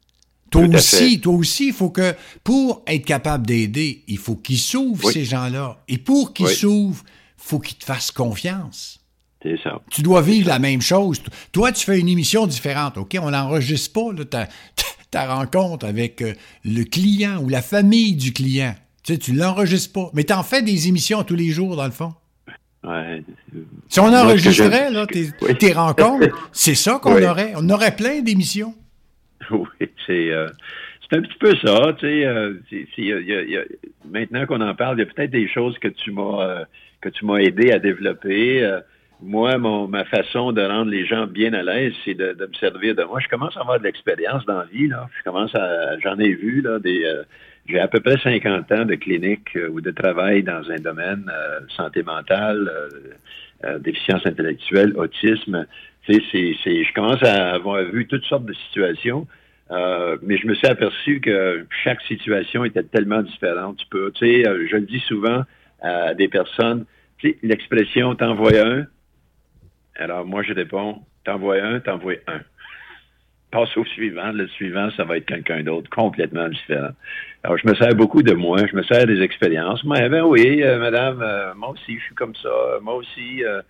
Toi 0.50 0.66
aussi, 0.74 1.20
toi 1.20 1.34
aussi, 1.34 1.68
il 1.68 1.72
faut 1.72 1.90
que, 1.90 2.14
pour 2.44 2.82
être 2.86 3.04
capable 3.04 3.46
d'aider, 3.46 4.04
il 4.06 4.18
faut 4.18 4.36
qu'ils 4.36 4.58
s'ouvrent, 4.58 5.10
ces 5.10 5.24
gens-là. 5.24 5.82
Et 5.88 5.98
pour 5.98 6.32
qu'ils 6.32 6.48
s'ouvrent, 6.48 7.04
il 7.06 7.42
faut 7.44 7.58
qu'ils 7.58 7.76
te 7.76 7.84
fassent 7.84 8.12
confiance. 8.12 9.00
C'est 9.42 9.58
ça. 9.62 9.80
Tu 9.90 10.02
dois 10.02 10.22
vivre 10.22 10.48
la 10.48 10.58
même 10.58 10.80
chose. 10.80 11.22
Toi, 11.52 11.72
tu 11.72 11.84
fais 11.84 11.98
une 11.98 12.08
émission 12.08 12.46
différente, 12.46 12.96
OK? 12.96 13.16
On 13.20 13.30
n'enregistre 13.30 13.92
pas 13.92 14.24
ta, 14.24 14.48
ta, 15.10 15.34
rencontre 15.34 15.86
avec 15.86 16.22
euh, 16.22 16.34
le 16.64 16.84
client 16.84 17.42
ou 17.42 17.48
la 17.48 17.62
famille 17.62 18.14
du 18.14 18.32
client. 18.32 18.74
Tu 19.06 19.12
sais, 19.12 19.18
tu 19.20 19.32
l'enregistres 19.32 19.92
pas. 19.92 20.10
Mais 20.14 20.24
tu 20.24 20.32
en 20.32 20.42
fais 20.42 20.62
des 20.62 20.88
émissions 20.88 21.22
tous 21.22 21.36
les 21.36 21.50
jours, 21.50 21.76
dans 21.76 21.84
le 21.84 21.92
fond. 21.92 22.12
Ouais. 22.82 23.22
Si 23.88 24.00
on 24.00 24.12
enregistrait 24.12 24.90
là, 24.90 25.06
tes, 25.06 25.72
rencontres, 25.72 26.48
c'est 26.52 26.74
ça 26.74 26.98
qu'on 27.00 27.22
aurait. 27.22 27.52
On 27.56 27.70
aurait 27.70 27.94
plein 27.94 28.20
d'émissions. 28.20 28.74
Oui, 29.52 29.88
c'est 30.06 30.32
euh, 30.32 30.48
un 31.12 31.20
petit 31.20 31.38
peu 31.38 31.54
ça. 31.64 31.92
Tu 32.00 32.06
sais, 32.06 32.26
euh, 32.26 33.64
maintenant 34.10 34.44
qu'on 34.44 34.60
en 34.60 34.74
parle, 34.74 34.96
il 34.96 35.04
y 35.04 35.08
a 35.08 35.12
peut-être 35.12 35.30
des 35.30 35.48
choses 35.48 35.78
que 35.78 35.88
tu 35.88 36.10
m'as 36.10 36.42
euh, 36.42 36.64
que 37.00 37.08
tu 37.08 37.24
m'as 37.26 37.36
aidé 37.36 37.70
à 37.70 37.78
développer. 37.78 38.68
moi, 39.22 39.56
mon, 39.56 39.86
ma 39.86 40.04
façon 40.04 40.50
de 40.50 40.62
rendre 40.62 40.90
les 40.90 41.06
gens 41.06 41.28
bien 41.28 41.52
à 41.52 41.62
l'aise, 41.62 41.92
c'est 42.04 42.14
de, 42.14 42.32
de, 42.32 42.46
me 42.46 42.54
servir 42.54 42.96
de 42.96 43.04
moi. 43.04 43.20
Je 43.20 43.28
commence 43.28 43.56
à 43.56 43.60
avoir 43.60 43.78
de 43.78 43.84
l'expérience 43.84 44.44
dans 44.46 44.58
la 44.58 44.64
vie. 44.64 44.88
Là. 44.88 45.08
Je 45.16 45.22
commence 45.22 45.54
à, 45.54 45.96
j'en 46.00 46.18
ai 46.18 46.32
vu 46.32 46.60
là 46.60 46.80
des 46.80 47.04
j'ai 47.68 47.80
à 47.80 47.88
peu 47.88 48.00
près 48.00 48.16
50 48.18 48.72
ans 48.72 48.84
de 48.84 48.94
clinique 48.94 49.56
euh, 49.56 49.68
ou 49.68 49.80
de 49.80 49.90
travail 49.90 50.42
dans 50.42 50.70
un 50.70 50.76
domaine 50.76 51.30
euh, 51.32 51.60
santé 51.76 52.02
mentale, 52.02 52.70
euh, 53.64 53.78
déficience 53.78 54.24
intellectuelle, 54.26 54.92
autisme. 54.96 55.66
C'est, 56.06 56.22
c'est, 56.30 56.84
je 56.84 56.94
commence 56.94 57.22
à 57.22 57.54
avoir 57.54 57.82
vu 57.82 58.06
toutes 58.06 58.24
sortes 58.24 58.44
de 58.44 58.52
situations, 58.52 59.26
mais 60.22 60.36
je 60.38 60.46
me 60.46 60.54
suis 60.54 60.68
aperçu 60.68 61.20
que 61.20 61.66
chaque 61.82 62.00
situation 62.02 62.64
était 62.64 62.84
tellement 62.84 63.22
différente. 63.22 63.78
Tu 63.78 63.86
peux, 63.90 64.12
tu 64.12 64.24
sais, 64.24 64.44
je 64.44 64.76
le 64.76 64.86
dis 64.86 65.00
souvent 65.00 65.42
à 65.82 66.14
des 66.14 66.28
personnes, 66.28 66.84
tu 67.18 67.30
sais, 67.30 67.38
l'expression 67.42 68.14
t'envoie 68.14 68.56
un. 68.56 68.86
Alors 69.96 70.24
moi 70.24 70.44
je 70.44 70.52
réponds, 70.52 71.02
t'envoies 71.24 71.60
un, 71.60 71.80
t'envoies 71.80 72.20
un. 72.28 72.40
Passe 73.56 73.76
au 73.76 73.84
suivant. 73.84 74.32
Le 74.32 74.46
suivant, 74.48 74.90
ça 74.96 75.04
va 75.04 75.16
être 75.16 75.26
quelqu'un 75.26 75.62
d'autre, 75.62 75.88
complètement 75.88 76.48
différent. 76.48 76.90
Alors, 77.42 77.56
je 77.56 77.66
me 77.66 77.74
sers 77.74 77.94
beaucoup 77.94 78.22
de 78.22 78.34
moi, 78.34 78.58
je 78.70 78.76
me 78.76 78.82
sers 78.82 79.06
des 79.06 79.22
expériences. 79.22 79.82
Moi, 79.84 80.08
ben 80.08 80.22
oui, 80.22 80.62
euh, 80.62 80.78
madame, 80.78 81.22
euh, 81.22 81.54
moi 81.54 81.70
aussi, 81.70 81.98
je 81.98 82.04
suis 82.04 82.14
comme 82.14 82.34
ça. 82.34 82.50
Moi 82.82 82.94
aussi, 82.94 83.44
euh, 83.44 83.62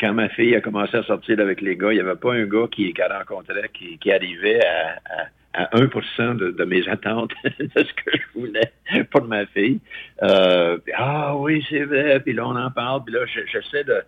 quand 0.00 0.12
ma 0.12 0.28
fille 0.28 0.54
a 0.54 0.60
commencé 0.60 0.96
à 0.96 1.02
sortir 1.02 1.40
avec 1.40 1.60
les 1.60 1.76
gars, 1.76 1.92
il 1.92 1.96
n'y 1.96 2.00
avait 2.00 2.16
pas 2.16 2.34
un 2.34 2.44
gars 2.44 2.66
qui, 2.70 2.92
qu'elle 2.92 3.12
rencontrait 3.12 3.70
qui, 3.72 4.12
arrivait 4.12 4.60
à, 4.64 5.64
à, 5.64 5.76
1 5.76 6.34
de, 6.34 6.50
de, 6.50 6.64
mes 6.64 6.88
attentes 6.88 7.32
de 7.44 7.68
ce 7.74 7.92
que 7.92 8.10
je 8.12 8.38
voulais 8.38 8.72
pour 9.10 9.24
ma 9.24 9.46
fille. 9.46 9.80
ah 10.22 11.36
oui, 11.36 11.64
c'est 11.68 11.84
vrai, 11.84 12.20
puis 12.20 12.34
là, 12.34 12.46
on 12.46 12.56
en 12.56 12.70
parle, 12.70 13.02
puis 13.04 13.14
là, 13.14 13.20
j'essaie 13.26 13.84
de 13.84 14.00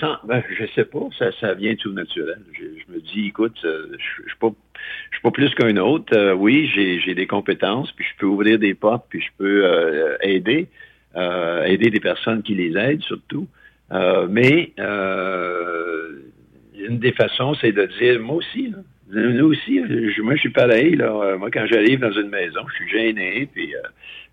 sans, 0.00 0.16
ben, 0.24 0.42
je 0.50 0.66
sais 0.74 0.84
pas, 0.84 1.08
ça, 1.18 1.30
ça 1.40 1.54
vient 1.54 1.74
tout 1.76 1.92
naturel. 1.92 2.40
Je, 2.52 2.92
me 2.92 3.00
dis, 3.00 3.28
écoute, 3.28 3.58
euh, 3.64 3.86
je, 3.92 4.22
je 4.24 4.28
suis 4.28 4.38
pas, 4.38 4.50
je 5.10 5.16
suis 5.16 5.22
pas 5.22 5.30
plus 5.30 5.54
qu'un 5.54 5.76
autre. 5.76 6.16
Euh, 6.16 6.34
oui, 6.34 6.70
j'ai 6.74 7.14
des 7.14 7.26
compétences, 7.26 7.92
puis 7.92 8.04
je 8.04 8.18
peux 8.18 8.26
ouvrir 8.26 8.58
des 8.58 8.74
portes, 8.74 9.06
puis 9.08 9.20
je 9.20 9.28
peux 9.38 9.64
euh, 9.64 10.16
aider, 10.20 10.66
aider 11.14 11.90
des 11.90 12.00
personnes 12.00 12.42
qui 12.42 12.54
les 12.54 12.76
aident 12.76 13.02
surtout. 13.02 13.46
mais 14.28 14.72
une 14.78 16.98
des 16.98 17.12
façons, 17.12 17.54
c'est 17.54 17.72
de 17.72 17.86
dire, 17.98 18.20
moi 18.20 18.36
aussi, 18.36 18.74
nous 19.20 19.46
aussi, 19.46 19.80
moi 20.22 20.34
je 20.34 20.40
suis 20.40 20.50
pareil. 20.50 20.96
Là. 20.96 21.36
Moi, 21.36 21.50
quand 21.50 21.66
j'arrive 21.66 22.00
dans 22.00 22.12
une 22.12 22.28
maison, 22.30 22.60
je 22.68 22.74
suis 22.74 22.88
gêné, 22.88 23.48
puis 23.52 23.74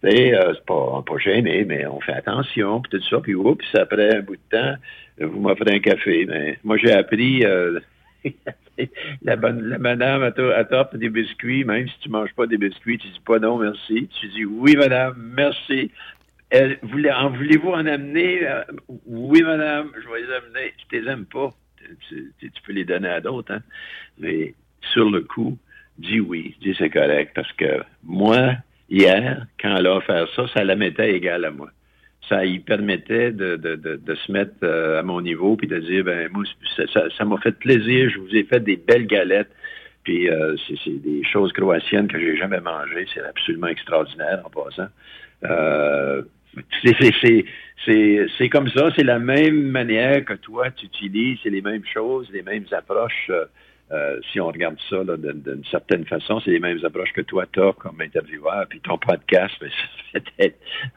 c'est 0.01 0.65
pas, 0.65 1.03
pas 1.05 1.17
gêné, 1.17 1.65
mais 1.65 1.86
on 1.86 1.99
fait 1.99 2.13
attention, 2.13 2.82
puis 2.82 2.97
tout 2.97 3.05
ça, 3.09 3.19
puis 3.19 3.36
oups, 3.36 3.65
après 3.75 4.17
un 4.17 4.21
bout 4.21 4.38
de 4.38 4.57
temps, 4.57 4.75
vous 5.19 5.39
m'offrez 5.39 5.75
un 5.75 5.80
café. 5.80 6.25
Mais 6.25 6.59
moi, 6.63 6.77
j'ai 6.77 6.91
appris 6.91 7.45
euh, 7.45 7.80
la, 9.23 9.36
bonne, 9.36 9.61
la 9.61 9.77
madame 9.77 10.23
à 10.23 10.32
t'offre 10.32 10.97
des 10.97 11.09
biscuits, 11.09 11.63
même 11.63 11.88
si 11.88 11.99
tu 11.99 12.09
manges 12.09 12.34
pas 12.34 12.47
des 12.47 12.57
biscuits, 12.57 12.97
tu 12.97 13.07
dis 13.07 13.21
pas 13.25 13.39
non, 13.39 13.57
merci. 13.57 14.07
Tu 14.19 14.27
dis 14.30 14.45
oui, 14.45 14.75
madame, 14.75 15.15
merci. 15.36 15.91
Voulez, 16.82 17.11
en 17.11 17.30
voulez-vous 17.30 17.69
en 17.69 17.86
amener? 17.86 18.47
Euh, 18.47 18.63
oui, 19.05 19.43
madame, 19.43 19.91
je 20.01 20.09
vais 20.09 20.21
les 20.21 20.34
amener. 20.34 20.73
Je 20.91 20.97
les 20.97 21.07
aime 21.07 21.25
pas. 21.25 21.49
Tu, 22.07 22.34
peux 22.65 22.73
les 22.73 22.86
donner 22.86 23.09
à 23.09 23.21
d'autres, 23.21 23.53
hein? 23.53 23.61
Mais 24.17 24.53
sur 24.93 25.09
le 25.09 25.21
coup, 25.21 25.57
dis 25.97 26.19
oui, 26.19 26.55
dis 26.61 26.75
c'est 26.77 26.89
correct, 26.89 27.32
parce 27.36 27.51
que 27.53 27.82
moi, 28.03 28.53
hier, 28.89 29.45
quand 29.61 29.75
elle 29.75 29.88
a 29.88 29.95
offert 29.95 30.27
ça, 30.36 30.47
ça 30.53 30.63
la 30.63 30.75
mettait 30.75 31.13
égale 31.13 31.45
à 31.45 31.51
moi 31.51 31.69
ça 32.30 32.45
y 32.45 32.59
permettait 32.59 33.32
de, 33.32 33.55
de, 33.55 33.75
de, 33.75 34.15
se 34.15 34.32
mettre 34.32 34.53
euh, 34.63 34.99
à 34.99 35.03
mon 35.03 35.19
niveau 35.19 35.55
puis 35.55 35.67
de 35.67 35.80
dire 35.80 36.03
ben 36.03 36.30
moi 36.32 36.43
ça 36.93 37.25
m'a 37.25 37.38
fait 37.39 37.57
plaisir, 37.57 38.09
je 38.09 38.19
vous 38.19 38.36
ai 38.36 38.43
fait 38.43 38.59
des 38.59 38.77
belles 38.77 39.07
galettes. 39.07 39.51
Puis 40.03 40.30
euh, 40.30 40.55
c'est 40.84 41.01
des 41.01 41.23
choses 41.23 41.51
croatiennes 41.51 42.07
que 42.07 42.19
j'ai 42.19 42.38
jamais 42.38 42.61
mangées, 42.61 43.05
c'est 43.13 43.21
absolument 43.21 43.67
extraordinaire 43.67 44.41
en 44.45 44.49
passant. 44.49 44.88
Euh, 45.43 46.21
c'est 47.86 48.49
comme 48.49 48.69
ça, 48.69 48.89
c'est 48.95 49.03
la 49.03 49.19
même 49.19 49.63
manière 49.63 50.23
que 50.23 50.34
toi 50.34 50.71
tu 50.71 50.86
utilises, 50.86 51.39
c'est 51.43 51.49
les 51.49 51.61
mêmes 51.61 51.86
choses, 51.86 52.30
les 52.32 52.43
mêmes 52.43 52.65
approches. 52.71 53.32
Euh, 53.91 54.19
si 54.31 54.39
on 54.39 54.47
regarde 54.47 54.77
ça 54.87 54.97
d'une 55.03 55.63
certaine 55.71 56.05
façon, 56.05 56.39
c'est 56.41 56.51
les 56.51 56.59
mêmes 56.59 56.79
approches 56.85 57.11
que 57.11 57.21
toi, 57.21 57.45
tu 57.51 57.59
as 57.59 57.73
comme 57.73 57.99
intervieweur, 58.01 58.67
puis 58.69 58.79
ton 58.81 58.99
podcast, 58.99 59.55
mais 59.61 59.69
ça 60.13 60.19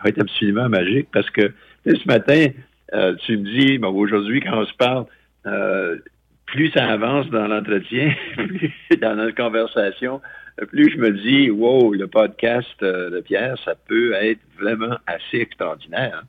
va 0.05 0.09
être 0.11 0.21
absolument 0.21 0.69
magique 0.69 1.09
parce 1.11 1.31
que 1.31 1.53
ce 1.87 2.07
matin, 2.07 2.49
euh, 2.93 3.15
tu 3.25 3.39
me 3.39 3.45
dis, 3.45 3.79
bon, 3.79 3.95
aujourd'hui, 3.95 4.41
quand 4.41 4.61
on 4.61 4.67
se 4.67 4.75
parle, 4.75 5.07
euh, 5.47 5.97
plus 6.45 6.71
ça 6.73 6.87
avance 6.87 7.29
dans 7.31 7.47
l'entretien, 7.47 8.15
plus 8.37 8.73
dans 9.01 9.17
notre 9.17 9.37
conversation, 9.37 10.21
plus 10.69 10.93
je 10.93 10.99
me 10.99 11.13
dis, 11.13 11.51
wow, 11.51 11.95
le 11.95 12.09
podcast 12.09 12.79
de 12.83 13.23
Pierre, 13.23 13.57
ça 13.65 13.75
peut 13.75 14.13
être 14.13 14.41
vraiment 14.61 14.99
assez 15.07 15.39
extraordinaire. 15.39 16.21
Hein. 16.23 16.27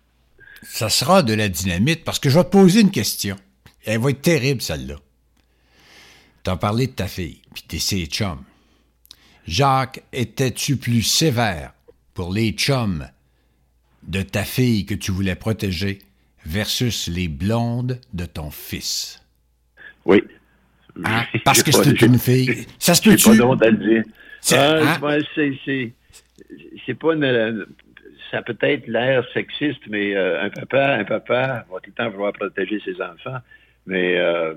Ça 0.61 0.87
sera 0.87 1.23
de 1.23 1.33
la 1.33 1.49
dynamite 1.49 2.05
parce 2.05 2.19
que 2.19 2.29
je 2.29 2.37
vais 2.37 2.45
te 2.45 2.51
poser 2.51 2.79
une 2.79 2.91
question. 2.91 3.35
Elle 3.85 3.99
va 3.99 4.11
être 4.11 4.21
terrible, 4.21 4.61
celle-là. 4.61 4.95
T'as 6.43 6.57
parlé 6.57 6.87
de 6.87 6.91
ta 6.91 7.07
fille, 7.07 7.41
puis 7.53 7.63
de 7.69 7.77
ses 7.77 8.05
chums. 8.05 8.43
Jacques, 9.47 10.03
étais-tu 10.11 10.75
plus 10.75 11.01
sévère 11.01 11.73
pour 12.13 12.33
les 12.33 12.51
chums 12.51 13.07
de 14.03 14.21
ta 14.21 14.43
fille 14.43 14.85
que 14.85 14.93
tu 14.93 15.11
voulais 15.11 15.35
protéger 15.35 15.99
versus 16.45 17.07
les 17.07 17.29
blondes 17.29 17.99
de 18.13 18.25
ton 18.25 18.51
fils? 18.51 19.21
Oui. 20.05 20.21
Hein? 21.05 21.23
Parce 21.45 21.63
que 21.63 21.71
c'est 21.71 22.01
une 22.01 22.19
fille. 22.19 22.67
Ça 22.77 22.93
se 22.93 23.01
peut-tu? 23.01 23.29
pas 23.29 23.35
d'autre 23.37 23.65
à 23.65 23.69
le 23.69 23.77
dire. 23.77 24.03
C'est 24.41 24.57
ah, 24.57 24.81
hein? 24.81 25.19
c'est 26.85 26.93
pas 26.95 27.13
une, 27.13 27.65
ça 28.31 28.41
peut 28.41 28.57
être 28.59 28.87
l'air 28.87 29.25
sexiste, 29.33 29.81
mais 29.87 30.15
euh, 30.15 30.43
un 30.43 30.49
papa, 30.49 30.95
un 30.95 31.05
papa 31.05 31.65
va 31.71 31.79
tout 31.79 31.89
le 31.89 31.93
temps 31.93 32.09
vouloir 32.09 32.33
protéger 32.33 32.81
ses 32.83 33.01
enfants. 33.01 33.37
Mais 33.85 34.17
euh, 34.17 34.55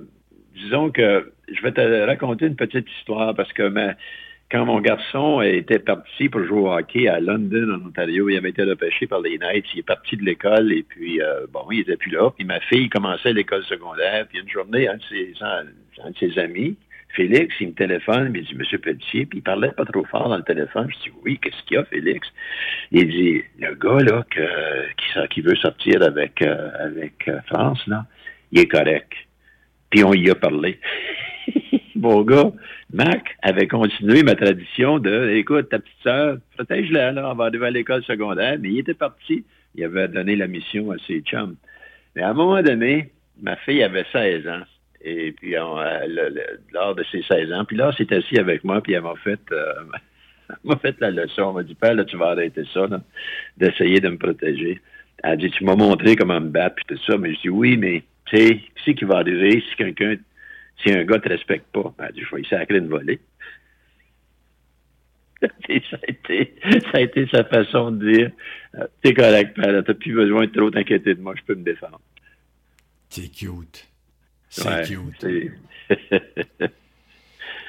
disons 0.54 0.90
que 0.90 1.32
je 1.52 1.62
vais 1.62 1.72
te 1.72 2.06
raconter 2.06 2.46
une 2.46 2.56
petite 2.56 2.86
histoire 2.98 3.34
parce 3.34 3.52
que 3.52 3.72
quand 4.50 4.64
mon 4.64 4.80
garçon 4.80 5.40
était 5.42 5.80
parti 5.80 6.28
pour 6.28 6.44
jouer 6.44 6.60
au 6.60 6.72
hockey 6.72 7.08
à 7.08 7.18
London, 7.18 7.80
en 7.80 7.88
Ontario, 7.88 8.28
il 8.28 8.36
avait 8.36 8.50
été 8.50 8.62
repêché 8.62 9.06
par 9.06 9.20
les 9.20 9.38
Knights. 9.38 9.66
Il 9.74 9.80
est 9.80 9.86
parti 9.86 10.16
de 10.16 10.24
l'école 10.24 10.72
et 10.72 10.84
puis, 10.84 11.20
euh, 11.20 11.46
bon, 11.52 11.66
il 11.70 11.78
n'était 11.78 11.96
plus 11.96 12.12
là. 12.12 12.30
Puis 12.30 12.44
ma 12.44 12.60
fille 12.60 12.88
commençait 12.88 13.32
l'école 13.32 13.64
secondaire. 13.64 14.26
Puis 14.28 14.38
une 14.38 14.48
journée, 14.48 14.88
un 14.88 14.96
de 14.96 15.02
ses, 15.08 15.32
un 15.42 16.10
de 16.10 16.16
ses 16.18 16.38
amis, 16.38 16.76
Félix, 17.16 17.54
il 17.60 17.68
me 17.68 17.72
téléphone, 17.72 18.30
il 18.34 18.40
me 18.40 18.46
dit, 18.46 18.54
Monsieur 18.54 18.78
Pelletier, 18.78 19.26
puis 19.26 19.38
il 19.38 19.42
parlait 19.42 19.72
pas 19.72 19.84
trop 19.84 20.04
fort 20.04 20.28
dans 20.28 20.36
le 20.36 20.44
téléphone. 20.44 20.88
Je 20.90 21.10
dis, 21.10 21.16
oui, 21.24 21.38
qu'est-ce 21.42 21.62
qu'il 21.64 21.76
y 21.76 21.80
a, 21.80 21.84
Félix? 21.84 22.28
Il 22.92 23.08
dit, 23.08 23.42
le 23.58 23.74
gars, 23.74 24.04
là, 24.04 24.24
qui, 24.30 25.28
qui 25.30 25.40
veut 25.40 25.56
sortir 25.56 26.02
avec, 26.02 26.42
euh, 26.42 26.70
avec 26.78 27.26
euh, 27.28 27.40
France, 27.46 27.84
là, 27.86 28.04
il 28.52 28.60
est 28.60 28.68
correct. 28.68 29.12
Puis 29.90 30.04
on 30.04 30.12
y 30.12 30.28
a 30.30 30.34
parlé. 30.34 30.78
Mon 31.96 32.22
gars, 32.22 32.52
Mac 32.92 33.36
avait 33.42 33.68
continué 33.68 34.22
ma 34.22 34.34
tradition 34.34 34.98
de 34.98 35.30
écoute, 35.30 35.68
ta 35.70 35.78
petite 35.78 36.02
sœur, 36.02 36.38
protège-la, 36.56 37.12
là, 37.12 37.30
on 37.30 37.34
va 37.34 37.46
arriver 37.46 37.66
à 37.66 37.70
l'école 37.70 38.04
secondaire, 38.04 38.56
mais 38.60 38.70
il 38.70 38.78
était 38.78 38.94
parti. 38.94 39.44
Il 39.74 39.84
avait 39.84 40.08
donné 40.08 40.36
la 40.36 40.46
mission 40.46 40.90
à 40.90 40.96
ses 41.06 41.20
chums. 41.20 41.56
Mais 42.14 42.22
à 42.22 42.30
un 42.30 42.34
moment 42.34 42.62
donné, 42.62 43.10
ma 43.40 43.56
fille 43.56 43.82
avait 43.82 44.06
16 44.12 44.48
ans. 44.48 44.62
Et 45.02 45.32
puis, 45.32 45.52
lors 45.52 46.94
de 46.94 47.04
ses 47.12 47.22
16 47.22 47.52
ans, 47.52 47.64
puis 47.64 47.76
là, 47.76 47.92
c'est 47.96 48.10
assis 48.12 48.38
avec 48.38 48.64
moi, 48.64 48.80
puis 48.80 48.94
elle 48.94 49.02
m'a 49.02 49.14
fait, 49.22 49.40
euh, 49.52 49.74
fait 50.82 50.96
la 51.00 51.10
leçon. 51.10 51.50
Elle 51.50 51.54
m'a 51.54 51.62
dit, 51.62 51.74
Père, 51.74 51.94
là, 51.94 52.04
tu 52.04 52.16
vas 52.16 52.30
arrêter 52.30 52.64
ça, 52.72 52.86
d'essayer 53.56 54.00
de 54.00 54.08
me 54.08 54.16
protéger. 54.16 54.80
Elle 55.22 55.32
a 55.32 55.36
dit, 55.36 55.50
tu 55.50 55.64
m'as 55.64 55.76
montré 55.76 56.16
comment 56.16 56.40
me 56.40 56.48
battre, 56.48 56.76
puis 56.76 56.96
tout 56.96 57.02
ça. 57.06 57.18
Mais 57.18 57.34
je 57.34 57.40
dis, 57.42 57.48
oui, 57.48 57.76
mais 57.76 58.02
tu 58.26 58.36
sais, 58.36 58.60
qui 58.84 58.94
qui 58.94 59.04
va 59.04 59.18
arriver 59.18 59.62
si 59.68 59.76
quelqu'un, 59.76 60.16
si 60.82 60.92
un 60.92 61.04
gars 61.04 61.18
te 61.18 61.28
respecte 61.28 61.66
pas? 61.72 61.94
Ben, 61.98 62.08
je 62.16 62.34
vais 62.34 62.42
y 62.42 62.46
sacrer 62.46 62.78
une 62.78 62.88
volée. 62.88 63.20
ça, 65.42 65.48
a 66.02 66.10
été, 66.10 66.54
ça 66.62 66.90
a 66.94 67.00
été 67.00 67.26
sa 67.30 67.44
façon 67.44 67.90
de 67.90 68.10
dire 68.10 68.30
euh, 68.76 68.86
T'es 69.02 69.12
correct, 69.12 69.54
père, 69.54 69.84
t'as 69.84 69.94
plus 69.94 70.14
besoin 70.14 70.46
de 70.46 70.52
trop 70.52 70.70
t'inquiéter 70.70 71.14
de 71.14 71.20
moi, 71.20 71.34
je 71.36 71.42
peux 71.42 71.54
me 71.54 71.62
défendre. 71.62 72.00
C'est 73.10 73.28
cute. 73.28 73.86
C'est 74.48 74.86
cute. 74.86 75.26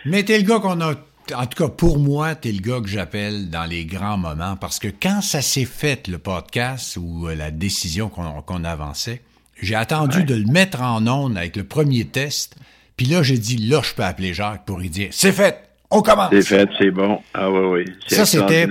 Mais 0.06 0.24
t'es 0.24 0.38
le 0.38 0.48
gars 0.48 0.60
qu'on 0.60 0.80
a. 0.82 0.94
En 1.36 1.46
tout 1.46 1.62
cas, 1.62 1.68
pour 1.68 2.00
moi, 2.00 2.36
t'es 2.36 2.54
le 2.54 2.62
gars 2.62 2.80
que 2.80 2.88
j'appelle 2.88 3.50
dans 3.50 3.66
les 3.66 3.86
grands 3.86 4.18
moments 4.18 4.56
parce 4.56 4.80
que 4.80 4.88
quand 4.88 5.20
ça 5.22 5.42
s'est 5.42 5.66
fait, 5.66 6.08
le 6.08 6.20
podcast 6.20 6.96
ou 6.96 7.28
euh, 7.28 7.36
la 7.36 7.52
décision 7.52 8.08
qu'on 8.08 8.64
avançait, 8.64 9.22
j'ai 9.62 9.76
attendu 9.76 10.24
de 10.24 10.36
le 10.36 10.46
mettre 10.46 10.82
en 10.82 11.06
onde 11.08 11.38
avec 11.38 11.58
le 11.58 11.66
premier 11.66 12.06
test. 12.06 12.56
Puis 12.98 13.06
là, 13.06 13.24
j'ai 13.24 13.38
dit, 13.38 13.58
là, 13.58 13.82
je 13.84 13.94
peux 13.94 14.04
appeler 14.04 14.34
Jacques 14.34 14.66
pour 14.66 14.80
lui 14.80 14.90
dire, 14.90 15.10
c'est 15.12 15.32
fait, 15.32 15.70
on 15.92 16.02
commence. 16.02 16.32
C'est 16.32 16.42
fait, 16.42 16.70
c'est 16.78 16.92
bon. 16.92 17.22
Ah 17.34 17.50
oui, 17.50 17.86
oui. 17.86 17.94
Ça, 18.08 18.26
c'était, 18.26 18.68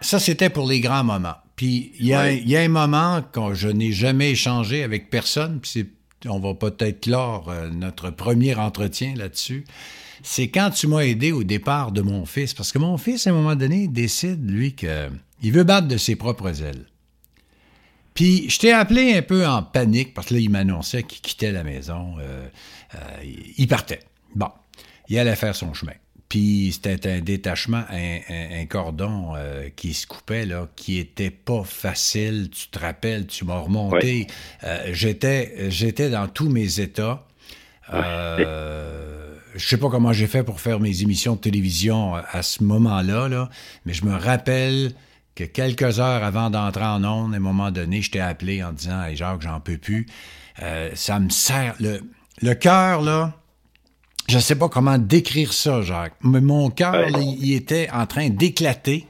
ça, 0.00 0.18
c'était 0.18 0.50
pour 0.50 0.68
les 0.68 0.80
grands 0.80 1.04
moments. 1.04 1.36
Puis 1.56 1.92
il 1.98 2.06
y, 2.06 2.14
a, 2.14 2.32
y 2.32 2.56
a 2.56 2.60
un 2.60 2.68
moment 2.68 3.22
quand 3.30 3.54
je 3.54 3.68
n'ai 3.68 3.92
jamais 3.92 4.32
échangé 4.32 4.82
avec 4.82 5.10
personne, 5.10 5.60
puis 5.60 5.86
on 6.26 6.40
va 6.40 6.54
peut-être 6.54 7.00
clore 7.00 7.48
euh, 7.48 7.70
notre 7.70 8.10
premier 8.10 8.54
entretien 8.54 9.14
là-dessus. 9.16 9.64
C'est 10.22 10.48
quand 10.48 10.70
tu 10.70 10.86
m'as 10.88 11.00
aidé 11.00 11.30
au 11.32 11.44
départ 11.44 11.92
de 11.92 12.00
mon 12.00 12.26
fils, 12.26 12.54
parce 12.54 12.72
que 12.72 12.78
mon 12.78 12.96
fils, 12.96 13.26
à 13.26 13.30
un 13.30 13.32
moment 13.32 13.56
donné, 13.56 13.88
décide, 13.88 14.48
lui, 14.48 14.74
qu'il 14.74 15.52
veut 15.52 15.64
battre 15.64 15.88
de 15.88 15.96
ses 15.96 16.16
propres 16.16 16.62
ailes. 16.62 16.86
Puis 18.14 18.48
je 18.50 18.58
t'ai 18.58 18.72
appelé 18.72 19.14
un 19.14 19.22
peu 19.22 19.46
en 19.46 19.62
panique 19.62 20.14
parce 20.14 20.28
que 20.28 20.34
là, 20.34 20.40
il 20.40 20.50
m'annonçait 20.50 21.02
qu'il 21.02 21.22
quittait 21.22 21.50
la 21.50 21.64
maison. 21.64 22.14
Euh, 22.20 22.46
il 23.56 23.66
partait. 23.68 24.00
Bon, 24.34 24.48
il 25.08 25.18
allait 25.18 25.36
faire 25.36 25.54
son 25.54 25.74
chemin. 25.74 25.92
Puis 26.28 26.72
c'était 26.72 27.10
un 27.10 27.20
détachement, 27.20 27.84
un, 27.90 28.64
cordon 28.66 29.34
euh, 29.36 29.68
qui 29.76 29.92
se 29.92 30.06
coupait, 30.06 30.46
là, 30.46 30.66
qui 30.76 30.98
était 30.98 31.30
pas 31.30 31.62
facile. 31.62 32.48
Tu 32.50 32.68
te 32.68 32.78
rappelles, 32.78 33.26
tu 33.26 33.44
m'as 33.44 33.58
remonté. 33.58 34.26
j'étais, 34.92 35.70
j'étais 35.70 36.08
dans 36.08 36.28
tous 36.28 36.48
mes 36.48 36.80
états. 36.80 37.26
je 37.90 39.28
sais 39.58 39.76
pas 39.76 39.90
comment 39.90 40.14
j'ai 40.14 40.26
fait 40.26 40.42
pour 40.42 40.60
faire 40.60 40.80
mes 40.80 41.02
émissions 41.02 41.34
de 41.34 41.40
télévision 41.40 42.14
à 42.14 42.42
ce 42.42 42.64
moment-là, 42.64 43.28
là, 43.28 43.50
mais 43.84 43.92
je 43.92 44.06
me 44.06 44.16
rappelle 44.16 44.94
que 45.34 45.44
quelques 45.44 46.00
heures 46.00 46.22
avant 46.22 46.50
d'entrer 46.50 46.84
en 46.84 47.04
onde, 47.04 47.34
à 47.34 47.36
un 47.36 47.40
moment 47.40 47.70
donné, 47.70 48.02
je 48.02 48.10
t'ai 48.10 48.20
appelé 48.20 48.62
en 48.62 48.72
disant 48.72 49.02
Hey 49.02 49.16
Jacques, 49.16 49.42
j'en 49.42 49.60
peux 49.60 49.78
plus. 49.78 50.06
Euh, 50.62 50.90
ça 50.94 51.18
me 51.18 51.30
sert. 51.30 51.74
Le, 51.80 52.00
le 52.42 52.54
cœur, 52.54 53.02
là, 53.02 53.34
je 54.28 54.38
sais 54.38 54.56
pas 54.56 54.68
comment 54.68 54.98
décrire 54.98 55.52
ça, 55.52 55.82
Jacques. 55.82 56.14
Mais 56.22 56.40
mon 56.40 56.70
cœur, 56.70 57.08
il 57.18 57.52
était 57.54 57.88
en 57.90 58.06
train 58.06 58.28
d'éclater. 58.28 59.06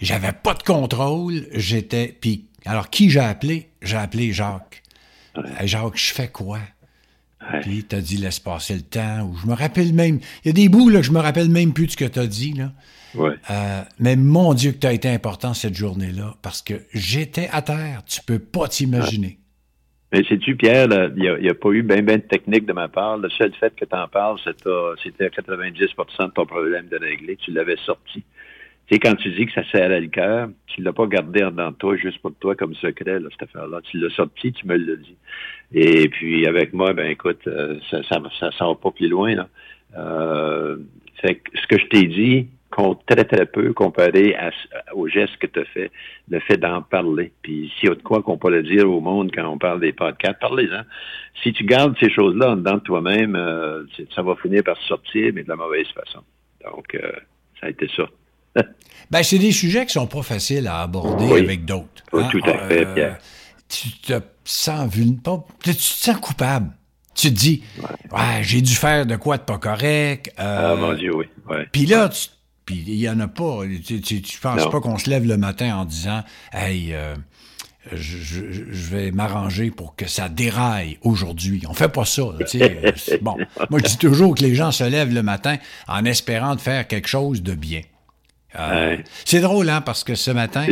J'avais 0.00 0.32
pas 0.32 0.54
de 0.54 0.62
contrôle. 0.62 1.46
J'étais. 1.52 2.16
Puis, 2.20 2.46
alors, 2.64 2.90
qui 2.90 3.10
j'ai 3.10 3.20
appelé? 3.20 3.70
J'ai 3.82 3.96
appelé 3.96 4.32
Jacques. 4.32 4.82
Jacques, 5.62 5.96
je 5.96 6.12
fais 6.12 6.28
quoi? 6.28 6.58
Puis, 7.62 7.84
t'as 7.84 8.00
dit 8.00 8.16
laisse 8.16 8.38
passer 8.38 8.74
le 8.74 8.82
temps. 8.82 9.22
Ou 9.22 9.36
je 9.36 9.46
me 9.46 9.54
rappelle 9.54 9.92
même. 9.92 10.20
Il 10.44 10.48
y 10.48 10.50
a 10.50 10.52
des 10.52 10.68
bouts, 10.68 10.88
là, 10.88 11.00
que 11.00 11.06
je 11.06 11.12
me 11.12 11.20
rappelle 11.20 11.50
même 11.50 11.72
plus 11.72 11.86
de 11.86 11.92
ce 11.92 11.96
que 11.96 12.04
t'as 12.04 12.26
dit, 12.26 12.52
là. 12.52 12.72
Euh, 13.16 13.82
mais 13.98 14.14
mon 14.14 14.54
Dieu, 14.54 14.70
que 14.70 14.78
tu 14.78 14.86
as 14.86 14.92
été 14.92 15.08
important 15.08 15.52
cette 15.52 15.74
journée-là, 15.74 16.36
parce 16.42 16.62
que 16.62 16.86
j'étais 16.94 17.48
à 17.52 17.60
terre. 17.60 18.04
Tu 18.06 18.20
peux 18.22 18.38
pas 18.38 18.68
t'imaginer. 18.68 19.39
Mais 20.12 20.24
sais-tu, 20.24 20.56
Pierre, 20.56 20.88
il 21.16 21.40
n'y 21.40 21.48
a, 21.48 21.54
pas 21.54 21.70
eu 21.70 21.82
bien 21.82 22.02
ben 22.02 22.16
de 22.16 22.22
technique 22.22 22.66
de 22.66 22.72
ma 22.72 22.88
part. 22.88 23.18
Le 23.18 23.28
seul 23.30 23.52
fait 23.54 23.74
que 23.76 23.84
tu 23.84 23.96
en 23.96 24.08
parles, 24.08 24.38
c'était 24.44 25.28
90% 25.28 26.26
de 26.26 26.32
ton 26.32 26.46
problème 26.46 26.88
de 26.88 26.98
régler. 26.98 27.36
Tu 27.36 27.52
l'avais 27.52 27.76
sorti. 27.86 28.24
Tu 28.86 28.96
sais, 28.96 28.98
quand 28.98 29.14
tu 29.14 29.30
dis 29.30 29.46
que 29.46 29.52
ça 29.52 29.62
serrait 29.70 30.00
le 30.00 30.08
cœur, 30.08 30.48
tu 30.66 30.80
ne 30.80 30.86
l'as 30.86 30.92
pas 30.92 31.06
gardé 31.06 31.44
en 31.44 31.72
toi 31.72 31.96
juste 31.96 32.18
pour 32.18 32.34
toi 32.34 32.56
comme 32.56 32.74
secret, 32.74 33.20
là, 33.20 33.28
cette 33.30 33.48
affaire-là. 33.48 33.80
Tu 33.84 33.98
l'as 33.98 34.10
sorti, 34.10 34.52
tu 34.52 34.66
me 34.66 34.76
l'as 34.76 34.96
dit. 34.96 35.16
Et 35.72 36.08
puis, 36.08 36.44
avec 36.44 36.72
moi, 36.72 36.92
ben 36.92 37.08
écoute, 37.08 37.46
euh, 37.46 37.78
ça 37.88 38.02
ça, 38.02 38.20
ça 38.40 38.50
sort 38.50 38.80
pas 38.80 38.90
plus 38.90 39.08
loin. 39.08 39.36
Là. 39.36 39.48
Euh, 39.96 40.76
fait 41.20 41.36
que 41.36 41.56
ce 41.56 41.66
que 41.68 41.78
je 41.78 41.86
t'ai 41.86 42.06
dit, 42.08 42.48
compte 42.70 43.04
très, 43.06 43.24
très 43.24 43.46
peu 43.46 43.72
comparé 43.72 44.34
à, 44.36 44.50
au 44.94 45.08
geste 45.08 45.36
que 45.38 45.46
tu 45.46 45.60
as 45.60 45.64
fait, 45.64 45.90
le 46.28 46.40
fait 46.40 46.56
d'en 46.56 46.82
parler. 46.82 47.32
Puis 47.42 47.72
s'il 47.78 47.88
y 47.88 47.92
a 47.92 47.94
de 47.94 48.02
quoi 48.02 48.22
qu'on 48.22 48.38
peut 48.38 48.50
le 48.50 48.62
dire 48.62 48.90
au 48.90 49.00
monde 49.00 49.30
quand 49.34 49.46
on 49.46 49.58
parle 49.58 49.80
des 49.80 49.92
podcasts, 49.92 50.38
parlez-en. 50.40 50.82
Si 51.42 51.52
tu 51.52 51.64
gardes 51.64 51.96
ces 51.98 52.10
choses-là 52.10 52.50
en 52.50 52.56
dedans 52.56 52.74
de 52.74 52.80
toi-même, 52.80 53.34
euh, 53.36 53.84
ça 54.14 54.22
va 54.22 54.36
finir 54.36 54.62
par 54.62 54.76
sortir, 54.82 55.32
mais 55.34 55.42
de 55.42 55.48
la 55.48 55.56
mauvaise 55.56 55.86
façon. 55.88 56.20
Donc, 56.64 56.94
euh, 56.94 57.12
ça 57.60 57.66
a 57.66 57.70
été 57.70 57.88
ça. 57.96 58.04
ben, 59.10 59.22
c'est 59.22 59.38
des 59.38 59.52
sujets 59.52 59.86
qui 59.86 59.92
sont 59.92 60.06
pas 60.06 60.22
faciles 60.22 60.66
à 60.66 60.82
aborder 60.82 61.40
avec 61.40 61.64
d'autres. 61.64 62.04
Oui, 62.12 62.22
hein. 62.24 62.28
tout 62.30 62.42
à 62.44 62.58
fait, 62.68 62.86
euh, 62.86 62.94
Pierre. 62.94 63.18
Tu 63.68 63.90
te 64.00 64.20
sens 64.44 64.92
vulnérable, 64.92 65.44
tu 65.62 65.74
te 65.74 65.80
sens 65.80 66.16
coupable. 66.18 66.70
Tu 67.14 67.28
te 67.28 67.34
dis, 67.34 67.62
ouais, 68.12 68.42
j'ai 68.42 68.60
dû 68.60 68.74
faire 68.74 69.04
de 69.04 69.16
quoi 69.16 69.36
de 69.36 69.42
pas 69.42 69.58
correct. 69.58 70.32
ah, 70.38 70.74
mon 70.76 70.94
Dieu, 70.94 71.14
oui. 71.14 71.26
Puis 71.72 71.86
là, 71.86 72.08
tu 72.08 72.28
puis 72.70 72.84
il 72.86 72.98
n'y 72.98 73.08
en 73.08 73.18
a 73.18 73.26
pas. 73.26 73.62
Tu, 73.84 74.00
tu, 74.00 74.40
penses 74.40 74.70
pas 74.70 74.80
qu'on 74.80 74.96
se 74.96 75.10
lève 75.10 75.26
le 75.26 75.36
matin 75.36 75.76
en 75.76 75.84
disant 75.84 76.22
Hey, 76.52 76.92
euh, 76.92 77.16
je, 77.92 78.40
vais 78.94 79.10
m'arranger 79.10 79.72
pour 79.72 79.96
que 79.96 80.06
ça 80.06 80.28
déraille 80.28 80.98
aujourd'hui. 81.02 81.64
On 81.68 81.74
fait 81.74 81.88
pas 81.88 82.04
ça. 82.04 82.22
bon, 83.22 83.36
moi 83.70 83.80
je 83.82 83.88
dis 83.88 83.98
toujours 83.98 84.36
que 84.36 84.42
les 84.42 84.54
gens 84.54 84.70
se 84.70 84.84
lèvent 84.84 85.12
le 85.12 85.24
matin 85.24 85.56
en 85.88 86.04
espérant 86.04 86.54
de 86.54 86.60
faire 86.60 86.86
quelque 86.86 87.08
chose 87.08 87.42
de 87.42 87.54
bien. 87.54 87.80
Euh, 88.56 88.96
c'est 89.24 89.40
drôle, 89.40 89.68
hein, 89.68 89.80
parce 89.80 90.04
que 90.04 90.14
ce 90.14 90.30
matin, 90.30 90.66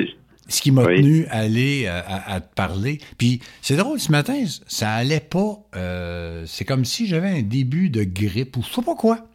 ce 0.49 0.63
qui 0.63 0.71
m'a 0.71 0.85
tenu 0.85 1.27
à 1.27 1.39
aller 1.39 1.85
euh, 1.87 2.01
à, 2.07 2.41
te 2.41 2.55
parler, 2.55 3.01
puis 3.17 3.41
c'est 3.61 3.77
drôle, 3.77 3.99
ce 3.99 4.13
matin, 4.13 4.45
ça 4.69 4.93
allait 4.93 5.19
pas. 5.19 5.59
c'est 6.47 6.65
comme 6.65 6.85
si 6.85 7.09
j'avais 7.09 7.31
un 7.31 7.43
début 7.43 7.91
de 7.91 8.05
grippe 8.05 8.57
ou 8.57 8.63
je 8.63 8.73
sais 8.73 8.83
pas 8.83 8.95
quoi. 8.95 9.27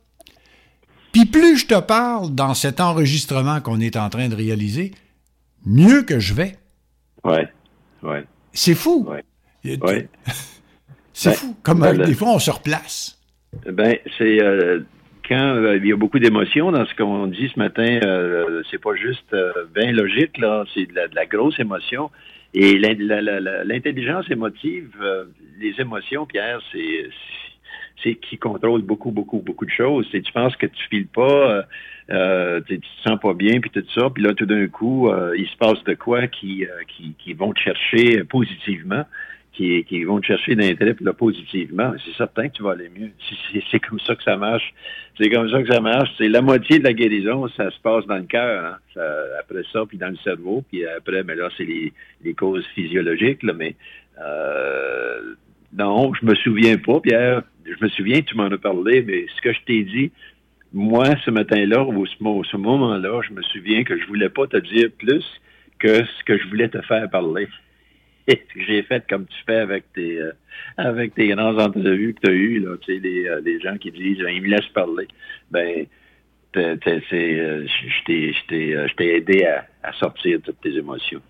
Puis 1.14 1.26
plus 1.26 1.58
je 1.58 1.68
te 1.68 1.80
parle 1.80 2.34
dans 2.34 2.56
cet 2.56 2.82
enregistrement 2.82 3.62
qu'on 3.62 3.80
est 3.80 3.96
en 3.96 4.10
train 4.10 4.28
de 4.28 4.36
réaliser, 4.36 4.92
mieux 5.66 6.02
que 6.02 6.20
je 6.20 6.34
vais. 6.34 6.58
Ouais, 7.24 7.48
ouais. 8.02 8.26
C'est 8.52 8.74
fou. 8.74 9.08
Ouais. 9.08 9.24
c'est 11.14 11.30
ben, 11.30 11.36
fou. 11.36 11.56
Comme 11.62 11.80
ben, 11.80 11.98
des 11.98 12.16
fois, 12.16 12.30
on 12.30 12.40
se 12.40 12.50
replace. 12.50 13.20
Ben, 13.72 13.96
c'est 14.18 14.42
euh, 14.42 14.80
quand 15.30 15.56
euh, 15.56 15.78
il 15.78 15.86
y 15.86 15.94
a 15.94 15.96
beaucoup 15.96 16.18
d'émotions 16.18 16.72
dans 16.72 16.86
ce 16.86 16.96
qu'on 16.96 17.28
dit 17.28 17.50
ce 17.54 17.60
matin. 17.60 18.00
Euh, 18.04 18.64
c'est 18.72 18.82
pas 18.82 18.96
juste 18.96 19.36
bien 19.76 19.92
logique 19.92 20.40
là, 20.40 20.66
c'est 20.74 20.88
de, 20.88 20.96
la, 21.14 21.26
grosse 21.28 21.60
émotion. 21.60 22.10
Et 22.56 22.78
l'intelligence 22.78 24.30
émotive, 24.30 24.92
les 25.60 25.74
émotions, 25.80 26.26
Pierre, 26.28 26.60
c'est 26.72 27.10
qui 28.22 28.38
contrôle 28.38 28.82
beaucoup, 28.82 29.12
beaucoup, 29.12 29.40
beaucoup 29.40 29.66
de 29.66 29.72
choses. 29.72 30.08
Tu 30.12 30.32
penses 30.34 30.56
que 30.56 30.68
tu 30.68 30.88
files 30.90 31.08
pas, 31.08 31.52
euh, 31.52 31.62
euh 32.12 32.62
tu 32.68 32.80
te 32.80 32.86
sens 33.04 33.20
pas 33.20 33.34
bien, 33.34 33.60
puis 33.60 33.70
tout 33.70 33.84
ça, 33.94 34.10
puis 34.10 34.24
là, 34.24 34.34
tout 34.34 34.46
d'un 34.46 34.68
coup, 34.68 35.10
euh, 35.10 35.36
il 35.38 35.48
se 35.48 35.58
passe 35.58 35.84
de 35.84 35.94
quoi 35.94 36.20
euh, 36.20 36.28
qui, 36.28 36.68
qui 37.18 37.34
vont 37.34 37.54
te 37.54 37.60
chercher 37.60 38.24
positivement, 38.24 39.06
qui, 39.54 40.04
vont 40.04 40.20
te 40.20 40.26
chercher 40.26 40.56
d'intérêt, 40.56 40.96
là, 41.02 41.14
positivement. 41.14 41.94
C'est 42.04 42.16
certain 42.16 42.50
que 42.50 42.54
tu 42.54 42.64
vas 42.64 42.72
aller 42.72 42.90
mieux. 42.90 43.12
C'est 43.70 43.80
comme 43.80 44.00
ça 44.00 44.16
que 44.16 44.24
ça 44.24 44.36
marche. 44.36 44.74
C'est 45.18 45.30
comme 45.30 45.50
ça 45.50 45.62
que 45.62 45.72
ça 45.72 45.80
marche. 45.80 46.10
C'est 46.18 46.28
la 46.28 46.42
moitié 46.42 46.80
de 46.80 46.84
la 46.84 46.94
guérison, 46.94 47.48
ça 47.50 47.70
se 47.70 47.80
passe 47.80 48.06
dans 48.08 48.18
le 48.18 48.24
cœur. 48.24 48.66
Hein. 48.66 49.02
après 49.40 49.64
ça, 49.72 49.84
puis 49.88 49.98
dans 49.98 50.10
le 50.10 50.18
cerveau, 50.24 50.64
puis 50.70 50.86
après, 50.86 51.24
mais 51.24 51.36
là, 51.36 51.50
c'est 51.56 51.66
les, 51.66 51.94
les 52.24 52.34
causes 52.34 52.66
physiologiques, 52.74 53.44
là, 53.44 53.54
mais 53.54 53.76
euh, 54.22 55.36
non, 55.76 56.14
je 56.14 56.26
me 56.26 56.36
souviens 56.36 56.78
pas, 56.78 57.00
Pierre. 57.00 57.44
Je 57.66 57.84
me 57.84 57.90
souviens, 57.90 58.22
tu 58.22 58.36
m'en 58.36 58.46
as 58.46 58.58
parlé, 58.58 59.02
mais 59.02 59.26
ce 59.36 59.42
que 59.42 59.54
je 59.54 59.60
t'ai 59.66 59.84
dit, 59.84 60.12
moi, 60.74 61.06
ce 61.24 61.32
matin-là, 61.32 61.84
ou 61.84 62.06
ce, 62.06 62.58
moment-là, 62.58 63.22
je 63.28 63.34
me 63.34 63.42
souviens 63.44 63.84
que 63.84 63.98
je 63.98 64.06
voulais 64.08 64.30
pas 64.30 64.48
te 64.48 64.58
dire 64.58 64.90
plus 64.98 65.24
que 65.80 66.04
ce 66.04 66.24
que 66.26 66.38
je 66.38 66.48
voulais 66.48 66.70
te 66.70 66.82
faire 66.82 67.10
parler. 67.10 67.48
J'ai 68.56 68.82
fait 68.84 69.06
comme 69.08 69.26
tu 69.26 69.38
fais 69.46 69.58
avec 69.58 69.92
tes 69.94 70.18
euh, 70.20 70.32
avec 70.78 71.14
tes 71.14 71.28
grands 71.28 71.58
entrevues 71.58 72.14
que 72.14 72.22
tu 72.22 72.32
as 72.32 72.34
eues, 72.34 72.66
tu 72.82 72.94
sais, 72.94 73.00
les, 73.00 73.28
euh, 73.28 73.42
les 73.44 73.60
gens 73.60 73.78
qui 73.78 73.92
disent 73.92 74.20
ils 74.20 74.42
me 74.42 74.48
laissent 74.48 74.72
parler. 74.74 75.08
Ben 75.52 75.86
c'est 76.54 77.14
euh, 77.14 77.68
je 77.68 78.96
t'ai 78.96 79.16
aidé 79.16 79.44
à, 79.44 79.68
à 79.84 79.92
sortir 79.94 80.40
toutes 80.42 80.62
tes 80.62 80.78
émotions. 80.78 81.22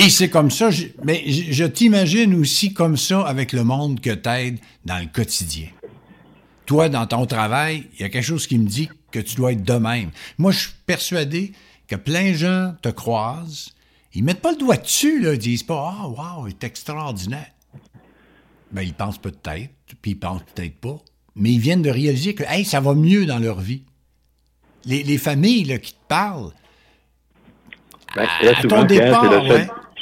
Et 0.00 0.10
c'est 0.10 0.30
comme 0.30 0.52
ça, 0.52 0.70
mais 1.02 1.24
je, 1.28 1.64
t'imagine 1.64 2.32
aussi 2.36 2.72
comme 2.72 2.96
ça 2.96 3.22
avec 3.22 3.52
le 3.52 3.64
monde 3.64 3.98
que 3.98 4.10
t'aides 4.10 4.60
dans 4.84 4.98
le 4.98 5.06
quotidien. 5.06 5.66
Toi, 6.66 6.88
dans 6.88 7.04
ton 7.08 7.26
travail, 7.26 7.84
il 7.94 8.02
y 8.02 8.04
a 8.04 8.08
quelque 8.08 8.24
chose 8.24 8.46
qui 8.46 8.60
me 8.60 8.68
dit 8.68 8.88
que 9.10 9.18
tu 9.18 9.34
dois 9.34 9.52
être 9.52 9.64
de 9.64 9.72
même. 9.72 10.10
Moi, 10.38 10.52
je 10.52 10.60
suis 10.60 10.72
persuadé 10.86 11.50
que 11.88 11.96
plein 11.96 12.30
de 12.30 12.36
gens 12.36 12.74
te 12.80 12.90
croisent, 12.90 13.72
ils 14.14 14.22
mettent 14.22 14.40
pas 14.40 14.52
le 14.52 14.58
doigt 14.58 14.76
dessus, 14.76 15.20
là, 15.20 15.32
ils 15.32 15.38
disent 15.38 15.64
pas 15.64 15.96
«Ah, 16.00 16.06
wow, 16.06 16.46
il 16.46 16.50
est 16.50 16.62
extraordinaire». 16.62 17.50
Ben, 18.70 18.82
ils 18.82 18.94
pensent 18.94 19.18
peut-être, 19.18 19.74
puis 20.00 20.12
ils 20.12 20.18
pensent 20.18 20.42
peut-être 20.54 20.76
pas, 20.76 20.98
mais 21.34 21.50
ils 21.50 21.60
viennent 21.60 21.82
de 21.82 21.90
réaliser 21.90 22.36
que, 22.36 22.44
hey, 22.46 22.64
ça 22.64 22.78
va 22.78 22.94
mieux 22.94 23.26
dans 23.26 23.40
leur 23.40 23.58
vie. 23.58 23.82
Les, 24.84 25.18
familles 25.18 25.64
là, 25.64 25.78
qui 25.78 25.92
te 25.92 26.06
parlent, 26.06 26.52
ben, 28.14 28.28
à, 28.42 28.62
ton 28.62 28.84
départ, 28.84 29.44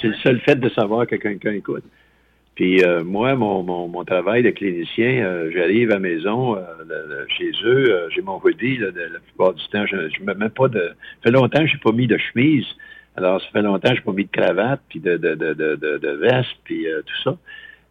c'est 0.01 0.09
le 0.09 0.15
seul 0.15 0.41
fait 0.41 0.57
de 0.57 0.69
savoir 0.71 1.07
que 1.07 1.17
quelqu'un 1.17 1.53
écoute. 1.53 1.85
Puis 2.57 2.83
euh, 2.83 3.05
moi, 3.05 3.35
mon, 3.35 3.63
mon, 3.63 3.87
mon, 3.87 4.05
travail 4.05 4.43
de 4.43 4.51
clinicien, 4.51 5.23
euh, 5.25 5.51
j'arrive 5.55 5.91
à 5.91 5.95
la 5.95 6.01
maison, 6.01 6.57
euh, 6.57 6.63
chez 7.29 7.51
eux, 7.65 8.09
j'ai 8.15 8.23
mon 8.23 8.41
hoodie, 8.43 8.79
la 8.79 8.91
plupart 9.21 9.53
du 9.53 9.63
temps, 9.69 9.85
je 9.87 9.97
ne 9.97 10.25
me 10.25 10.35
mets 10.35 10.49
pas 10.49 10.69
de... 10.69 10.81
Ça 10.81 11.25
fait 11.25 11.31
longtemps 11.31 11.61
que 11.61 11.67
je 11.67 11.75
n'ai 11.75 11.81
pas 11.81 11.93
mis 11.93 12.07
de 12.07 12.17
chemise. 12.17 12.65
Alors, 13.15 13.43
ça 13.43 13.47
fait 13.53 13.63
longtemps 13.63 13.91
que 13.91 13.97
je 13.97 14.01
n'ai 14.01 14.05
pas 14.05 14.13
mis 14.13 14.25
de 14.25 14.31
cravate, 14.31 14.81
puis 14.89 15.01
de, 15.01 15.19
de, 15.19 15.35
de, 15.35 15.53
de, 15.53 15.77
de 15.77 16.09
veste, 16.17 16.57
puis 16.65 16.87
tout 17.05 17.23
ça. 17.25 17.37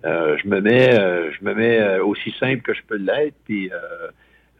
je 0.03 0.47
me 0.47 0.59
mets 0.61 0.91
je 0.91 1.45
me 1.45 1.53
mets 1.53 1.99
aussi 1.99 2.33
simple 2.39 2.63
que 2.63 2.73
je 2.73 2.81
peux 2.87 2.97
l'être, 2.97 3.35
puis 3.45 3.69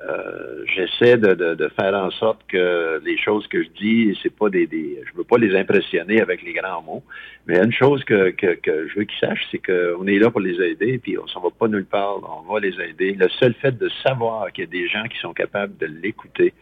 euh, 0.07 0.63
j'essaie 0.75 1.17
de, 1.17 1.33
de, 1.33 1.67
faire 1.69 1.95
en 1.95 2.11
sorte 2.11 2.41
que 2.47 3.01
les 3.03 3.17
choses 3.17 3.47
que 3.47 3.63
je 3.63 3.69
dis, 3.69 4.17
c'est 4.21 4.33
pas 4.33 4.49
des, 4.49 4.67
des, 4.67 5.01
je 5.03 5.17
veux 5.17 5.23
pas 5.23 5.37
les 5.37 5.55
impressionner 5.55 6.21
avec 6.21 6.43
les 6.43 6.53
grands 6.53 6.81
mots, 6.83 7.03
mais 7.47 7.57
une 7.57 7.71
chose 7.71 8.03
que, 8.03 8.29
que, 8.31 8.53
que 8.55 8.87
je 8.87 8.99
veux 8.99 9.05
qu'ils 9.05 9.19
sachent, 9.19 9.47
c'est 9.51 9.59
qu'on 9.65 10.05
est 10.05 10.19
là 10.19 10.29
pour 10.29 10.41
les 10.41 10.61
aider, 10.61 10.99
puis 10.99 11.17
on 11.17 11.25
s'en 11.27 11.41
va 11.41 11.49
pas 11.57 11.67
nulle 11.67 11.85
part, 11.85 12.19
on 12.45 12.53
va 12.53 12.59
les 12.59 12.79
aider. 12.81 13.13
Le 13.13 13.29
seul 13.39 13.53
fait 13.55 13.77
de 13.77 13.89
savoir 14.03 14.51
qu'il 14.51 14.65
y 14.65 14.67
a 14.67 14.69
des 14.69 14.87
gens 14.87 15.05
qui 15.05 15.17
sont 15.19 15.33
capables 15.33 15.75
de 15.77 15.87
l'écouter, 15.87 16.53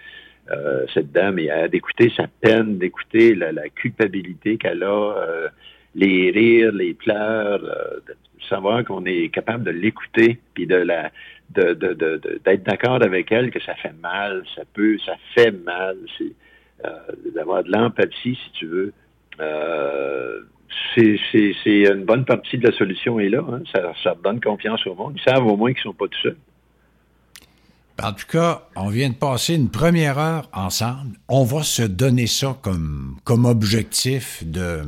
euh, 0.52 0.86
cette 0.94 1.12
dame, 1.12 1.40
et 1.40 1.50
d'écouter 1.70 2.14
sa 2.16 2.28
peine, 2.28 2.78
d'écouter 2.78 3.36
la, 3.36 3.52
la, 3.52 3.68
culpabilité 3.70 4.58
qu'elle 4.58 4.84
a, 4.84 5.16
euh, 5.18 5.50
les 5.96 6.32
rires, 6.32 6.72
les 6.72 6.94
pleurs, 6.94 7.60
de 7.60 8.16
savoir 8.50 8.84
qu'on 8.86 9.06
est 9.06 9.30
capable 9.30 9.64
de 9.64 9.72
l'écouter, 9.72 10.40
puis 10.54 10.66
de 10.66 10.76
la 10.76 11.12
d'être 11.54 12.64
d'accord 12.64 13.02
avec 13.02 13.32
elle 13.32 13.52
que 13.52 13.62
ça 13.62 13.76
fait 13.76 13.94
mal, 14.02 14.44
ça 14.56 14.64
peut, 14.74 14.98
ça 15.06 15.14
fait 15.36 15.52
mal, 15.52 15.98
c'est 16.18 16.34
euh, 16.86 16.90
d'avoir 17.34 17.64
de 17.64 17.72
l'empathie, 17.72 18.38
si 18.44 18.52
tu 18.54 18.66
veux. 18.66 18.94
Euh, 19.40 20.42
c'est 20.96 21.18
une 21.66 22.04
bonne 22.06 22.26
partie 22.26 22.58
de 22.58 22.68
la 22.68 22.78
solution 22.78 23.20
est 23.20 23.30
là. 23.30 23.44
Hein. 23.52 23.62
Ça, 24.04 24.16
donne 24.24 24.42
confiance 24.42 24.86
au 24.86 24.96
monde. 24.96 25.14
Ils 25.16 25.24
savent 25.24 25.46
au 25.46 25.56
moins 25.56 25.74
qu'ils 25.74 25.84
sont 25.84 25.94
pas 25.94 26.08
tout 26.08 26.20
seuls. 26.22 26.38
En 28.02 28.12
tout 28.12 28.26
cas, 28.28 28.64
on 28.76 28.90
vient 28.90 29.10
de 29.10 29.16
passer 29.16 29.56
une 29.56 29.70
première 29.70 30.18
heure 30.18 30.50
ensemble. 30.52 31.18
On 31.28 31.44
va 31.44 31.64
se 31.64 31.84
donner 31.84 32.28
ça 32.28 32.58
comme, 32.62 33.18
comme 33.24 33.46
objectif 33.46 34.44
de, 34.46 34.82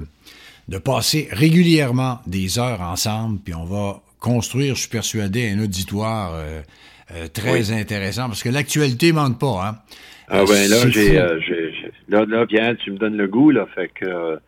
de 0.67 0.77
passer 0.77 1.27
régulièrement 1.31 2.19
des 2.25 2.57
heures 2.59 2.81
ensemble, 2.81 3.39
puis 3.39 3.53
on 3.53 3.65
va 3.65 4.01
construire, 4.33 4.75
je 4.75 4.81
suis 4.81 4.89
persuadé, 4.89 5.41
un 5.55 5.63
auditoire 5.63 6.31
euh, 6.33 6.61
euh, 7.11 7.27
très 7.41 7.71
intéressant, 7.71 8.25
parce 8.27 8.43
que 8.43 8.49
l'actualité 8.49 9.11
manque 9.11 9.39
pas, 9.39 9.57
hein? 9.65 9.73
Ah 10.27 10.43
ben 10.49 10.67
là, 10.71 10.77
j'ai, 10.89 11.13
là, 11.13 12.25
là, 12.25 12.45
Pierre, 12.47 12.75
tu 12.83 12.91
me 12.91 12.97
donnes 12.97 13.17
le 13.17 13.27
goût, 13.27 13.51
là, 13.51 13.67
fait 13.75 13.89
que 13.99 14.39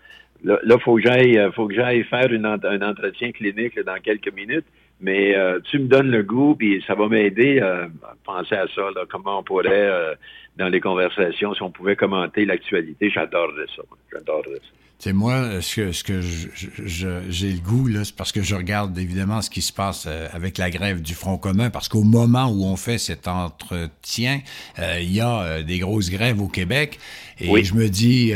là, 0.43 0.59
il 0.63 0.81
faut 0.83 0.95
que 0.95 1.03
j'aille, 1.03 1.39
faut 1.55 1.67
que 1.67 1.75
j'aille 1.75 2.03
faire 2.03 2.29
une, 2.31 2.47
un 2.47 2.81
entretien 2.81 3.31
clinique 3.31 3.79
dans 3.85 3.99
quelques 4.01 4.33
minutes. 4.33 4.65
Mais 4.99 5.35
euh, 5.35 5.59
tu 5.69 5.77
me 5.77 5.87
donnes 5.87 6.09
le 6.09 6.23
goût, 6.23 6.55
puis 6.55 6.83
ça 6.87 6.95
va 6.95 7.07
m'aider 7.07 7.59
à 7.59 7.87
penser 8.25 8.55
à 8.55 8.65
ça, 8.73 8.81
là, 8.95 9.03
comment 9.09 9.39
on 9.39 9.43
pourrait, 9.43 9.69
euh, 9.71 10.15
dans 10.57 10.69
les 10.69 10.79
conversations, 10.79 11.53
si 11.53 11.61
on 11.61 11.69
pouvait 11.69 11.95
commenter 11.95 12.45
l'actualité. 12.45 13.11
J'adorerais 13.11 13.67
ça. 13.75 13.83
J'adorerais 14.11 14.55
ça. 14.55 14.71
C'est 14.99 15.13
moi, 15.13 15.61
ce 15.61 15.75
que, 15.75 15.91
ce 15.91 16.03
que 16.03 16.21
j'ai 16.21 17.51
le 17.51 17.59
goût, 17.59 17.87
là, 17.87 18.03
c'est 18.03 18.15
parce 18.15 18.31
que 18.31 18.41
je 18.41 18.55
regarde 18.55 18.97
évidemment 18.97 19.41
ce 19.41 19.49
qui 19.49 19.61
se 19.61 19.71
passe 19.71 20.05
euh, 20.07 20.27
avec 20.33 20.57
la 20.57 20.71
grève 20.71 21.01
du 21.01 21.13
Front 21.13 21.37
commun, 21.37 21.69
parce 21.69 21.87
qu'au 21.87 22.03
moment 22.03 22.47
où 22.47 22.63
on 22.65 22.75
fait 22.77 22.97
cet 22.97 23.27
entretien, 23.27 24.41
il 24.77 25.11
y 25.11 25.21
a 25.21 25.61
des 25.61 25.79
grosses 25.79 26.09
grèves 26.09 26.41
au 26.41 26.47
Québec, 26.47 26.99
et 27.39 27.63
je 27.63 27.73
me 27.75 27.89
dis 27.89 28.33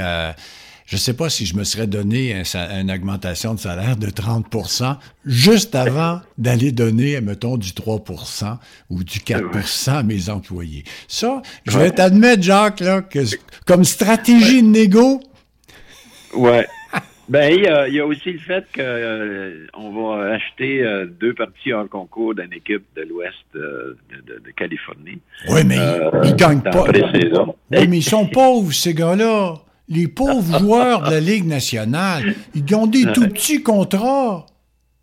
je 0.91 0.97
ne 0.97 0.99
sais 0.99 1.13
pas 1.13 1.29
si 1.29 1.45
je 1.45 1.55
me 1.55 1.63
serais 1.63 1.87
donné 1.87 2.43
une 2.53 2.91
augmentation 2.91 3.53
de 3.53 3.59
salaire 3.61 3.95
de 3.95 4.07
30% 4.07 4.97
juste 5.25 5.73
avant 5.73 6.19
d'aller 6.37 6.73
donner, 6.73 7.21
mettons, 7.21 7.55
du 7.55 7.69
3% 7.69 8.57
ou 8.89 9.01
du 9.01 9.19
4% 9.19 9.89
à 9.89 10.03
mes 10.03 10.29
employés. 10.29 10.83
Ça, 11.07 11.41
je 11.65 11.79
vais 11.79 11.91
t'admettre, 11.91 12.43
Jacques, 12.43 12.81
là, 12.81 13.01
que 13.01 13.19
comme 13.65 13.85
stratégie 13.85 14.61
de 14.61 14.67
négo. 14.67 15.21
Ouais. 16.33 16.65
Ben, 17.31 17.53
il 17.53 17.93
y, 17.93 17.99
a, 18.01 18.05
aussi 18.05 18.33
le 18.33 18.39
fait 18.39 18.65
qu'on 18.75 18.81
euh, 18.81 19.65
va 19.73 20.33
acheter 20.33 20.83
euh, 20.83 21.05
deux 21.05 21.33
parties 21.33 21.73
en 21.73 21.87
concours 21.87 22.35
d'une 22.35 22.51
équipe 22.51 22.83
de 22.97 23.03
l'Ouest 23.03 23.37
euh, 23.55 23.95
de, 24.25 24.51
Californie. 24.51 25.21
Oui, 25.47 25.61
mais 25.65 25.77
ils, 25.77 26.31
ne 26.31 26.35
gagnent 26.35 26.61
pas. 26.61 26.83
Oui, 26.83 27.87
mais 27.87 27.97
ils 27.99 28.03
sont 28.03 28.27
pauvres, 28.27 28.73
ces 28.73 28.93
gars-là. 28.93 29.53
Les 29.87 30.09
pauvres 30.09 30.59
joueurs 30.59 31.03
de 31.03 31.11
la 31.11 31.19
Ligue 31.21 31.45
nationale, 31.45 32.33
ils 32.53 32.75
ont 32.75 32.85
des 32.85 33.05
tout 33.13 33.29
petits 33.29 33.63
contrats. 33.63 34.45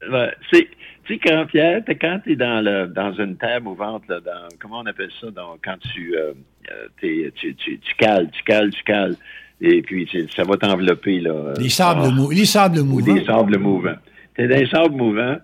tu 0.02 0.68
sais, 1.08 1.18
quand 1.24 1.46
Pierre, 1.46 1.82
quand 1.98 2.20
tu 2.24 2.32
es 2.32 2.36
dans, 2.36 2.62
le, 2.62 2.88
dans 2.88 3.14
une 3.14 3.38
terre 3.38 3.62
mouvante, 3.62 4.02
là, 4.06 4.20
dans, 4.20 4.48
comment 4.60 4.80
on 4.80 4.86
appelle 4.86 5.10
ça, 5.18 5.28
quand 5.64 5.78
tu, 5.94 6.14
tu, 7.00 7.32
tu, 7.34 7.54
tu, 7.54 7.94
cales, 7.96 8.28
tu 8.32 8.42
cales, 8.42 8.70
tu 8.70 8.84
cales, 8.84 9.16
et 9.60 9.82
puis 9.82 10.08
ça 10.34 10.44
va 10.44 10.56
t'envelopper. 10.56 11.20
Là, 11.20 11.54
les 11.58 11.68
sables, 11.68 12.02
ah. 12.04 12.28
les 12.30 12.44
sables 12.44 12.82
mouvants. 12.82 13.14
les 13.14 13.24
sables 13.24 13.58
mouvants. 13.58 13.96
Tu 14.34 14.42
es 14.42 14.48
dans 14.48 14.56
les 14.56 14.68
sables 14.68 14.94
mouvants. 14.94 15.36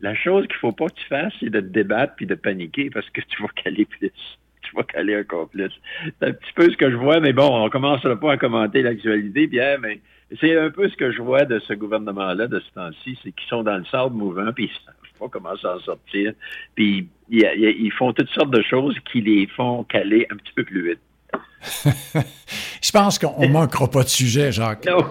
La 0.00 0.14
chose 0.16 0.46
qu'il 0.48 0.56
ne 0.56 0.60
faut 0.60 0.72
pas 0.72 0.86
que 0.86 0.94
tu 0.94 1.06
fasses, 1.06 1.32
c'est 1.38 1.50
de 1.50 1.60
te 1.60 1.66
débattre 1.66 2.14
puis 2.16 2.26
de 2.26 2.34
paniquer 2.34 2.90
parce 2.90 3.08
que 3.10 3.20
tu 3.20 3.40
vas 3.40 3.48
caler 3.54 3.84
plus 3.84 4.10
je 4.72 4.76
vais 4.76 4.84
caler 4.84 5.18
encore 5.18 5.48
plus. 5.48 5.70
C'est 6.04 6.28
un 6.28 6.32
petit 6.32 6.52
peu 6.54 6.70
ce 6.70 6.76
que 6.76 6.90
je 6.90 6.96
vois, 6.96 7.20
mais 7.20 7.32
bon, 7.32 7.48
on 7.48 7.64
ne 7.64 7.68
commencera 7.68 8.16
pas 8.16 8.32
à 8.32 8.36
commenter 8.36 8.82
l'actualité, 8.82 9.48
Pierre, 9.48 9.78
mais 9.80 10.00
c'est 10.40 10.56
un 10.56 10.70
peu 10.70 10.88
ce 10.88 10.96
que 10.96 11.12
je 11.12 11.20
vois 11.20 11.44
de 11.44 11.58
ce 11.60 11.74
gouvernement-là 11.74 12.46
de 12.46 12.60
ce 12.60 12.70
temps-ci, 12.74 13.18
c'est 13.22 13.32
qu'ils 13.32 13.48
sont 13.48 13.62
dans 13.62 13.76
le 13.76 13.84
sable 13.86 14.14
mouvant, 14.14 14.52
puis 14.52 14.64
ils 14.64 14.68
ne 14.68 14.74
savent 14.74 15.18
pas 15.18 15.28
comment 15.28 15.56
s'en 15.56 15.78
sortir. 15.80 16.32
Puis 16.74 17.08
ils 17.28 17.92
font 17.92 18.12
toutes 18.12 18.30
sortes 18.30 18.50
de 18.50 18.62
choses 18.62 18.96
qui 19.10 19.20
les 19.20 19.46
font 19.46 19.84
caler 19.84 20.26
un 20.30 20.36
petit 20.36 20.52
peu 20.54 20.64
plus 20.64 20.90
vite. 20.90 21.00
je 22.82 22.90
pense 22.90 23.18
qu'on 23.18 23.46
ne 23.46 23.52
manquera 23.52 23.90
pas 23.90 24.02
de 24.02 24.08
sujet, 24.08 24.52
Jacques. 24.52 24.86
Non. 24.86 25.04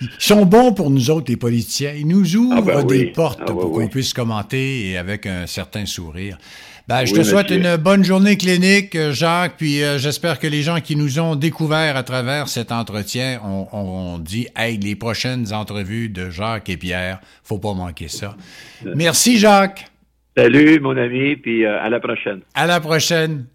Ils 0.00 0.08
sont 0.18 0.44
bons 0.44 0.72
pour 0.72 0.90
nous 0.90 1.10
autres, 1.10 1.26
les 1.30 1.36
politiciens. 1.36 1.92
Ils 1.96 2.06
nous 2.06 2.36
ouvrent 2.36 2.74
ah 2.76 2.82
ben 2.82 2.86
des 2.86 3.06
portes 3.06 3.40
ah 3.42 3.46
pour 3.46 3.70
qu'on 3.70 3.88
puisse 3.88 4.12
commenter 4.12 4.90
et 4.90 4.98
avec 4.98 5.26
un 5.26 5.46
certain 5.46 5.86
sourire. 5.86 6.38
Ben, 6.88 7.04
je 7.04 7.14
te 7.14 7.22
souhaite 7.22 7.50
une 7.50 7.76
bonne 7.76 8.04
journée 8.04 8.36
clinique, 8.36 8.98
Jacques, 9.12 9.54
puis 9.56 9.82
euh, 9.82 9.98
j'espère 9.98 10.40
que 10.40 10.48
les 10.48 10.62
gens 10.62 10.80
qui 10.80 10.96
nous 10.96 11.20
ont 11.20 11.36
découvert 11.36 11.96
à 11.96 12.02
travers 12.02 12.48
cet 12.48 12.72
entretien 12.72 13.40
ont, 13.44 14.18
dit 14.18 14.48
Hey, 14.56 14.78
les 14.78 14.96
prochaines 14.96 15.52
entrevues 15.52 16.08
de 16.08 16.28
Jacques 16.30 16.68
et 16.68 16.76
Pierre, 16.76 17.20
faut 17.44 17.58
pas 17.58 17.72
manquer 17.72 18.08
ça. 18.08 18.36
Merci, 18.96 19.38
Jacques. 19.38 19.86
Salut, 20.36 20.80
mon 20.80 20.96
ami, 20.96 21.36
puis 21.36 21.64
euh, 21.64 21.80
à 21.80 21.88
la 21.88 22.00
prochaine. 22.00 22.40
À 22.54 22.66
la 22.66 22.80
prochaine. 22.80 23.46